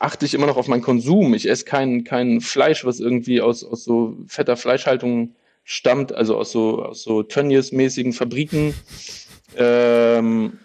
[0.00, 1.34] achte ich immer noch auf meinen Konsum.
[1.34, 5.34] Ich esse kein, kein Fleisch, was irgendwie aus, aus so fetter Fleischhaltung
[5.64, 8.74] stammt, also aus so, aus so Tönnies-mäßigen Fabriken.
[9.56, 10.58] Ähm,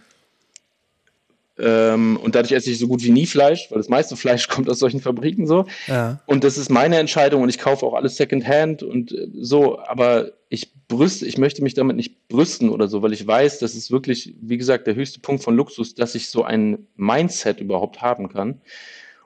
[1.60, 4.70] ähm, und dadurch esse ich so gut wie nie Fleisch, weil das meiste Fleisch kommt
[4.70, 5.66] aus solchen Fabriken so.
[5.88, 6.22] Ja.
[6.26, 10.73] Und das ist meine Entscheidung und ich kaufe auch alles Secondhand und so, aber ich
[10.88, 14.36] brüste, ich möchte mich damit nicht brüsten oder so, weil ich weiß, das ist wirklich,
[14.42, 18.62] wie gesagt, der höchste Punkt von Luxus, dass ich so ein Mindset überhaupt haben kann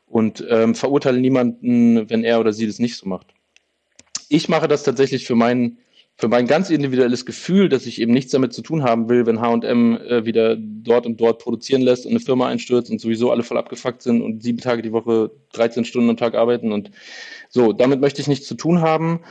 [0.05, 3.28] und ähm, verurteile niemanden, wenn er oder sie das nicht so macht.
[4.30, 5.78] Ich mache das tatsächlich für mein,
[6.16, 9.39] für mein ganz individuelles Gefühl, dass ich eben nichts damit zu tun haben will, wenn
[9.39, 13.58] H&M wieder dort und dort produzieren lässt und eine Firma einstürzt und sowieso alle voll
[13.58, 16.91] abgefuckt sind und sieben Tage die Woche 13 Stunden am Tag arbeiten und
[17.49, 19.22] so, damit möchte ich nichts zu tun haben.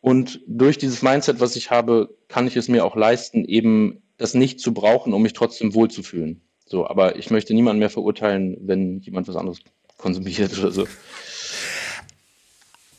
[0.00, 4.34] Und durch dieses Mindset, was ich habe, kann ich es mir auch leisten, eben das
[4.34, 6.40] nicht zu brauchen, um mich trotzdem wohlzufühlen.
[6.66, 9.58] So, aber ich möchte niemanden mehr verurteilen, wenn jemand was anderes
[9.96, 10.86] konsumiert oder so.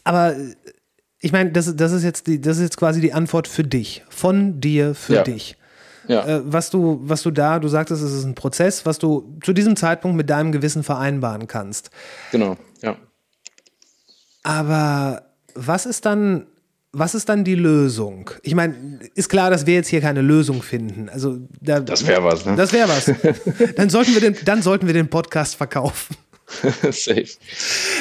[0.04, 0.56] Aber äh,
[1.22, 4.04] ich meine, das, das, ist jetzt die, das ist jetzt quasi die Antwort für dich.
[4.10, 5.24] Von dir für Ja.
[5.24, 5.56] dich.
[6.08, 6.26] Ja.
[6.26, 9.54] Äh, was, du, was du da, du sagtest, es ist ein Prozess, was du zu
[9.54, 11.92] diesem Zeitpunkt mit deinem Gewissen vereinbaren kannst.
[12.32, 12.98] Genau, ja.
[14.44, 15.24] Aber
[15.54, 16.48] was ist dann,
[16.92, 18.32] was ist dann die Lösung?
[18.42, 21.08] Ich meine, ist klar, dass wir jetzt hier keine Lösung finden.
[21.10, 22.56] Also da, Das wäre was, ne?
[22.56, 23.12] Das wäre was.
[23.76, 26.16] dann, sollten wir den, dann sollten wir den Podcast verkaufen.
[26.90, 27.28] Safe.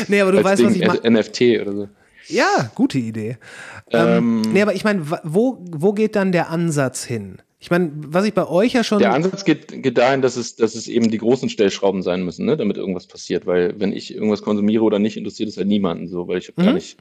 [0.08, 1.20] Nee, aber du Als weißt, Ding, was ich meine.
[1.20, 1.88] NFT oder so.
[2.28, 3.38] Ja, gute Idee.
[3.90, 7.38] Ähm, nee, aber ich meine, wo, wo geht dann der Ansatz hin?
[7.60, 9.00] Ich meine, was ich bei euch ja schon.
[9.00, 12.46] Der Ansatz geht, geht dahin, dass es, dass es eben die großen Stellschrauben sein müssen,
[12.46, 13.46] ne, damit irgendwas passiert.
[13.46, 16.62] Weil wenn ich irgendwas konsumiere oder nicht, interessiert es halt niemanden so, weil ich habe
[16.62, 16.98] gar nicht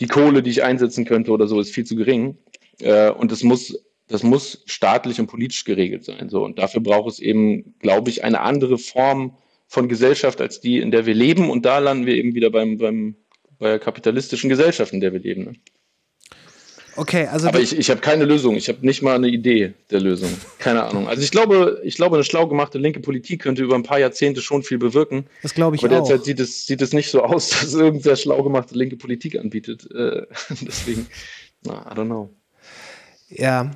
[0.00, 2.36] die Kohle, die ich einsetzen könnte oder so, ist viel zu gering.
[2.80, 6.28] Äh, und das muss, das muss staatlich und politisch geregelt sein.
[6.28, 6.44] So.
[6.44, 10.90] Und dafür braucht es eben, glaube ich, eine andere Form von Gesellschaft als die, in
[10.90, 11.50] der wir leben.
[11.50, 13.16] Und da landen wir eben wieder beim, beim,
[13.58, 15.44] bei der kapitalistischen Gesellschaft, in der wir leben.
[15.44, 15.52] Ne?
[16.96, 18.56] Okay, also Aber ich, ich habe keine Lösung.
[18.56, 20.30] Ich habe nicht mal eine Idee der Lösung.
[20.58, 21.08] Keine Ahnung.
[21.08, 24.40] Also ich glaube, ich glaube, eine schlau gemachte linke Politik könnte über ein paar Jahrzehnte
[24.40, 25.26] schon viel bewirken.
[25.42, 26.06] das glaube ich Aber auch.
[26.06, 29.88] derzeit sieht es, sieht es nicht so aus, dass irgendeine schlau gemachte linke Politik anbietet.
[29.94, 30.22] Äh,
[30.60, 31.06] deswegen,
[31.64, 32.30] na, I don't know.
[33.28, 33.70] Ja.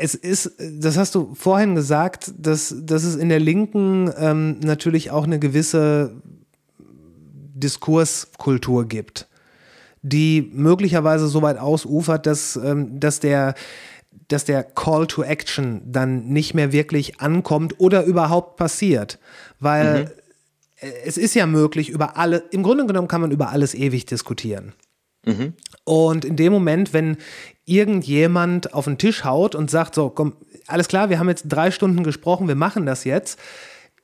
[0.00, 5.10] Es ist, das hast du vorhin gesagt, dass, dass es in der Linken ähm, natürlich
[5.10, 6.22] auch eine gewisse
[7.58, 9.27] Diskurskultur gibt,
[10.08, 13.54] die möglicherweise so weit ausufert, dass, ähm, dass, der,
[14.28, 19.18] dass der Call to Action dann nicht mehr wirklich ankommt oder überhaupt passiert.
[19.60, 20.12] Weil
[20.80, 24.06] äh, es ist ja möglich, über alle, im Grunde genommen kann man über alles ewig
[24.06, 24.72] diskutieren.
[25.84, 27.16] Und in dem Moment, wenn
[27.64, 30.34] irgendjemand auf den Tisch haut und sagt, so, komm,
[30.66, 33.38] alles klar, wir haben jetzt drei Stunden gesprochen, wir machen das jetzt,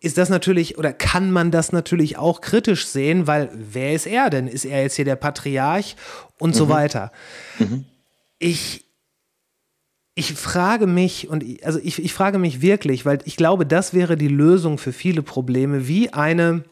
[0.05, 4.31] ist das natürlich oder kann man das natürlich auch kritisch sehen, weil wer ist er
[4.31, 4.47] denn?
[4.49, 5.97] Ist er jetzt hier der Patriarch
[6.39, 7.11] und so weiter?
[8.39, 8.85] Ich,
[10.15, 13.95] ich frage mich, und ich- also ich, ich frage mich wirklich, weil ich glaube, das
[13.95, 16.65] wäre die Lösung für viele Probleme, wie eine,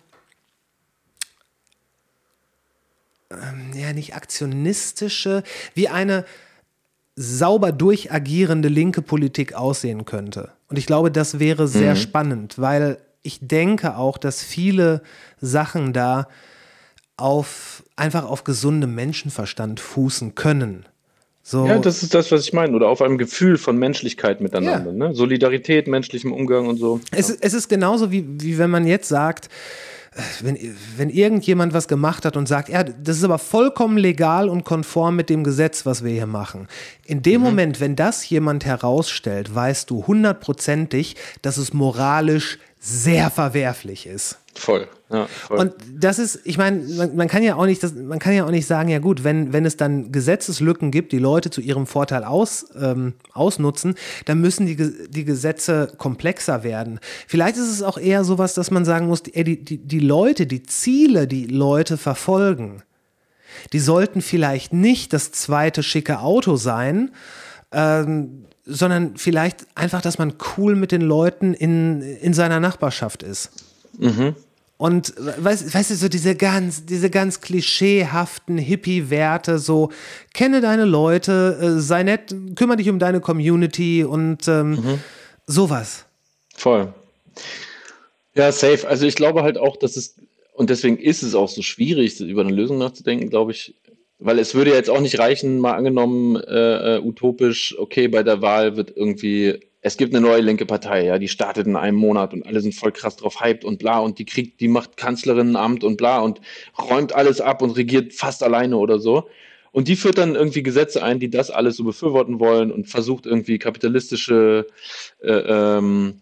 [3.30, 5.42] ähm, ja, nicht aktionistische,
[5.74, 6.24] wie eine
[7.16, 10.52] sauber durchagierende linke Politik aussehen könnte.
[10.68, 11.98] Und ich glaube, das wäre sehr Mhm.
[11.98, 15.02] spannend, weil ich denke auch, dass viele
[15.40, 16.28] Sachen da
[17.16, 20.86] auf einfach auf gesundem Menschenverstand fußen können.
[21.44, 22.74] So, Ja, das ist das, was ich meine.
[22.74, 24.92] Oder auf einem Gefühl von Menschlichkeit miteinander.
[24.92, 25.14] Ne?
[25.14, 27.00] Solidarität, menschlichem Umgang und so.
[27.10, 29.48] Es, es ist genauso wie, wie wenn man jetzt sagt,
[30.40, 30.58] wenn,
[30.96, 35.16] wenn irgendjemand was gemacht hat und sagt, ja, das ist aber vollkommen legal und konform
[35.16, 36.68] mit dem Gesetz, was wir hier machen.
[37.06, 44.06] In dem Moment, wenn das jemand herausstellt, weißt du hundertprozentig, dass es moralisch sehr verwerflich
[44.06, 44.38] ist.
[44.54, 44.88] Voll.
[45.08, 45.58] Ja, voll.
[45.58, 48.44] Und das ist, ich meine, man, man kann ja auch nicht, das, man kann ja
[48.44, 51.86] auch nicht sagen, ja gut, wenn, wenn es dann Gesetzeslücken gibt, die Leute zu ihrem
[51.86, 53.94] Vorteil aus, ähm, ausnutzen,
[54.24, 54.76] dann müssen die,
[55.08, 56.98] die Gesetze komplexer werden.
[57.28, 60.64] Vielleicht ist es auch eher sowas, dass man sagen muss, die, die, die Leute, die
[60.64, 62.82] Ziele, die Leute verfolgen,
[63.72, 67.12] die sollten vielleicht nicht das zweite schicke Auto sein,
[67.70, 73.50] ähm, sondern vielleicht einfach, dass man cool mit den Leuten in, in seiner Nachbarschaft ist.
[74.82, 79.90] Und weißt, weißt du, so diese ganz, diese ganz klischeehaften Hippie-Werte, so
[80.34, 84.98] kenne deine Leute, äh, sei nett, kümmere dich um deine Community und ähm,
[85.46, 86.04] sowas.
[86.56, 86.92] Voll.
[88.34, 88.88] Ja, safe.
[88.88, 90.16] Also ich glaube halt auch, dass es,
[90.54, 93.74] und deswegen ist es auch so schwierig, über eine Lösung nachzudenken, glaube ich,
[94.24, 98.40] weil es würde jetzt auch nicht reichen, mal angenommen, äh, äh, utopisch, okay, bei der
[98.40, 102.32] Wahl wird irgendwie, es gibt eine neue linke Partei, ja, die startet in einem Monat
[102.32, 105.82] und alle sind voll krass drauf hyped und bla und die kriegt, die macht Kanzlerinnenamt
[105.82, 106.40] und bla und
[106.78, 109.28] räumt alles ab und regiert fast alleine oder so.
[109.72, 113.24] Und die führt dann irgendwie Gesetze ein, die das alles so befürworten wollen und versucht
[113.24, 114.66] irgendwie kapitalistische
[115.22, 116.20] äh, ähm,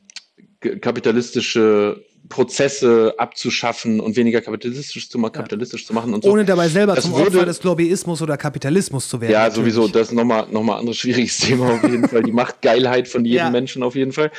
[0.61, 6.31] kapitalistische Prozesse abzuschaffen und weniger kapitalistisch zu, ma kapitalistisch zu machen und so.
[6.31, 9.33] Ohne dabei selber Das zum würde- Opfer des Lobbyismus oder Kapitalismus zu werden.
[9.33, 9.75] Ja, natürlich.
[9.75, 12.23] sowieso, das ist nochmal noch mal ein anderes schwieriges Thema auf jeden Fall.
[12.23, 13.51] Die Machtgeilheit von jedem Ja.
[13.51, 14.31] Menschen auf jeden Fall.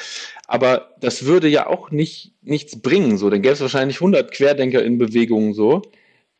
[0.47, 3.17] Aber das würde ja auch nicht, nichts bringen.
[3.17, 5.81] So, dann gäbe es wahrscheinlich 100 Querdenker in Bewegung so,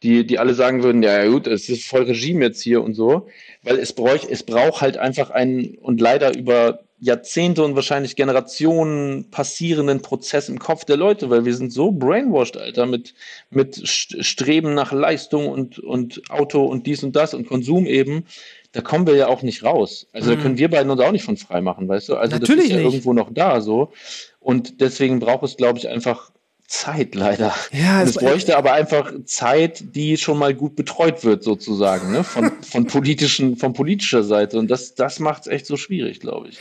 [0.03, 3.27] die, die alle sagen würden, ja gut, es ist voll Regime jetzt hier und so.
[3.63, 9.29] Weil es bräuch, es braucht halt einfach einen und leider über Jahrzehnte und wahrscheinlich Generationen
[9.31, 13.15] passierenden Prozess im Kopf der Leute, weil wir sind so brainwashed, Alter, mit,
[13.49, 18.25] mit St- Streben nach Leistung und, und Auto und dies und das und Konsum eben.
[18.73, 20.07] Da kommen wir ja auch nicht raus.
[20.13, 22.15] Also da können wir beiden uns auch nicht von frei machen, weißt du?
[22.15, 22.41] Also Mhm.
[22.41, 22.93] Natürlich das ist ja nicht.
[22.93, 23.91] irgendwo noch da so.
[24.39, 26.30] Und deswegen braucht es, glaube ich, einfach
[26.71, 27.53] Zeit leider.
[27.73, 32.23] Ja, es- bräuchte aber einfach Zeit, die schon mal gut betreut wird, sozusagen, ne?
[32.23, 34.57] Von, von politischen, von politischer Seite.
[34.57, 36.57] Und das, das macht es echt so schwierig, glaube ich.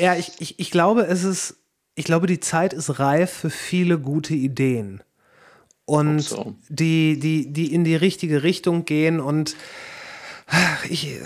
[0.00, 1.56] Ja, ich, ich, ich glaube, es ist,
[1.94, 5.02] ich glaube, die Zeit ist reif für viele gute Ideen.
[5.84, 6.54] Und so.
[6.68, 9.20] die, die, die in die richtige Richtung gehen.
[9.20, 9.56] Und
[10.88, 11.18] ich,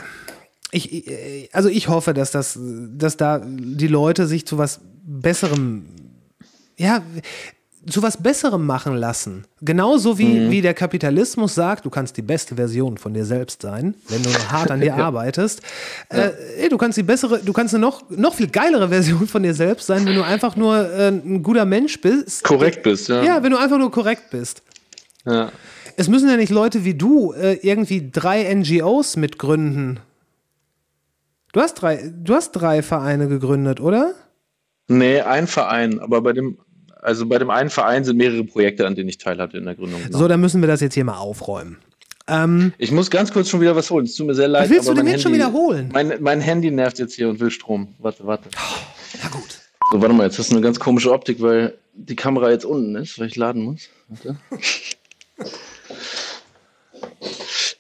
[0.72, 5.84] ich- also ich hoffe, dass das, dass da die Leute sich zu was Besserem,
[6.76, 7.02] ja,
[7.88, 9.44] zu was Besserem machen lassen.
[9.60, 13.94] Genauso wie, wie der Kapitalismus sagt, du kannst die beste Version von dir selbst sein,
[14.08, 15.62] wenn du noch hart an dir arbeitest.
[16.08, 19.42] Äh, ey, du kannst die bessere, du kannst eine noch, noch viel geilere Version von
[19.42, 22.44] dir selbst sein, wenn du einfach nur äh, ein guter Mensch bist.
[22.44, 23.22] Korrekt bist, ja.
[23.22, 24.62] Ja, wenn du einfach nur korrekt bist.
[25.26, 25.50] ja.
[25.96, 30.00] Es müssen ja nicht Leute wie du äh, irgendwie drei NGOs mitgründen.
[31.52, 34.12] Du hast drei, du hast drei Vereine gegründet, oder?
[34.88, 36.58] Nee, ein Verein, aber bei dem,
[37.04, 40.02] also bei dem einen Verein sind mehrere Projekte, an denen ich teilhatte in der Gründung.
[40.04, 40.18] genau.
[40.18, 41.78] So, dann müssen wir das jetzt hier mal aufräumen.
[42.26, 44.06] Ähm, Ich muss ganz kurz schon wieder was holen.
[44.06, 44.62] Es tut mir sehr leid.
[44.64, 45.90] Was willst aber du denn jetzt schon Handy- wieder holen?
[45.92, 47.88] Mein, mein Handy nervt jetzt hier und will Strom.
[47.98, 48.48] Warte, warte.
[49.22, 49.58] na gut.
[49.92, 52.96] So, warte mal, jetzt hast du eine ganz komische Optik, weil die Kamera jetzt unten
[52.96, 53.88] ist, weil ich laden muss.
[54.08, 54.36] Warte.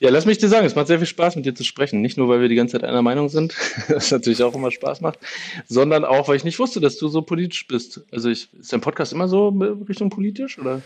[0.04, 2.02] Ja, lass mich dir sagen, es macht sehr viel Spaß, mit dir zu sprechen.
[2.02, 3.54] Nicht nur, weil wir die ganze Zeit einer Meinung sind,
[3.88, 5.18] was natürlich auch immer Spaß macht,
[5.66, 8.02] sondern auch, weil ich nicht wusste, dass du so politisch bist.
[8.12, 9.48] Also ich, ist dein Podcast immer so
[9.88, 10.82] Richtung politisch oder?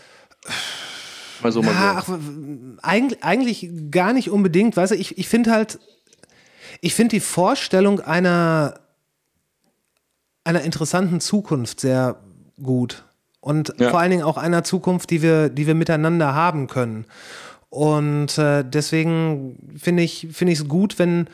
[1.43, 2.13] Mal so, mal Ja, so.
[2.13, 2.19] ach,
[2.81, 4.77] eigentlich, eigentlich gar nicht unbedingt.
[4.77, 5.79] Weißt du, ich, ich finde halt,
[6.79, 8.79] ich finde die Vorstellung einer,
[10.45, 12.21] einer interessanten Zukunft sehr
[12.63, 13.03] gut.
[13.41, 13.89] Und Ja.
[13.89, 17.05] vor allen Dingen auch einer Zukunft, die wir, die wir miteinander haben können.
[17.69, 21.29] Und äh, deswegen finde ich es gut, wenn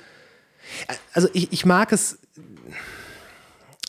[1.14, 2.20] also ich, ich mag es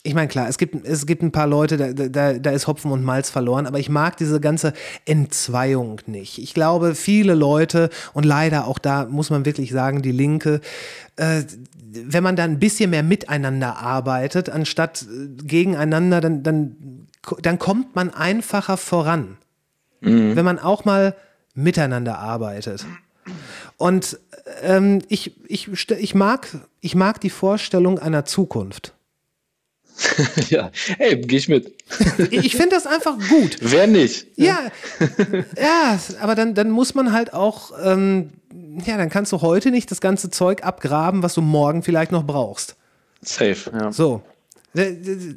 [0.06, 2.92] ich meine, klar, es gibt, es gibt ein paar Leute, da, da, da ist Hopfen
[2.92, 4.72] und Malz verloren, aber ich mag diese ganze
[5.04, 6.38] Entzweiung nicht.
[6.38, 10.60] Ich glaube, viele Leute, und leider auch da muss man wirklich sagen, die Linke,
[11.16, 11.42] äh,
[11.90, 17.08] wenn man da ein bisschen mehr miteinander arbeitet, anstatt äh, gegeneinander, dann, dann,
[17.42, 19.38] dann kommt man einfacher voran.
[20.02, 21.16] Wenn man auch mal
[21.56, 22.86] miteinander arbeitet.
[23.76, 24.20] Und
[24.62, 26.48] ähm, ich, ich, ich, mag,
[26.80, 28.92] ich mag die Vorstellung einer Zukunft.
[30.50, 31.72] ja, hey, geh ich mit.
[32.30, 33.56] Ich finde das einfach gut.
[33.60, 34.26] Wer nicht?
[34.36, 34.70] Ja,
[35.58, 38.30] ja, aber dann, dann muss man halt auch, ähm,
[38.84, 42.24] ja, dann kannst du heute nicht das ganze Zeug abgraben, was du morgen vielleicht noch
[42.24, 42.76] brauchst.
[43.22, 43.70] Safe.
[43.72, 43.90] Ja.
[43.90, 44.22] So.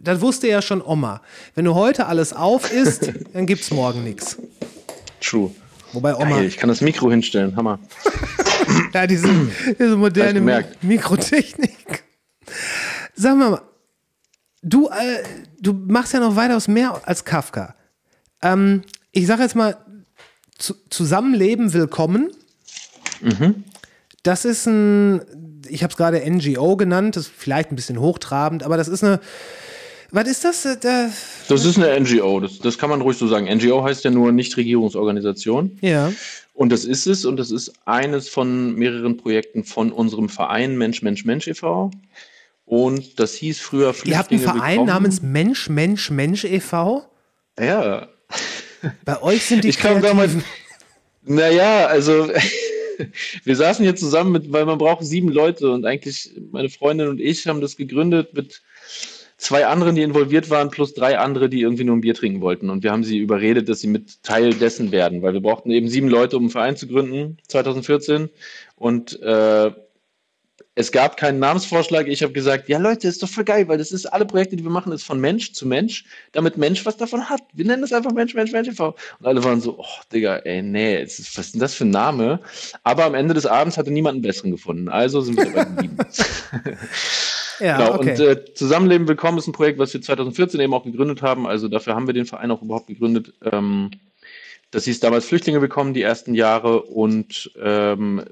[0.04, 1.22] Das wusste ja schon Oma.
[1.56, 4.38] Wenn du heute alles auf isst, dann gibt's morgen nichts.
[5.22, 5.52] True.
[5.94, 7.56] Wobei Oma, Geil, ich kann das Mikro hinstellen.
[7.56, 7.80] Hammer.
[8.94, 9.28] ja, diese,
[9.80, 10.84] diese moderne gemerkt.
[10.84, 12.04] Mikrotechnik.
[13.16, 13.62] Sag mal,
[14.62, 15.24] du, äh,
[15.60, 17.76] du machst ja noch weitaus mehr als Kafka.
[18.42, 19.78] Ähm, ich sage jetzt mal,
[20.58, 22.32] zu, Zusammenleben willkommen.
[23.22, 23.64] Mhm.
[24.24, 25.22] Das ist ein,
[25.68, 29.04] ich habe es gerade NGO genannt, das ist vielleicht ein bisschen hochtrabend, aber das ist
[29.04, 29.20] eine,
[30.12, 30.66] was ist das?
[30.66, 31.10] Äh, Da,
[31.48, 33.46] Das ist eine NGO, das, das kann man ruhig so sagen.
[33.48, 35.78] NGO heißt ja nur Nichtregierungsorganisation.
[35.82, 36.12] ja.
[36.54, 41.02] Und das ist es und das ist eines von mehreren Projekten von unserem Verein Mensch,
[41.02, 41.90] Mensch, Mensch e.V.
[42.66, 44.88] Und das hieß früher Flüchtlinge Ihr habt einen Verein willkommen.
[44.88, 47.06] namens Mensch, Mensch, Mensch e.V.
[47.58, 48.10] Ja,
[49.06, 50.34] Bei euch sind die Ich kam damals-.
[51.24, 52.30] Naja, also
[53.46, 57.22] wir saßen hier zusammen mit, weil man braucht sieben Leute und eigentlich meine Freundin und
[57.22, 58.62] ich haben das gegründet mit
[59.40, 62.70] zwei anderen, die involviert waren, plus drei andere, die irgendwie nur ein Bier trinken wollten.
[62.70, 65.88] Und wir haben sie überredet, dass sie mit Teil dessen werden, weil wir brauchten eben
[65.88, 68.30] sieben Leute, um einen Verein zu gründen, 2014.
[68.76, 69.72] Und äh,
[70.76, 72.08] es gab keinen Namensvorschlag.
[72.08, 74.64] Ich habe gesagt, ja Leute, ist doch voll geil, weil das ist alle Projekte, die
[74.64, 77.42] wir machen, ist von Mensch zu Mensch, damit Mensch was davon hat.
[77.54, 78.96] Wir nennen das einfach Mensch, Mensch, Mensch e.V.
[79.20, 82.42] Und alle waren so, oh Digga, ey, nee, was ist denn das für ein Name?
[82.84, 84.90] Aber am Ende des Abends hatte niemand einen besseren gefunden.
[84.90, 85.98] Also sind wir dabei geblieben.
[87.60, 88.12] Ja, Genau, okay.
[88.12, 91.48] und äh, Zusammenleben Willkommen ist ein Projekt, was wir 2014 eben auch gegründet haben.
[91.48, 93.34] Also dafür haben wir den Verein auch überhaupt gegründet.
[93.44, 93.92] Ähm,
[94.72, 98.24] das hieß damals Flüchtlinge Willkommen die ersten Jahre und ähm,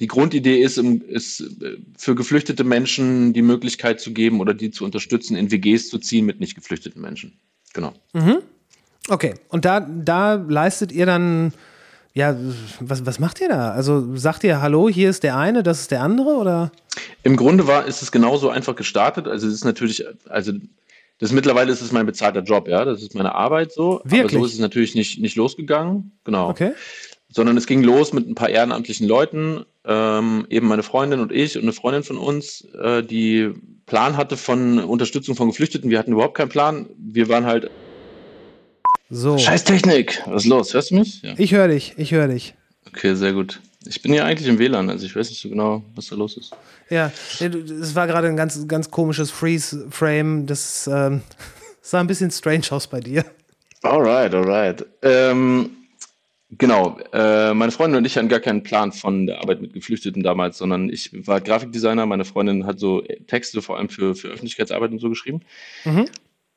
[0.00, 4.84] die Grundidee ist, ist äh, für geflüchtete Menschen die Möglichkeit zu geben oder die zu
[4.84, 7.38] unterstützen, in WGs zu ziehen mit nicht geflüchteten Menschen.
[7.74, 7.92] Genau.
[9.08, 11.52] Okay, und da, da leistet ihr dann,
[12.12, 12.36] ja,
[12.80, 13.70] was, was macht ihr da?
[13.70, 16.72] Also sagt ihr, hallo, hier ist der eine, das ist der andere oder?
[17.22, 19.28] Im Grunde war, ist es genauso einfach gestartet.
[19.28, 20.52] Also es ist natürlich, also
[21.18, 22.84] das mittlerweile ist es mein bezahlter Job, ja.
[22.84, 24.00] Das ist meine Arbeit so.
[24.00, 24.40] Aber Wirklich?
[24.40, 26.12] so ist es natürlich nicht, nicht losgegangen.
[26.24, 26.48] Genau.
[26.48, 26.72] Okay.
[27.28, 31.56] sondern es ging los mit ein paar ehrenamtlichen Leuten, ähm, eben meine Freundin und ich
[31.56, 33.54] und eine Freundin von uns, äh, die
[33.86, 35.90] Plan hatte von Unterstützung von Geflüchteten.
[35.90, 36.86] Wir hatten überhaupt keinen Plan.
[36.96, 37.70] Wir waren halt.
[39.12, 39.36] So.
[39.36, 40.22] Scheiß Technik!
[40.26, 40.72] Was ist los?
[40.72, 41.20] Hörst du mich?
[41.22, 41.34] Ja.
[41.36, 42.54] Ich höre dich, ich höre dich.
[42.86, 43.60] Okay, sehr gut.
[43.84, 46.36] Ich bin ja eigentlich im WLAN, also ich weiß nicht so genau, was da los
[46.36, 46.52] ist.
[46.90, 47.10] Ja,
[47.40, 50.46] es war gerade ein ganz, ganz komisches Freeze-Frame.
[50.46, 51.22] Das ähm,
[51.82, 53.24] sah ein bisschen strange aus bei dir.
[53.82, 54.86] Alright, alright.
[55.02, 55.70] Ähm,
[56.50, 60.22] genau, äh, meine Freundin und ich hatten gar keinen Plan von der Arbeit mit Geflüchteten
[60.22, 64.92] damals, sondern ich war Grafikdesigner, meine Freundin hat so Texte vor allem für, für Öffentlichkeitsarbeit
[64.92, 65.40] und so geschrieben.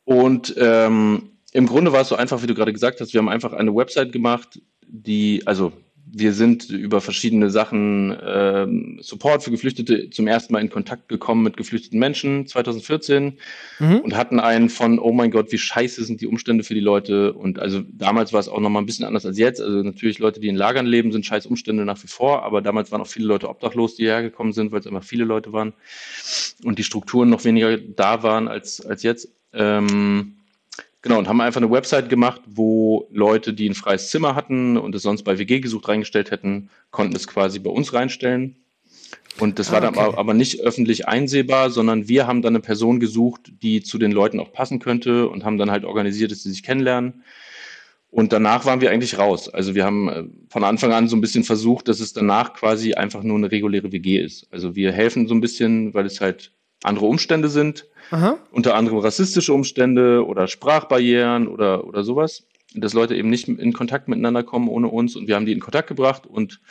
[0.06, 3.30] Und ähm, im Grunde war es so einfach, wie du gerade gesagt hast, wir haben
[3.30, 5.72] einfach eine Website gemacht, die, also
[6.16, 11.42] wir sind über verschiedene Sachen, ähm, Support für Geflüchtete, zum ersten Mal in Kontakt gekommen
[11.42, 13.40] mit geflüchteten Menschen 2014
[14.04, 17.34] und hatten einen von, oh mein Gott, wie scheiße sind die Umstände für die Leute.
[17.34, 19.60] Und also damals war es auch nochmal ein bisschen anders als jetzt.
[19.60, 22.92] Also natürlich Leute, die in Lagern leben, sind scheiß Umstände nach wie vor, aber damals
[22.92, 25.74] waren auch viele Leute obdachlos, die hierher gekommen sind, weil es einfach viele Leute waren
[26.64, 29.30] und die Strukturen noch weniger da waren als, als jetzt.
[29.52, 30.36] Ähm,
[31.04, 34.96] Genau, und haben einfach eine Website gemacht, wo Leute, die ein freies Zimmer hatten und
[34.96, 38.56] es sonst bei WG gesucht reingestellt hätten, konnten es quasi bei uns reinstellen.
[39.38, 40.06] Und das war dann okay.
[40.06, 44.14] aber, aber nicht öffentlich einsehbar, sondern wir haben dann eine Person gesucht, die zu den
[44.14, 47.24] Leuten auch passen könnte und haben dann halt organisiert, dass sie sich kennenlernen.
[48.10, 49.50] Und danach waren wir eigentlich raus.
[49.50, 52.94] Also wir haben äh, von Anfang an so ein bisschen versucht, dass es danach quasi
[52.94, 54.48] einfach nur eine reguläre WG ist.
[54.52, 58.38] Also wir helfen so ein bisschen, weil es halt andere Umstände sind Aha.
[58.52, 62.44] unter anderem rassistische Umstände oder Sprachbarrieren oder, oder sowas,
[62.76, 65.60] dass Leute eben nicht in Kontakt miteinander kommen ohne uns und wir haben die in
[65.60, 66.62] Kontakt gebracht und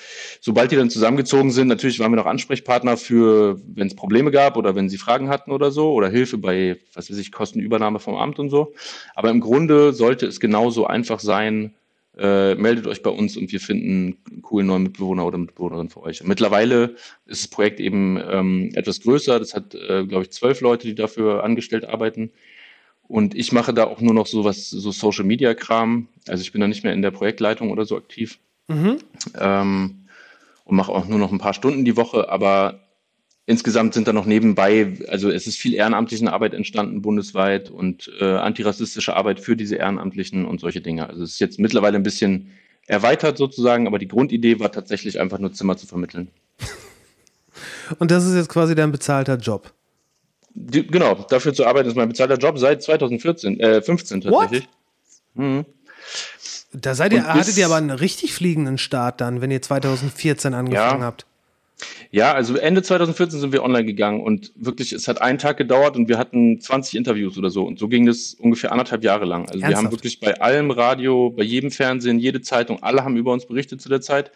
[0.40, 4.56] sobald die dann zusammengezogen sind, natürlich waren wir noch Ansprechpartner für, wenn es Probleme gab
[4.56, 8.14] oder wenn sie Fragen hatten oder so oder Hilfe bei, was weiß ich, Kostenübernahme vom
[8.14, 8.73] Amt und so.
[9.16, 11.74] Aber im Grunde sollte es genauso einfach sein,
[12.18, 16.02] äh, meldet euch bei uns und wir finden einen coolen neuen Mitbewohner oder Mitbewohnerin für
[16.02, 16.20] euch.
[16.20, 16.94] Und mittlerweile
[17.26, 19.39] ist das Projekt eben ähm, etwas größer.
[19.39, 22.30] Das hat, äh, glaube ich, zwölf Leute, die dafür angestellt arbeiten.
[23.09, 26.09] Und ich mache da auch nur noch so was, so Social Media Kram.
[26.28, 28.39] Also ich bin da nicht mehr in der Projektleitung oder so aktiv.
[29.39, 30.06] Ähm,
[30.64, 32.81] und mache auch nur noch ein paar Stunden die Woche, aber
[33.52, 38.24] insgesamt sind da noch nebenbei, also es ist viel ehrenamtliche Arbeit entstanden bundesweit und äh,
[38.24, 41.08] antirassistische Arbeit für diese Ehrenamtlichen und solche Dinge.
[41.08, 42.50] Also es ist jetzt mittlerweile ein bisschen
[42.86, 46.28] erweitert sozusagen, aber die Grundidee war tatsächlich einfach nur Zimmer zu vermitteln.
[47.98, 49.72] Und das ist jetzt quasi dein bezahlter Job.
[50.54, 54.68] Die, genau, dafür zu arbeiten ist mein bezahlter Job seit 2014, äh, 15 tatsächlich.
[55.34, 55.64] Mhm.
[56.72, 61.00] Da seid ihr, hattet ihr aber einen richtig fliegenden Start dann, wenn ihr 2014 angefangen
[61.00, 61.06] Ja.
[61.06, 61.26] habt.
[62.10, 65.96] Ja, also Ende 2014 sind wir online gegangen und wirklich, es hat einen Tag gedauert
[65.96, 67.64] und wir hatten 20 Interviews oder so.
[67.64, 69.46] Und so ging das ungefähr anderthalb Jahre lang.
[69.46, 69.92] Also wir haben Ernsthaft?
[69.92, 73.88] wirklich bei allem Radio, bei jedem Fernsehen, jede Zeitung, alle haben über uns berichtet zu
[73.88, 74.30] der Zeit.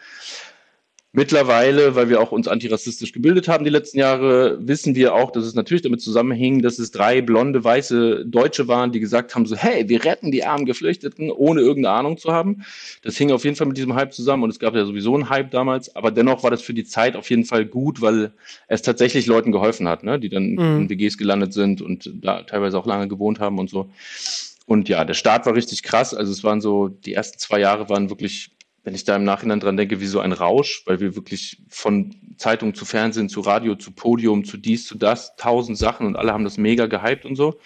[1.16, 5.46] Mittlerweile, weil wir auch uns antirassistisch gebildet haben die letzten Jahre, wissen wir auch, dass
[5.46, 9.56] es natürlich damit zusammenhing, dass es drei blonde, weiße Deutsche waren, die gesagt haben so,
[9.56, 12.64] hey, wir retten die armen Geflüchteten, ohne irgendeine Ahnung zu haben.
[13.00, 15.30] Das hing auf jeden Fall mit diesem Hype zusammen und es gab ja sowieso einen
[15.30, 18.32] Hype damals, aber dennoch war das für die Zeit auf jeden Fall gut, weil
[18.68, 20.20] es tatsächlich Leuten geholfen hat, ne?
[20.20, 20.80] die dann Mhm.
[20.82, 23.88] in WGs gelandet sind und da teilweise auch lange gewohnt haben und so.
[24.66, 26.12] Und ja, der Start war richtig krass.
[26.12, 28.50] Also es waren so, die ersten zwei Jahre waren wirklich,
[28.86, 32.14] wenn ich da im Nachhinein dran denke, wie so ein Rausch, weil wir wirklich von
[32.36, 36.32] Zeitung zu Fernsehen, zu Radio, zu Podium, zu dies, zu das, tausend Sachen und alle
[36.32, 37.58] haben das mega gehypt und so.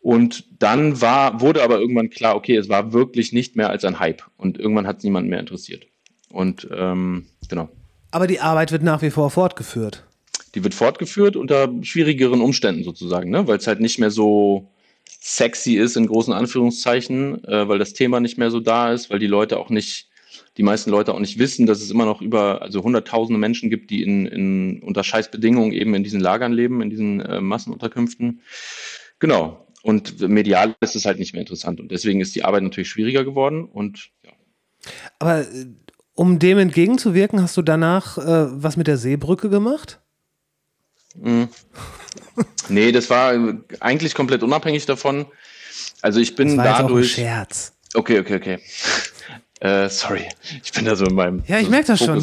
[0.00, 4.00] Und dann war, wurde aber irgendwann klar, okay, es war wirklich nicht mehr als ein
[4.00, 5.86] Hype und irgendwann hat es niemanden mehr interessiert.
[6.28, 7.70] Und ähm, genau.
[8.10, 10.04] Aber die Arbeit wird nach wie vor fortgeführt.
[10.54, 13.48] Die wird fortgeführt unter schwierigeren Umständen sozusagen, ne?
[13.48, 14.68] weil es halt nicht mehr so
[15.20, 19.18] sexy ist, in großen Anführungszeichen, äh, weil das Thema nicht mehr so da ist, weil
[19.18, 20.08] die Leute auch nicht,
[20.56, 23.90] die meisten Leute auch nicht wissen, dass es immer noch über, also hunderttausende Menschen gibt,
[23.90, 28.40] die in, in unter Scheißbedingungen eben in diesen Lagern leben, in diesen äh, Massenunterkünften.
[29.18, 29.66] Genau.
[29.82, 31.80] Und medial ist es halt nicht mehr interessant.
[31.80, 33.64] Und deswegen ist die Arbeit natürlich schwieriger geworden.
[33.64, 34.32] Und ja.
[35.18, 35.66] Aber äh,
[36.14, 40.00] um dem entgegenzuwirken, hast du danach äh, was mit der Seebrücke gemacht?
[41.14, 41.48] Mhm.
[42.68, 45.26] Nee, das war äh, eigentlich komplett unabhängig davon.
[46.02, 47.12] Also ich bin Das war jetzt auch ein dadurch.
[47.12, 47.72] Scherz.
[47.94, 48.58] Okay, okay, okay.
[49.60, 50.22] Äh, sorry,
[50.62, 51.42] ich bin da so in meinem.
[51.48, 52.22] Ja, ich merke das schon.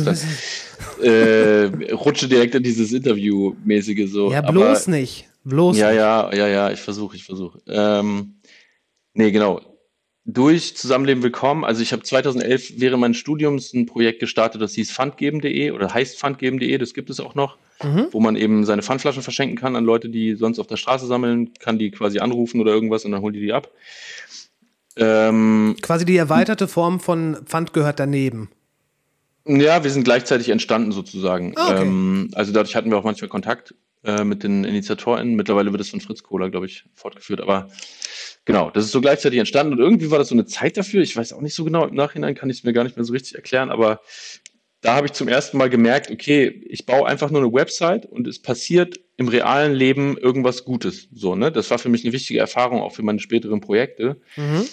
[1.02, 4.32] Äh, rutsche direkt in dieses Interview-mäßige so.
[4.32, 5.28] ja, bloß aber, nicht.
[5.44, 5.98] Bloß Ja, nicht.
[5.98, 7.60] ja, ja, ja, ich versuche, ich versuche.
[7.68, 8.36] Ähm,
[9.14, 9.62] nee, genau.
[10.28, 14.90] Durch Zusammenleben Willkommen, also ich habe 2011 während meines Studiums ein Projekt gestartet, das hieß
[14.92, 18.08] fundgeben.de oder heißt fundgeben.de, das gibt es auch noch, Mhm.
[18.12, 21.54] wo man eben seine Pfandflaschen verschenken kann an Leute, die sonst auf der Straße sammeln,
[21.60, 23.70] kann die quasi anrufen oder irgendwas und dann holen die die ab.
[24.98, 28.50] Ähm, Quasi die erweiterte Form von Pfand gehört daneben.
[29.48, 31.54] Ja, wir sind gleichzeitig entstanden sozusagen.
[31.56, 31.84] Ah, okay.
[31.84, 35.36] Ähm, also dadurch hatten wir auch manchmal Kontakt äh, mit den InitiatorInnen.
[35.36, 37.42] Mittlerweile wird es von Fritz Kohler, glaube ich, fortgeführt.
[37.42, 37.70] Aber
[38.46, 41.02] genau, das ist so gleichzeitig entstanden und irgendwie war das so eine Zeit dafür.
[41.04, 43.06] Ich weiß auch nicht so genau, im Nachhinein kann ich es mir gar nicht mehr
[43.06, 44.00] so richtig erklären, aber
[44.82, 48.28] da habe ich zum ersten Mal gemerkt, okay, ich baue einfach nur eine Website und
[48.28, 51.08] es passiert im realen Leben irgendwas Gutes.
[51.12, 51.52] So, ne?
[51.52, 54.22] Das war für mich eine wichtige Erfahrung, auch für meine späteren Projekte.
[54.36, 54.66] Mhm.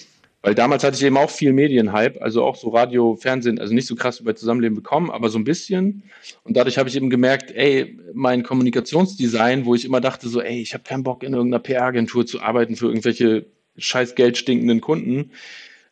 [0.43, 3.87] Weil damals hatte ich eben auch viel Medienhype, also auch so Radio, Fernsehen, also nicht
[3.87, 6.03] so krass über Zusammenleben bekommen, aber so ein bisschen.
[6.43, 10.61] Und dadurch habe ich eben gemerkt, ey, mein Kommunikationsdesign, wo ich immer dachte so, ey,
[10.61, 13.47] ich habe keinen Bock in irgendeiner PR-Agentur zu arbeiten für irgendwelche
[13.77, 15.31] scheiß Geld stinkenden Kunden.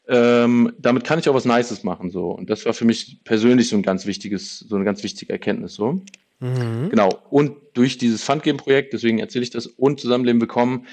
[0.09, 2.31] Ähm, damit kann ich auch was Nices machen so.
[2.33, 5.75] Und das war für mich persönlich so ein ganz wichtiges, so eine ganz wichtige Erkenntnis
[5.75, 6.03] so.
[6.41, 6.89] Mhm.
[6.91, 7.11] Genau.
[7.31, 10.87] Und durch dieses Fundgame-Projekt, deswegen erzähle ich das, und Zusammenleben bekommen,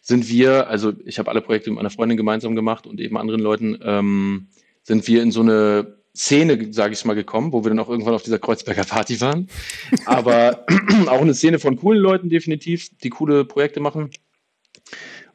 [0.00, 3.40] sind wir, also ich habe alle Projekte mit meiner Freundin gemeinsam gemacht und eben anderen
[3.40, 4.48] Leuten, ähm,
[4.82, 8.14] sind wir in so eine Szene, sage ich mal, gekommen, wo wir dann auch irgendwann
[8.14, 9.48] auf dieser Kreuzberger Party waren.
[10.06, 10.64] Aber
[11.06, 14.10] auch eine Szene von coolen Leuten definitiv, die coole Projekte machen.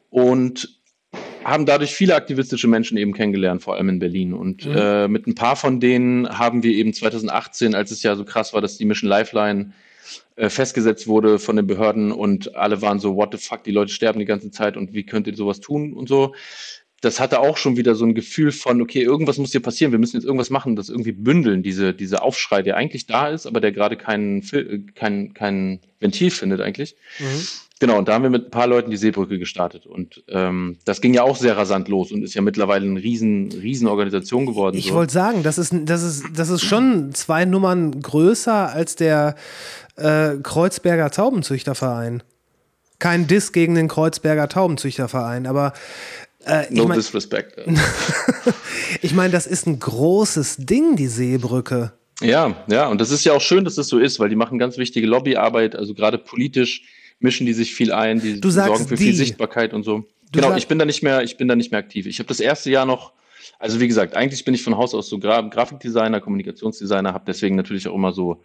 [0.09, 0.78] Und
[1.43, 4.33] haben dadurch viele aktivistische Menschen eben kennengelernt, vor allem in Berlin.
[4.33, 4.75] Und Mhm.
[4.75, 8.53] äh, mit ein paar von denen haben wir eben 2018, als es ja so krass
[8.53, 9.71] war, dass die Mission Lifeline
[10.35, 13.91] äh, festgesetzt wurde von den Behörden und alle waren so, what the fuck, die Leute
[13.91, 16.33] sterben die ganze Zeit und wie könnt ihr sowas tun und so.
[17.01, 19.99] Das hatte auch schon wieder so ein Gefühl von, okay, irgendwas muss hier passieren, wir
[19.99, 23.61] müssen jetzt irgendwas machen, das irgendwie bündeln, diese, diese Aufschrei, der eigentlich da ist, aber
[23.61, 26.95] der gerade kein, äh, kein, kein Ventil findet eigentlich.
[27.19, 27.47] Mhm.
[27.79, 29.85] Genau, und da haben wir mit ein paar Leuten die Seebrücke gestartet.
[29.85, 33.53] Und ähm, das ging ja auch sehr rasant los und ist ja mittlerweile eine riesen,
[33.53, 34.75] riesen Organisation geworden.
[34.77, 34.95] Ich so.
[34.95, 39.35] wollte sagen, das ist, das, ist, das ist schon zwei Nummern größer als der
[39.95, 42.21] äh, Kreuzberger Taubenzüchterverein.
[42.99, 45.71] Kein Diss gegen den Kreuzberger Taubenzüchterverein, aber
[46.45, 47.59] äh, ich no meine, disrespect.
[49.01, 51.93] ich mein, das ist ein großes Ding, die Seebrücke.
[52.19, 54.59] ja, ja, und das ist ja auch schön, dass das so ist, weil die machen
[54.59, 56.83] ganz wichtige Lobbyarbeit, also gerade politisch
[57.19, 59.03] mischen die sich viel ein, die Du sorgen für die.
[59.05, 60.05] viel Sichtbarkeit und so.
[60.31, 62.05] Du genau, ich bin da nicht mehr, ich bin da nicht mehr aktiv.
[62.05, 63.13] Ich habe das erste Jahr noch,
[63.57, 67.55] also wie gesagt, eigentlich bin ich von Haus aus so Gra Grafikdesigner, Kommunikationsdesigner, habe deswegen
[67.55, 68.43] natürlich auch immer so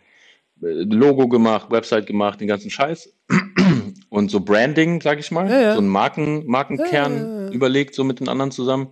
[0.62, 3.12] äh, Logo gemacht, Website gemacht, den ganzen Scheiß.
[4.08, 5.74] Und so Branding, sag ich mal, Ja, ja.
[5.74, 8.88] so ein Marken, Markenkern überlegt, so mit den anderen zusammen.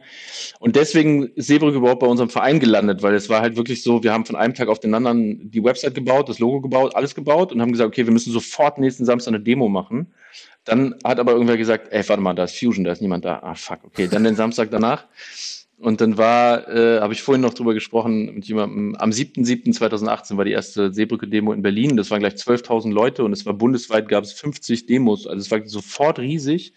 [0.59, 4.03] Und deswegen ist Seebrück überhaupt bei unserem Verein gelandet, weil es war halt wirklich so,
[4.03, 7.15] wir haben von einem Tag auf den anderen die Website gebaut, das Logo gebaut, alles
[7.15, 10.13] gebaut und haben gesagt, okay, wir müssen sofort nächsten Samstag eine Demo machen.
[10.65, 13.41] Dann hat aber irgendwer gesagt, ey, warte mal, da ist Fusion, da ist niemand da.
[13.43, 15.07] Ah, fuck, okay, dann den Samstag danach.
[15.83, 20.45] Und dann war, äh, habe ich vorhin noch drüber gesprochen mit jemandem, am 7.7.2018 war
[20.45, 21.97] die erste Seebrücke-Demo in Berlin.
[21.97, 25.27] Das waren gleich 12.000 Leute und es war bundesweit, gab es 50 Demos.
[25.27, 26.73] Also es war sofort riesig.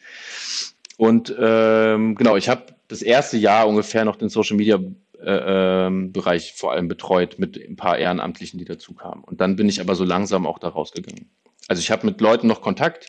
[0.97, 4.79] Und ähm, genau, ich habe das erste Jahr ungefähr noch den Social Media
[5.19, 9.23] äh, ähm, Bereich vor allem betreut mit ein paar Ehrenamtlichen, die dazu kamen.
[9.23, 11.29] Und dann bin ich aber so langsam auch da rausgegangen.
[11.67, 13.07] Also ich habe mit Leuten noch Kontakt,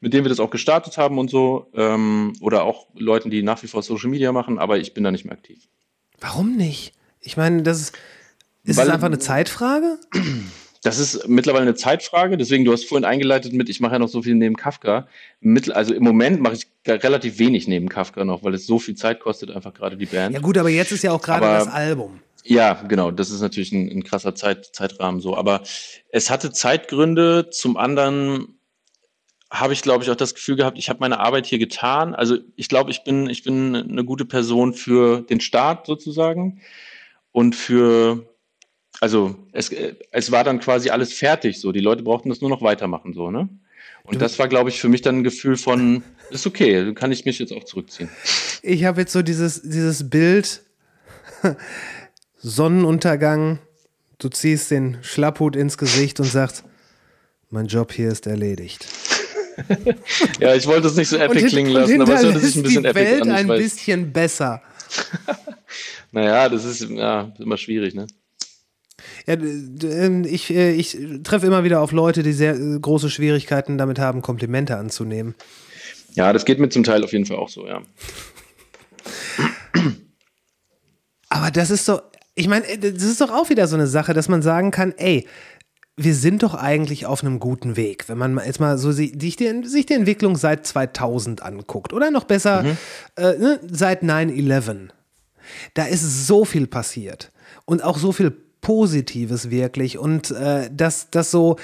[0.00, 3.62] mit denen wir das auch gestartet haben und so, ähm, oder auch Leuten, die nach
[3.62, 5.66] wie vor Social Media machen, aber ich bin da nicht mehr aktiv.
[6.20, 6.92] Warum nicht?
[7.20, 7.98] Ich meine, das ist,
[8.64, 9.98] ist Weil- es einfach eine Zeitfrage?
[10.86, 14.06] Das ist mittlerweile eine Zeitfrage, deswegen, du hast vorhin eingeleitet mit, ich mache ja noch
[14.06, 15.08] so viel neben Kafka.
[15.40, 18.94] Mittel, also im Moment mache ich relativ wenig neben Kafka noch, weil es so viel
[18.94, 20.32] Zeit kostet, einfach gerade die Band.
[20.32, 22.20] Ja gut, aber jetzt ist ja auch gerade das Album.
[22.44, 25.36] Ja, genau, das ist natürlich ein, ein krasser Zeit, Zeitrahmen so.
[25.36, 25.62] Aber
[26.10, 27.50] es hatte Zeitgründe.
[27.50, 28.60] Zum anderen
[29.50, 32.14] habe ich, glaube ich, auch das Gefühl gehabt, ich habe meine Arbeit hier getan.
[32.14, 36.60] Also ich glaube, ich bin, ich bin eine gute Person für den Staat sozusagen
[37.32, 38.35] und für,
[39.00, 41.72] also es, äh, es war dann quasi alles fertig so.
[41.72, 43.48] Die Leute brauchten das nur noch weitermachen so, ne?
[44.04, 47.10] Und das war, glaube ich, für mich dann ein Gefühl von, ist okay, dann kann
[47.10, 48.08] ich mich jetzt auch zurückziehen.
[48.62, 50.62] Ich habe jetzt so dieses, dieses Bild,
[52.38, 53.58] Sonnenuntergang,
[54.18, 56.62] du ziehst den Schlapphut ins Gesicht und sagst,
[57.50, 58.86] mein Job hier ist erledigt.
[60.38, 62.82] Ja, ich wollte es nicht so epic klingen lassen, aber es hörte sich ein bisschen
[62.82, 63.30] die epic Welt an.
[63.30, 64.62] Ein bisschen besser.
[66.12, 68.06] Naja, das ist ja immer schwierig, ne?
[69.26, 73.78] Ja, ähm, ich, äh, ich treffe immer wieder auf Leute, die sehr äh, große Schwierigkeiten
[73.78, 75.34] damit haben, Komplimente anzunehmen.
[76.14, 77.82] Ja, das geht mir zum Teil auf jeden Fall auch so, ja.
[81.28, 82.02] Aber das ist doch,
[82.34, 84.94] ich meine, äh, das ist doch auch wieder so eine Sache, dass man sagen kann,
[84.96, 85.26] ey,
[85.96, 89.30] wir sind doch eigentlich auf einem guten Weg, wenn man jetzt mal so sich die,
[89.64, 92.64] sich die Entwicklung seit 2000 anguckt oder noch besser
[93.16, 94.90] äh, ne, seit 9/11.
[95.74, 97.32] Da ist so viel passiert
[97.64, 98.30] und auch so viel
[98.66, 101.56] Positives wirklich und äh, dass das so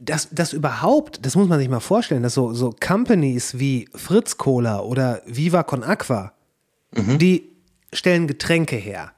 [0.00, 4.38] dass das überhaupt, das muss man sich mal vorstellen, dass so, so Companies wie Fritz
[4.38, 6.32] Cola oder Viva Con Aqua,
[6.92, 7.50] die
[7.92, 9.12] stellen Getränke her.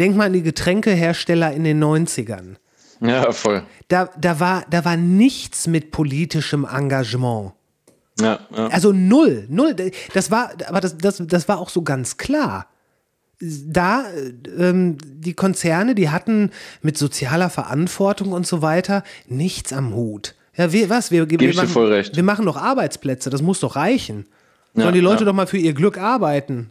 [0.00, 2.56] Denk mal an die Getränkehersteller in den 90ern.
[3.00, 3.62] Ja, voll.
[3.86, 7.52] Da, da, war, da war nichts mit politischem Engagement.
[8.18, 8.66] Ja, ja.
[8.68, 9.76] Also null, null.
[10.14, 12.66] Das war, aber das, das, das war auch so ganz klar.
[13.40, 16.50] Da, äh, ähm, die Konzerne, die hatten
[16.82, 20.34] mit sozialer Verantwortung und so weiter nichts am Hut.
[20.56, 21.10] Ja, wir, was?
[21.10, 22.16] Wir, wir, machen, voll recht.
[22.16, 24.26] wir machen doch Arbeitsplätze, das muss doch reichen.
[24.74, 25.26] Sollen Ja, die Leute ja.
[25.26, 26.70] doch mal für ihr Glück arbeiten.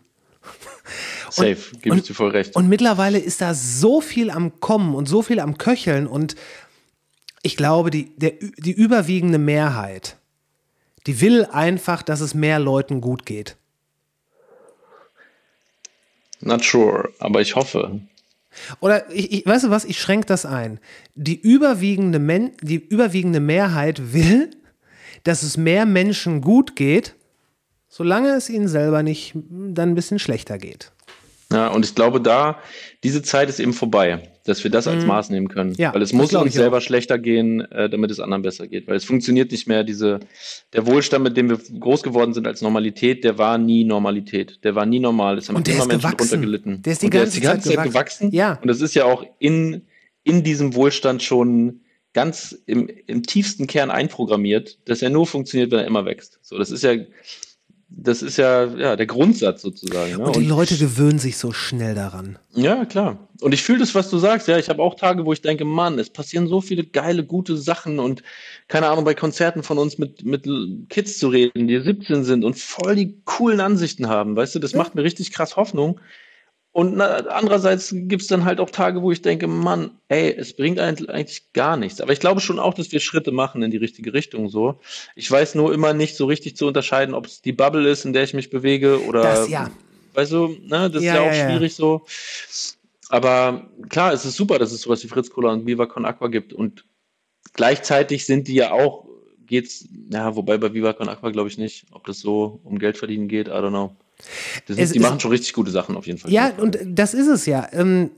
[1.30, 2.56] Safe, gebe ich dir voll recht.
[2.56, 6.36] Und mittlerweile ist da so viel am Kommen und so viel am Köcheln und
[7.42, 10.18] ich glaube, die, der, die überwiegende Mehrheit,
[11.08, 13.56] die will einfach, dass es mehr Leuten gut geht.
[16.42, 18.02] Not sure, aber ich hoffe.
[18.80, 20.80] Oder ich, ich weißt du was, ich schränke das ein.
[21.16, 24.52] Die überwiegende, Men die überwiegende Mehrheit will,
[25.24, 27.16] dass es mehr Menschen gut geht,
[27.88, 30.92] solange es ihnen selber nicht dann ein bisschen schlechter geht.
[31.52, 32.60] Ja, und ich glaube, da,
[33.04, 35.72] diese Zeit ist eben vorbei, dass wir das als Maß nehmen können.
[35.72, 35.76] Mhm.
[35.78, 36.82] Ja, Weil es muss uns selber auch.
[36.82, 38.88] schlechter gehen, äh, damit es anderen besser geht.
[38.88, 40.20] Weil es funktioniert nicht mehr, diese,
[40.74, 44.64] der Wohlstand, mit dem wir groß geworden sind als Normalität, der war nie Normalität.
[44.64, 45.40] Der war nie normal.
[45.40, 46.30] Es haben Und der immer ist Menschen gewachsen.
[46.30, 46.82] drunter gelitten.
[46.84, 47.92] Der ist die und ganze Zeit Zeit gewachsen.
[48.30, 48.32] gewachsen.
[48.32, 48.60] Ja.
[48.62, 49.88] Und das ist ja auch in,
[50.24, 51.82] in diesem Wohlstand schon
[52.14, 56.40] ganz im, im tiefsten Kern einprogrammiert, dass er nur funktioniert, wenn er immer wächst.
[56.44, 56.94] So, das ist ja,
[57.90, 60.18] das ist ja, ja der Grundsatz sozusagen.
[60.18, 60.24] Ne?
[60.24, 62.38] Und die Leute gewöhnen sich so schnell daran.
[62.54, 63.28] Ja, klar.
[63.42, 64.48] Und ich fühle das, was du sagst.
[64.48, 67.58] Ja, ich habe auch Tage, wo ich denke, Mann, es passieren so viele geile, gute
[67.58, 68.22] Sachen und
[68.68, 70.48] keine Ahnung, bei Konzerten von uns mit, mit
[70.90, 74.36] Kids zu reden, die 17 sind und voll die coolen Ansichten haben.
[74.36, 76.00] Weißt du, das macht mir richtig krass Hoffnung.
[76.72, 80.80] Und andererseits gibt es dann halt auch Tage, wo ich denke, Mann, ey, es bringt
[80.80, 82.00] eigentlich gar nichts.
[82.00, 84.80] Aber ich glaube schon auch, dass wir Schritte machen in die richtige Richtung so.
[85.16, 88.14] Ich weiß nur immer nicht so richtig zu unterscheiden, ob es die Bubble ist, in
[88.14, 89.72] der ich mich bewege oder Das ja.
[90.14, 91.50] Weißt du, ne, das Ja, ist ja auch ja.
[91.50, 92.06] schwierig so.
[93.10, 96.28] Aber klar, es ist super, dass es sowas wie Fritz Cola und Viva Con Aqua
[96.28, 96.54] gibt.
[96.54, 96.86] Und
[97.54, 99.06] gleichzeitig sind die ja auch,
[99.48, 102.98] geht's, ja, wobei bei Viva Con Aqua glaube ich nicht, ob das so um Geld
[102.98, 103.96] verdienen geht, I don't know.
[104.68, 106.32] Das Es ist, die machen schon richtig gute Sachen auf jeden Fall.
[106.32, 107.68] Ja, und das ist es ja.
[107.72, 108.12] Ähm,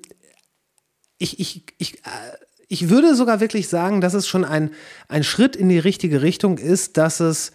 [1.18, 1.99] ich, ich, ich, äh,
[2.68, 4.72] ich würde sogar wirklich sagen, dass es schon ein,
[5.07, 7.52] ein Schritt in die richtige Richtung ist, dass es,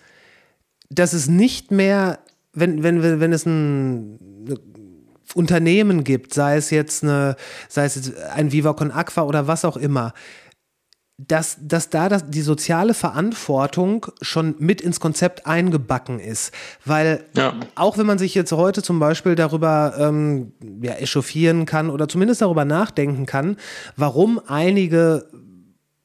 [0.88, 2.20] dass es nicht mehr
[2.56, 4.18] wenn, wenn, wenn es ein
[5.34, 7.36] Unternehmen gibt, sei es jetzt eine,
[7.68, 10.14] sei es jetzt ein Viva Con Aqua oder was auch immer,
[11.18, 16.52] dass, dass da das, die soziale Verantwortung schon mit ins Konzept eingebacken ist.
[16.84, 17.54] Weil Ja.
[17.74, 20.52] auch wenn man sich jetzt heute zum Beispiel darüber ähm,
[20.82, 23.56] ja, echauffieren kann oder zumindest darüber nachdenken kann,
[23.96, 25.28] warum einige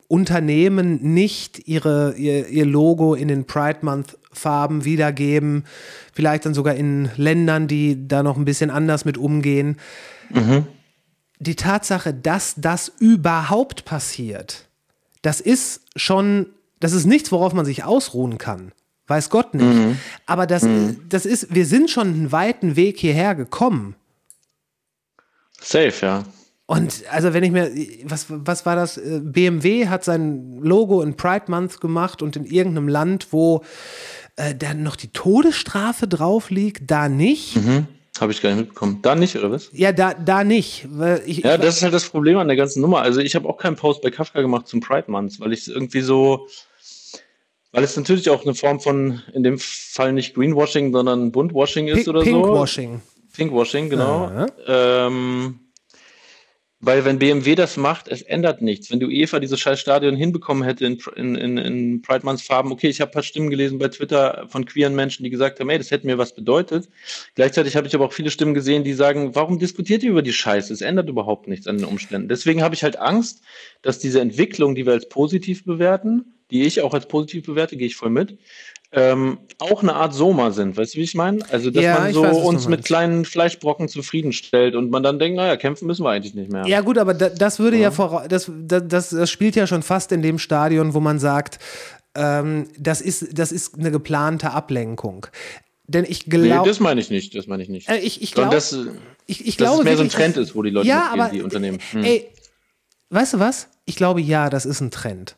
[0.08, 5.66] Unternehmen nicht ihre, ihr, ihr Logo in den Pride Month Farben wiedergeben,
[6.14, 9.78] vielleicht dann sogar in Ländern, die da noch ein bisschen anders mit umgehen.
[11.40, 14.70] Die Tatsache, dass das überhaupt passiert,
[15.22, 16.48] das ist schon,
[16.80, 18.72] das ist nichts, worauf man sich ausruhen kann.
[19.08, 19.98] Weiß Gott nicht.
[20.26, 20.66] Aber das,
[21.10, 23.96] das ist, wir sind schon einen weiten Weg hierher gekommen.
[25.60, 26.24] Safe, ja.
[26.66, 27.70] Und also wenn ich mir,
[28.06, 28.98] was, was war das?
[28.98, 33.64] Äh, BMW hat sein Logo in Pride Month gemacht und in irgendeinem Land, wo
[34.38, 37.58] äh, dann noch die Todesstrafe drauf liegt, da nicht.
[38.20, 39.00] Habe ich gar nicht mitbekommen.
[39.02, 39.70] Da nicht, oder was?
[39.72, 40.86] Ja, da, da nicht.
[40.90, 43.02] Weil ich, Ja, ich, das ist halt das Problem an der ganzen Nummer.
[43.02, 45.68] Also ich habe auch keinen Post bei Kafka gemacht zum Pride Month, weil ich es
[45.70, 46.48] irgendwie so,
[47.72, 52.04] weil es natürlich auch eine Form von, in dem Fall nicht Greenwashing, sondern Buntwashing ist
[52.04, 52.26] Pink, oder so.
[52.26, 53.02] Pinkwashing.
[53.34, 54.48] Pinkwashing, genau.
[54.68, 55.61] Ähm,
[56.82, 58.90] weil wenn BMW das macht, es ändert nichts.
[58.90, 62.72] Wenn die UEFA dieses scheiß Stadion hinbekommen hätte in, in, in, in Pride Months Farben,
[62.72, 65.70] okay, ich habe ein paar Stimmen gelesen bei Twitter von queeren Menschen, die gesagt haben,
[65.70, 66.90] hey, das hätte mir was bedeutet.
[67.36, 70.34] Gleichzeitig habe ich aber auch viele Stimmen gesehen, die sagen, warum diskutiert ihr über die
[70.34, 70.74] Scheiße?
[70.74, 72.28] Es ändert überhaupt nichts an den Umständen.
[72.28, 73.44] Deswegen habe ich halt Angst,
[73.84, 77.88] dass diese Entwicklung, die wir als positiv bewerten, die ich auch als positiv bewerte, gehe
[77.88, 78.38] ich voll mit,
[78.94, 80.76] ähm, auch eine Art Soma sind.
[80.76, 81.40] Weißt du, wie ich meine?
[81.50, 85.38] Also, dass Ja, man so weiß, uns mit kleinen Fleischbrocken zufriedenstellt und man dann denkt,
[85.38, 86.66] naja, kämpfen müssen wir eigentlich nicht mehr.
[86.68, 89.82] Ja, gut, aber da, das würde ja, vora- das, das, das, das spielt ja schon
[89.84, 91.60] fast in dem Stadion, wo man sagt,
[92.16, 95.28] ähm, das, ist, das ist eine geplante Ablenkung.
[95.88, 96.68] Denn ich nee, glaube.
[96.68, 97.36] das meine ich nicht.
[97.36, 97.90] Das meine ich nicht.
[97.90, 98.52] äh, ich, ich glaube.
[98.52, 98.74] dass,
[99.26, 101.22] ich, ich dass glaube es mehr so ein Trend ist, wo die Leute ja, mitgehen,
[101.22, 101.80] aber, die Unternehmen.
[101.92, 102.04] Hm.
[102.04, 102.28] Ey,
[103.10, 103.68] weißt du was?
[103.86, 105.36] Ich glaube, ja, das ist ein Trend.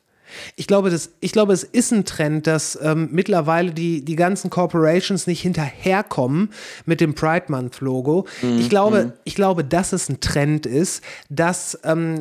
[0.56, 4.50] Ich glaube, das, ich glaube, es ist ein Trend, dass ähm, mittlerweile die, die ganzen
[4.50, 6.52] Corporations nicht hinterherkommen
[6.86, 8.26] mit dem Pride Month Logo.
[8.42, 12.18] Mhm, Ich, glaube, ich glaube, dass es ein Trend ist, dass, ähm,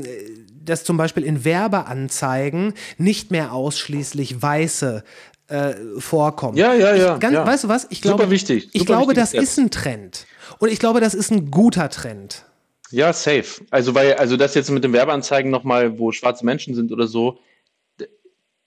[0.64, 5.04] dass zum Beispiel in Werbeanzeigen nicht mehr ausschließlich weiße
[5.48, 6.56] äh, vorkommen.
[6.56, 7.46] Ja, ja, ja, Ich, ganz, ja.
[7.46, 7.86] Weißt du was?
[7.90, 9.42] Ich Super glaube, wichtig, Ich super glaube, wichtige das Steps.
[9.44, 10.26] ist ein Trend.
[10.58, 12.44] Und ich glaube, das ist ein guter Trend.
[12.90, 13.64] Ja, safe.
[13.70, 17.38] Also, weil, also das jetzt mit den Werbeanzeigen nochmal, wo schwarze Menschen sind oder so,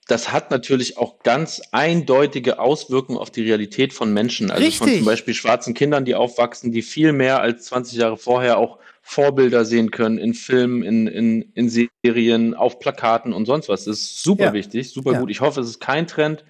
[0.06, 4.50] das hat natürlich auch ganz eindeutige Auswirkungen auf die Realität von Menschen.
[4.50, 4.98] Also von Richtig.
[4.98, 9.64] zum Beispiel schwarzen Kindern, die aufwachsen, die viel mehr als 20 Jahre vorher auch Vorbilder
[9.64, 13.84] sehen können in Filmen, in, in, in Serien, auf Plakaten und sonst was.
[13.84, 14.52] Das ist super Ja.
[14.52, 15.20] wichtig, super Ja.
[15.20, 15.30] gut.
[15.30, 16.44] Ich hoffe, es ist kein Trend.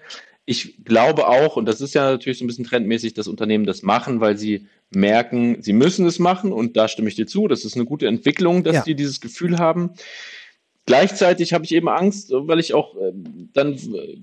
[0.45, 3.83] Ich glaube auch, und das ist ja natürlich so ein bisschen trendmäßig, dass Unternehmen das
[3.83, 7.47] machen, weil sie merken, sie müssen es machen und da stimme ich dir zu.
[7.47, 8.83] Das ist eine gute Entwicklung, dass Ja.
[8.83, 9.91] die dieses Gefühl haben.
[10.87, 13.11] Gleichzeitig habe ich eben Angst, weil ich auch äh,
[13.53, 13.77] dann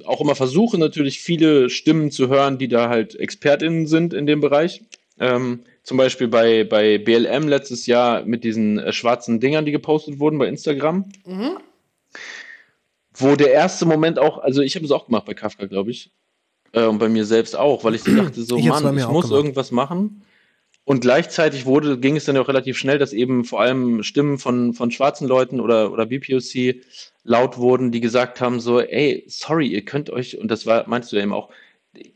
[0.06, 4.40] auch immer versuche, natürlich viele Stimmen zu hören, die da halt ExpertInnen sind in dem
[4.40, 4.82] Bereich.
[5.20, 10.18] Ähm, zum Beispiel bei, bei BLM letztes Jahr mit diesen äh, schwarzen Dingern, die gepostet
[10.18, 11.04] wurden bei Instagram.
[13.12, 16.10] Wo der erste Moment auch, also ich habe es auch gemacht bei Kafka, glaube ich.
[16.72, 19.26] Äh, und bei mir selbst auch, weil ich so dachte, so, Ich Mann, ich muss
[19.26, 19.30] gemacht.
[19.30, 20.22] irgendwas machen.
[20.84, 24.38] Und gleichzeitig wurde, ging es dann ja auch relativ schnell, dass eben vor allem Stimmen
[24.38, 26.76] von, von schwarzen Leuten oder, oder BPOC
[27.22, 31.10] laut wurden, die gesagt haben, so, ey, sorry, ihr könnt euch, und das war, meinst
[31.10, 31.48] du ja eben auch,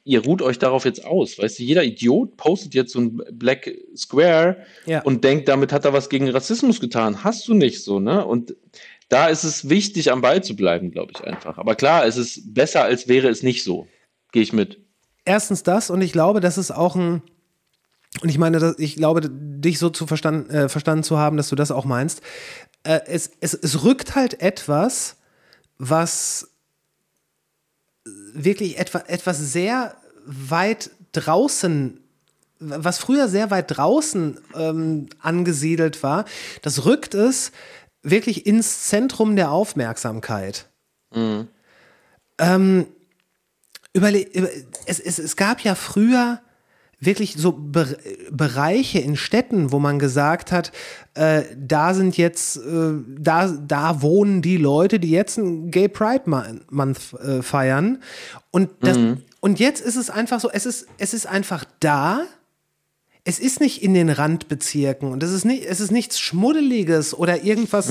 [0.05, 1.39] ihr ruht euch darauf jetzt aus.
[1.39, 5.01] Weißt du, jeder Idiot postet jetzt so ein Black Square Ja.
[5.03, 7.24] und denkt, damit hat er was gegen Rassismus getan.
[7.24, 8.27] Hast du nicht so, ne?
[8.27, 8.55] Und
[9.09, 11.57] da ist es wichtig, am Ball zu bleiben, glaube ich einfach.
[11.57, 13.86] Aber klar, es ist besser, als wäre es nicht so.
[14.32, 14.78] Gehe ich mit.
[15.24, 17.23] Erstens das und ich glaube, das ist auch ein
[18.22, 21.48] und ich meine, dass- ich glaube, dich so zu verstanden, äh, verstanden zu haben, dass
[21.48, 22.20] du das auch meinst.
[22.82, 25.16] Äh, es, es, es rückt halt etwas,
[25.78, 26.48] was
[28.32, 32.01] wirklich etwa, etwas sehr weit draußen,
[32.60, 36.24] was früher sehr weit draußen ähm, angesiedelt war,
[36.62, 37.52] das rückt es
[38.02, 40.66] wirklich ins Zentrum der Aufmerksamkeit.
[42.39, 42.86] Ähm,
[43.93, 44.48] überle über,
[44.86, 46.40] es, es, es gab ja früher
[47.01, 47.97] wirklich so Be
[48.31, 50.73] Bereiche in Städten, wo man gesagt hat,
[51.15, 56.23] äh, da sind jetzt, äh, da, da wohnen die Leute, die jetzt einen Gay Pride
[56.27, 58.03] Mon- Month äh, feiern.
[58.51, 58.97] Und, das,
[59.41, 62.23] und jetzt ist es einfach so, es ist, es ist einfach da.
[63.25, 67.45] Es ist nicht in den Randbezirken und es ist, nicht, es ist nichts Schmuddeliges oder
[67.45, 67.91] irgendwas.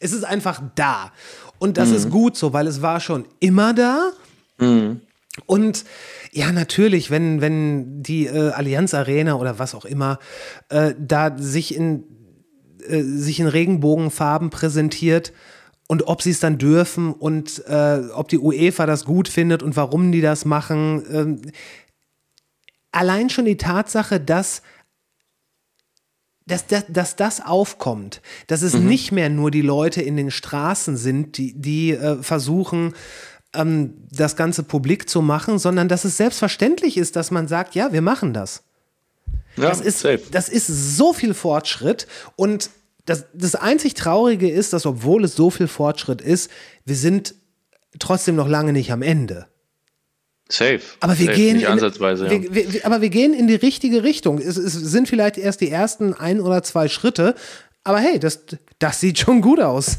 [0.00, 1.10] Es ist einfach da.
[1.58, 4.10] Und das ist gut so, weil es war schon immer da.
[5.46, 5.84] Und
[6.30, 10.18] ja, natürlich, wenn, wenn die äh, Allianz Arena oder was auch immer
[10.68, 12.04] äh, da sich in,
[12.86, 15.32] äh, sich in Regenbogenfarben präsentiert
[15.88, 19.74] und ob sie es dann dürfen und äh, ob die UEFA das gut findet und
[19.76, 21.02] warum die das machen.
[21.10, 21.42] ähm,
[22.92, 24.62] allein schon die Tatsache, dass
[26.44, 30.96] dass, dass, dass das aufkommt, dass es nicht mehr nur die Leute in den Straßen
[30.96, 32.94] sind, die, die äh, versuchen,
[33.54, 37.92] ähm, das Ganze publik zu machen, sondern dass es selbstverständlich ist, dass man sagt, ja,
[37.92, 38.62] wir machen das.
[39.56, 40.22] Ja, Das ist, safe.
[40.30, 40.66] das ist
[40.96, 42.06] so viel Fortschritt
[42.36, 42.70] und
[43.04, 46.50] das, das einzig Traurige ist, dass obwohl es so viel Fortschritt ist,
[46.84, 47.34] wir sind
[47.98, 49.46] trotzdem noch lange nicht am Ende.
[50.48, 50.80] Safe.
[51.00, 51.36] Aber wir Safe.
[51.36, 52.30] gehen Nicht in, ansatzweise, ja.
[52.30, 54.38] wir, wir, wir- aber wir gehen in die richtige Richtung.
[54.38, 57.34] Es, es sind vielleicht erst die ersten ein oder zwei Schritte,
[57.84, 58.40] aber hey, das,
[58.78, 59.98] das sieht schon gut aus.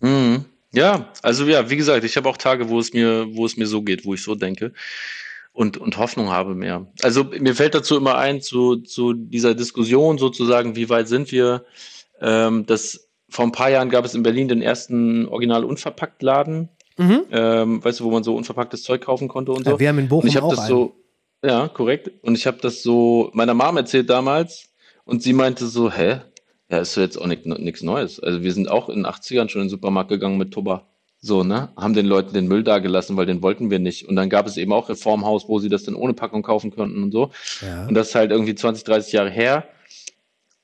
[0.00, 0.44] Mhm.
[0.74, 3.66] Ja, also ja, wie gesagt, ich habe auch Tage, wo es mir, wo es mir
[3.66, 4.72] so geht, wo ich so denke
[5.52, 6.86] und, und Hoffnung habe mehr.
[7.02, 11.64] Also mir fällt dazu immer ein, zu, zu dieser Diskussion sozusagen, wie weit sind wir,
[12.20, 16.68] ähm, dass vor ein paar Jahren gab es in Berlin den ersten original unverpackt Laden,
[17.30, 19.72] ähm, weißt du, wo man so unverpacktes Zeug kaufen konnte und so.
[19.72, 20.96] Ja, wir haben in Bochum und ich habe auch das so,
[21.44, 22.10] ja, korrekt.
[22.22, 24.70] Und ich habe das so meiner Mom erzählt damals
[25.04, 26.20] und sie meinte so, hä?
[26.72, 28.18] Ja, ist jetzt auch nichts Neues.
[28.18, 30.86] Also wir sind auch in den 80ern schon in den Supermarkt gegangen mit Tuba.
[31.20, 31.68] So, ne?
[31.76, 34.08] Haben den Leuten den Müll da gelassen, weil den wollten wir nicht.
[34.08, 37.02] Und dann gab es eben auch Reformhaus, wo sie das dann ohne Packung kaufen konnten
[37.02, 37.30] und so.
[37.60, 37.86] Ja.
[37.86, 39.64] Und das ist halt irgendwie 20, 30 Jahre her.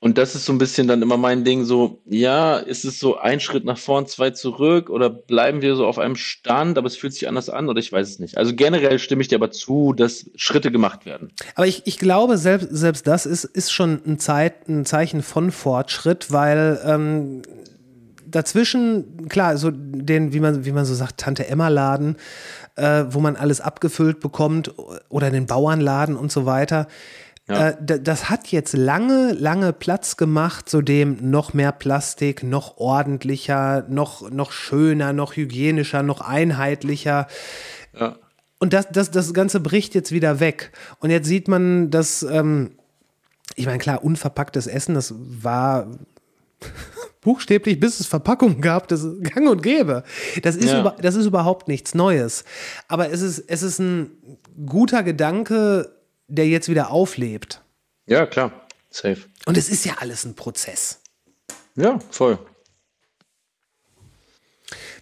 [0.01, 3.17] Und das ist so ein bisschen dann immer mein Ding, so, ja, ist es so
[3.17, 6.95] ein Schritt nach vorn, zwei zurück oder bleiben wir so auf einem Stand, aber es
[6.95, 8.37] fühlt sich anders an oder ich weiß es nicht.
[8.37, 11.33] Also generell stimme ich dir aber zu, dass Schritte gemacht werden.
[11.55, 15.51] Aber ich, ich glaube, selbst, selbst das ist, ist schon ein, Zeit, ein Zeichen von
[15.51, 17.41] Fortschritt, weil ähm,
[18.25, 22.15] dazwischen, klar, so den, wie man, wie man so sagt, Tante-Emma-Laden,
[22.77, 24.73] äh, wo man alles abgefüllt bekommt
[25.09, 26.87] oder den Bauernladen und so weiter.
[27.49, 27.69] Ja.
[27.69, 32.77] Äh, da- das hat jetzt lange, lange Platz gemacht, zu dem noch mehr Plastik, noch
[32.77, 37.27] ordentlicher, noch, noch schöner, noch hygienischer, noch einheitlicher.
[37.99, 38.15] Ja.
[38.59, 40.71] Und das, das, das Ganze bricht jetzt wieder weg.
[40.99, 42.71] Und jetzt sieht man, dass, ähm,
[43.55, 45.87] ich meine, klar, unverpacktes Essen, das war
[47.21, 50.03] buchstäblich, bis es Verpackungen gab, das ist gang und gäbe.
[50.43, 50.81] Das ist, Ja.
[50.81, 52.43] über, das ist überhaupt nichts Neues.
[52.87, 54.11] Aber es ist, es ist ein
[54.65, 55.89] guter Gedanke,
[56.29, 57.61] der jetzt wieder auflebt.
[58.05, 58.51] Ja, klar.
[58.89, 59.17] Safe.
[59.45, 61.01] Und es ist ja alles ein Prozess.
[61.75, 62.39] Ja, voll.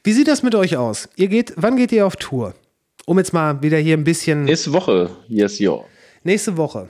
[0.04, 1.10] Wie sieht das mit euch aus?
[1.16, 2.54] Ihr geht, wann geht ihr auf Tour?
[3.06, 4.44] Um jetzt mal wieder hier ein bisschen.
[4.46, 5.86] Nächste Woche, yes, yo.
[6.24, 6.90] Nächste Woche.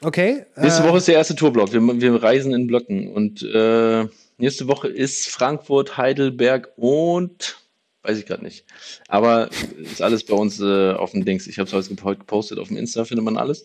[0.00, 0.46] Okay?
[0.56, 1.72] Nächste Äh, Woche ist der erste Tourblock.
[1.72, 3.12] Wir, wir reisen in Blöcken.
[3.12, 4.06] Und äh,
[4.38, 7.58] nächste Woche ist Frankfurt, Heidelberg und
[8.02, 8.64] weiß ich gerade nicht.
[9.08, 11.46] Aber ist alles bei uns äh, auf dem Dings.
[11.46, 13.64] Ich habe es heute gepo- gepostet auf dem Insta, findet man alles.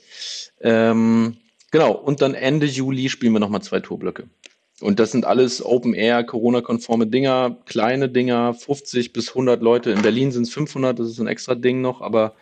[0.61, 1.37] Ähm,
[1.71, 4.25] genau, und dann Ende Juli spielen wir nochmal zwei Tourblöcke.
[4.81, 9.91] Und das sind alles Open-Air, Corona-konforme Dinger, kleine Dinger, 50 bis 100 Leute.
[9.91, 12.35] In Berlin sind es 500, das ist ein extra Ding noch, aber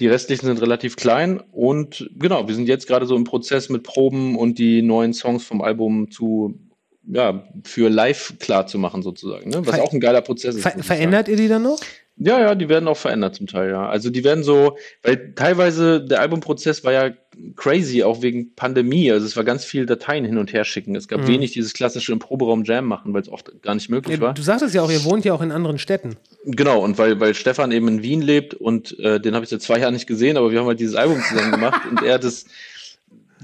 [0.00, 1.38] die restlichen sind relativ klein.
[1.52, 5.44] Und genau, wir sind jetzt gerade so im Prozess mit Proben und die neuen Songs
[5.44, 6.58] vom Album zu,
[7.06, 9.50] ja, für live klar zu machen sozusagen.
[9.50, 9.66] Ne?
[9.66, 10.62] Was Ver- auch ein geiler Prozess ist.
[10.62, 11.78] ver verändert ihr die dann noch?
[12.16, 13.88] ja, ja, die werden auch verändert zum Teil, ja.
[13.88, 17.10] Also die werden so, weil teilweise der Albumprozess war ja
[17.56, 19.10] crazy, auch wegen Pandemie.
[19.10, 20.94] Also es war ganz viel Dateien hin und her schicken.
[20.94, 24.20] Es gab wenig dieses klassische im Proberaum Jam machen, weil es oft gar nicht möglich
[24.20, 24.34] war.
[24.34, 26.16] du sagtest ja auch, ihr wohnt ja auch in anderen Städten.
[26.44, 29.62] Genau, und weil, weil Stefan eben in Wien lebt und äh, den habe ich seit
[29.62, 32.24] zwei Jahren nicht gesehen, aber wir haben halt dieses Album zusammen gemacht und er hat
[32.24, 32.44] es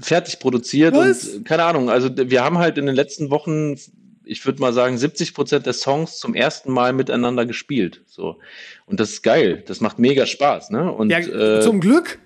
[0.01, 1.27] fertig produziert Was?
[1.27, 3.75] und äh, keine Ahnung, also wir haben halt in den letzten Wochen,
[4.23, 8.01] ich würde mal sagen, 70 Prozent der Songs zum ersten Mal miteinander gespielt.
[8.05, 8.37] So.
[8.85, 9.63] Und das ist geil.
[9.67, 10.91] Das macht mega Spaß, ne?
[10.91, 12.19] Und Ja, äh, zum Glück.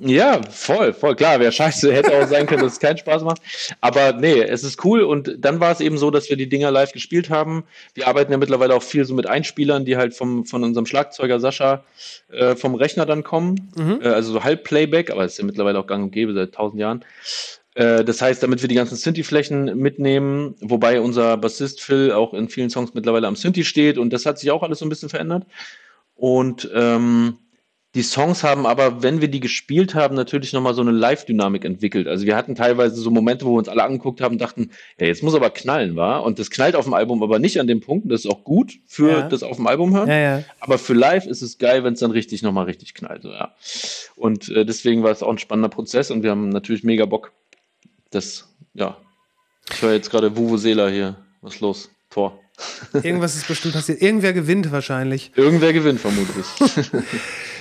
[0.00, 1.40] Ja, voll, voll klar.
[1.40, 3.40] Wäre scheiße, hätte auch sein können, dass es keinen Spaß macht.
[3.80, 5.00] Aber nee, es ist cool.
[5.02, 7.64] Und dann war es eben so, dass wir die Dinger live gespielt haben.
[7.94, 11.40] Wir arbeiten ja mittlerweile auch viel so mit Einspielern, die halt vom, von unserem Schlagzeuger
[11.40, 11.84] Sascha
[12.30, 13.70] äh, vom Rechner dann kommen.
[14.02, 16.80] Äh, also so Halbplayback, aber das ist ja mittlerweile auch gang und gäbe seit tausend
[16.80, 17.04] Jahren.
[17.74, 22.48] Äh, Das heißt, damit wir die ganzen Synthi-Flächen mitnehmen, wobei unser Bassist Phil auch in
[22.48, 25.08] vielen Songs mittlerweile am Synthi steht und das hat sich auch alles so ein bisschen
[25.08, 25.44] verändert.
[26.14, 27.38] Und ähm,
[27.94, 32.06] die Songs haben aber, wenn wir die gespielt haben, natürlich nochmal so eine Live-Dynamik entwickelt.
[32.06, 34.70] Also wir hatten teilweise so Momente, wo wir uns alle angeguckt haben und dachten,
[35.00, 36.22] ja, jetzt muss aber knallen, war.
[36.22, 38.10] Und das knallt auf dem Album aber nicht an dem Punkt.
[38.12, 39.22] Das ist auch gut für Ja.
[39.22, 40.08] das auf dem Album hören.
[40.08, 40.44] Ja, ja.
[40.60, 43.22] Aber für live ist es geil, wenn es dann richtig nochmal richtig knallt.
[43.22, 43.54] So, ja.
[44.16, 47.32] Und äh, deswegen war es auch ein spannender Prozess und wir haben natürlich mega Bock.
[48.10, 48.98] Das, ja.
[49.72, 51.16] Ich höre jetzt gerade Vuvuzela hier.
[51.40, 51.90] Was ist los?
[52.10, 52.38] Tor.
[53.02, 54.02] Irgendwas ist bestimmt passiert.
[54.02, 55.32] Irgendwer gewinnt wahrscheinlich.
[55.36, 56.46] Irgendwer gewinnt vermutlich.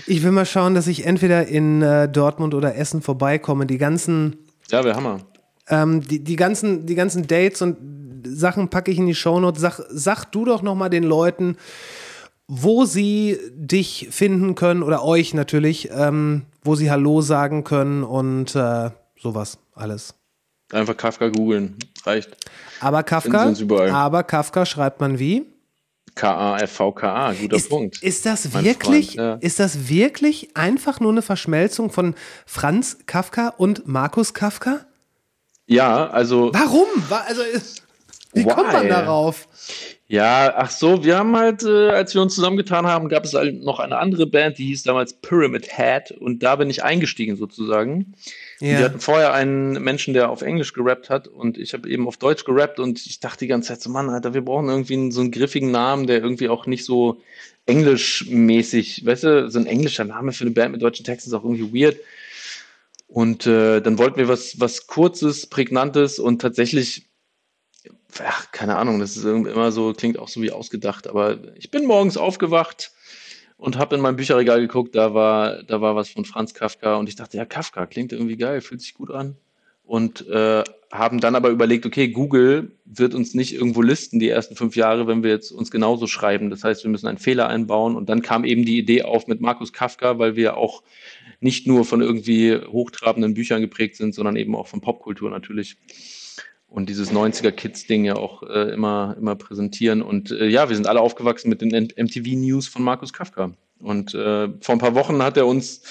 [0.09, 3.65] Ich will mal schauen, dass ich entweder in äh, Dortmund oder Essen vorbeikomme.
[3.65, 4.37] Die ganzen,
[4.71, 5.19] ja, wäre Hammer.
[5.67, 7.75] ähm, die, die, ganzen, die ganzen Dates und
[8.25, 9.59] Sachen packe ich in die Shownotes.
[9.59, 11.57] Sag, sag du doch noch mal den Leuten,
[12.47, 18.55] wo sie dich finden können oder euch natürlich, ähm, wo sie Hallo sagen können und
[18.55, 20.15] äh, sowas alles.
[20.71, 21.75] Einfach Kafka googeln.
[22.05, 22.29] Reicht.
[22.79, 23.53] Aber Kafka,
[23.91, 25.45] aber Kafka schreibt man wie?
[26.15, 27.33] K-A-F-V-K-A.
[27.33, 28.01] Guter Ist, Punkt.
[28.01, 29.33] ist das wirklich, Freund, ja.
[29.35, 34.79] ist das wirklich einfach nur eine Verschmelzung von Franz Kafka und Markus Kafka?
[35.67, 36.51] Ja, also.
[36.53, 36.87] Warum?
[37.09, 37.41] Wa- Also,
[38.33, 38.89] wie kommt man Why?
[38.89, 39.47] darauf?
[40.09, 43.61] Ja, ach so, wir haben halt, äh, als wir uns zusammengetan haben, gab es halt
[43.61, 48.13] noch eine andere Band, die hieß damals Pyramid Head und da bin ich eingestiegen sozusagen.
[48.61, 48.77] Ja.
[48.77, 52.15] Die hatten vorher einen Menschen, der auf Englisch gerappt hat und ich habe eben auf
[52.15, 55.11] Deutsch gerappt und ich dachte die ganze Zeit so, Mann, Alter, wir brauchen irgendwie einen,
[55.11, 57.21] so einen griffigen Namen, der irgendwie auch nicht so
[57.65, 61.43] englischmäßig, weißt du, so ein englischer Name für eine Band mit deutschen Texten ist auch
[61.43, 61.97] irgendwie weird.
[63.09, 67.06] Und äh, dann wollten wir was, was Kurzes, Prägnantes und tatsächlich
[68.23, 71.85] ach, keine Ahnung, das ist immer so, klingt auch so wie ausgedacht, aber ich bin
[71.85, 72.91] morgens aufgewacht
[73.57, 77.09] und habe in mein Bücherregal geguckt, da war, da war was von Franz Kafka und
[77.09, 79.35] ich dachte, ja, Kafka klingt irgendwie geil, fühlt sich gut an.
[79.83, 84.55] Und äh, haben dann aber überlegt, okay, Google wird uns nicht irgendwo listen die ersten
[84.55, 86.49] fünf Jahre, wenn wir jetzt uns genauso schreiben.
[86.49, 87.95] Das heißt, wir müssen einen Fehler einbauen.
[87.95, 90.83] Und dann kam eben die Idee auf mit Markus Kafka, weil wir auch
[91.39, 95.77] nicht nur von irgendwie hochtrabenden Büchern geprägt sind, sondern eben auch von Popkultur natürlich
[96.67, 100.01] und dieses 90er-Kids-Ding ja auch äh, immer, immer präsentieren.
[100.01, 103.51] Und äh, ja, wir sind alle aufgewachsen mit den MTV-News von Markus Kafka.
[103.79, 105.81] Und äh, vor ein paar Wochen hat er uns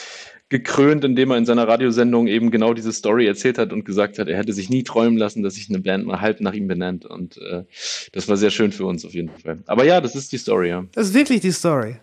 [0.49, 4.29] gekrönt, indem er in seiner Radiosendung eben genau diese Story erzählt hat und gesagt hat,
[4.29, 7.05] er hätte sich nie träumen lassen, dass sich eine Band mal halb nach ihm benennt.
[7.05, 7.65] Und äh,
[8.13, 9.59] das war sehr schön für uns auf jeden Fall.
[9.67, 10.85] Aber ja, das ist die Story, ja.
[10.93, 11.97] Das ist wirklich die Story.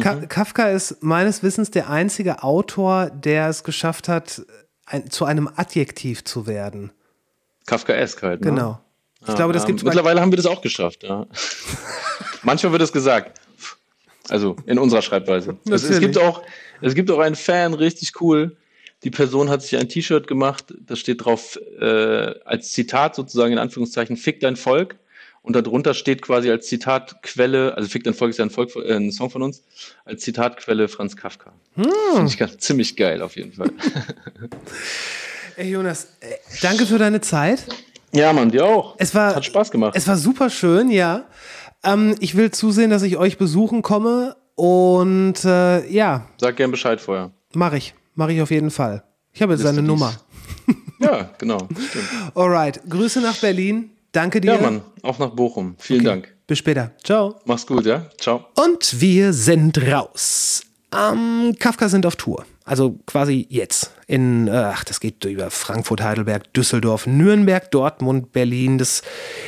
[0.00, 0.28] Ka Mhm.
[0.28, 4.42] Kafka ist meines Wissens der einzige Autor, der es geschafft hat,
[4.86, 6.92] ein, zu einem Adjektiv zu werden.
[7.66, 8.40] Kafkaesk halt.
[8.40, 8.50] Ne?
[8.50, 8.80] Genau.
[9.20, 11.26] Ich Ja, glaube, das ähm, gibt es bei Mittlerweile haben wir das auch geschafft, ja.
[12.42, 13.40] Manchmal wird es gesagt.
[14.28, 15.56] Also in unserer Schreibweise.
[15.68, 16.42] Es, es, gibt auch,
[16.80, 18.56] es gibt auch einen Fan, richtig cool.
[19.04, 23.58] Die Person hat sich ein T-Shirt gemacht, da steht drauf äh, als Zitat sozusagen in
[23.58, 24.96] Anführungszeichen, fick dein Volk.
[25.42, 28.94] Und darunter steht quasi als Zitatquelle, also fick dein Volk ist ja ein, Volk, äh,
[28.94, 29.64] ein Song von uns,
[30.04, 31.52] als Zitatquelle Franz Kafka.
[31.74, 31.84] Hm.
[32.14, 33.72] Finde ich ganz, ziemlich geil auf jeden Fall.
[35.56, 36.08] Ey, Jonas,
[36.62, 37.64] danke für deine Zeit.
[38.12, 38.94] ja, Mann, dir auch.
[38.98, 39.94] Es war, Hat Spaß gemacht.
[39.96, 41.24] Es war super schön, ja.
[41.84, 47.00] Ähm, ich will zusehen, dass ich euch besuchen komme und äh, ja, Sag gern Bescheid
[47.00, 47.30] vorher.
[47.54, 47.94] mache ich.
[48.14, 49.02] Mache ich auf jeden Fall.
[49.32, 49.88] Ich habe jetzt Liste seine dies.
[49.88, 50.14] Nummer.
[51.00, 51.58] Ja, genau.
[51.88, 52.04] Stimmt.
[52.36, 53.90] Alright, Grüße nach Berlin.
[54.12, 54.54] Danke dir.
[54.54, 55.74] Ja, Mann, auch nach Bochum.
[55.78, 56.32] Vielen Dank.
[56.46, 56.92] Bis später.
[57.02, 57.40] Ciao.
[57.44, 58.06] Mach's gut, ja?
[58.20, 58.44] Ciao.
[58.54, 60.62] Und wir sind raus.
[60.96, 62.44] Ähm, Kafka sind auf Tour.
[62.64, 63.92] Also quasi jetzt.
[64.06, 68.78] In, äh, ach, das geht über Frankfurt, Heidelberg, Düsseldorf, Nürnberg, Dortmund, Berlin.
[68.78, 69.02] Das,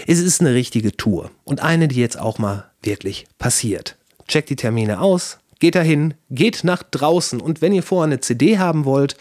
[0.07, 1.31] es ist eine richtige Tour.
[1.45, 3.97] Und eine, die jetzt auch mal wirklich passiert.
[4.27, 7.41] Checkt die Termine aus, geht dahin, geht nach draußen.
[7.41, 9.17] Und wenn ihr vorher eine CD haben wollt,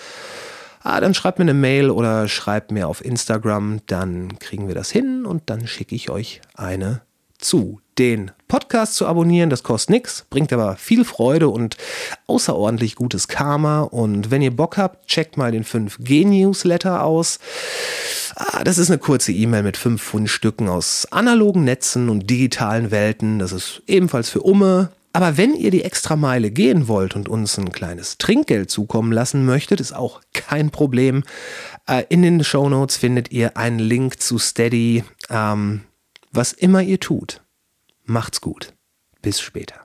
[0.81, 4.91] ah, dann schreibt mir eine Mail oder schreibt mir auf Instagram, dann kriegen wir das
[4.91, 7.01] hin und dann schicke ich euch eine
[7.43, 7.79] zu.
[7.99, 11.77] Den Podcast zu abonnieren, das kostet nichts, bringt aber viel Freude und
[12.25, 13.81] außerordentlich gutes Karma.
[13.81, 17.37] Und wenn ihr Bock habt, checkt mal den 5G-Newsletter aus.
[18.35, 23.37] Ah, das ist eine kurze E-Mail mit fünf Fundstücken aus analogen Netzen und digitalen Welten.
[23.37, 24.89] Das ist ebenfalls für Umme.
[25.15, 29.79] Aber wenn ihr die Extrameile gehen wollt und uns ein kleines Trinkgeld zukommen lassen möchtet,
[29.79, 31.23] ist auch kein Problem.
[31.87, 35.03] Äh, in den Shownotes findet ihr einen Link zu Steady.
[35.29, 35.81] Ähm,
[36.33, 37.41] was immer ihr tut,
[38.03, 38.73] macht's gut.
[39.21, 39.82] Bis später.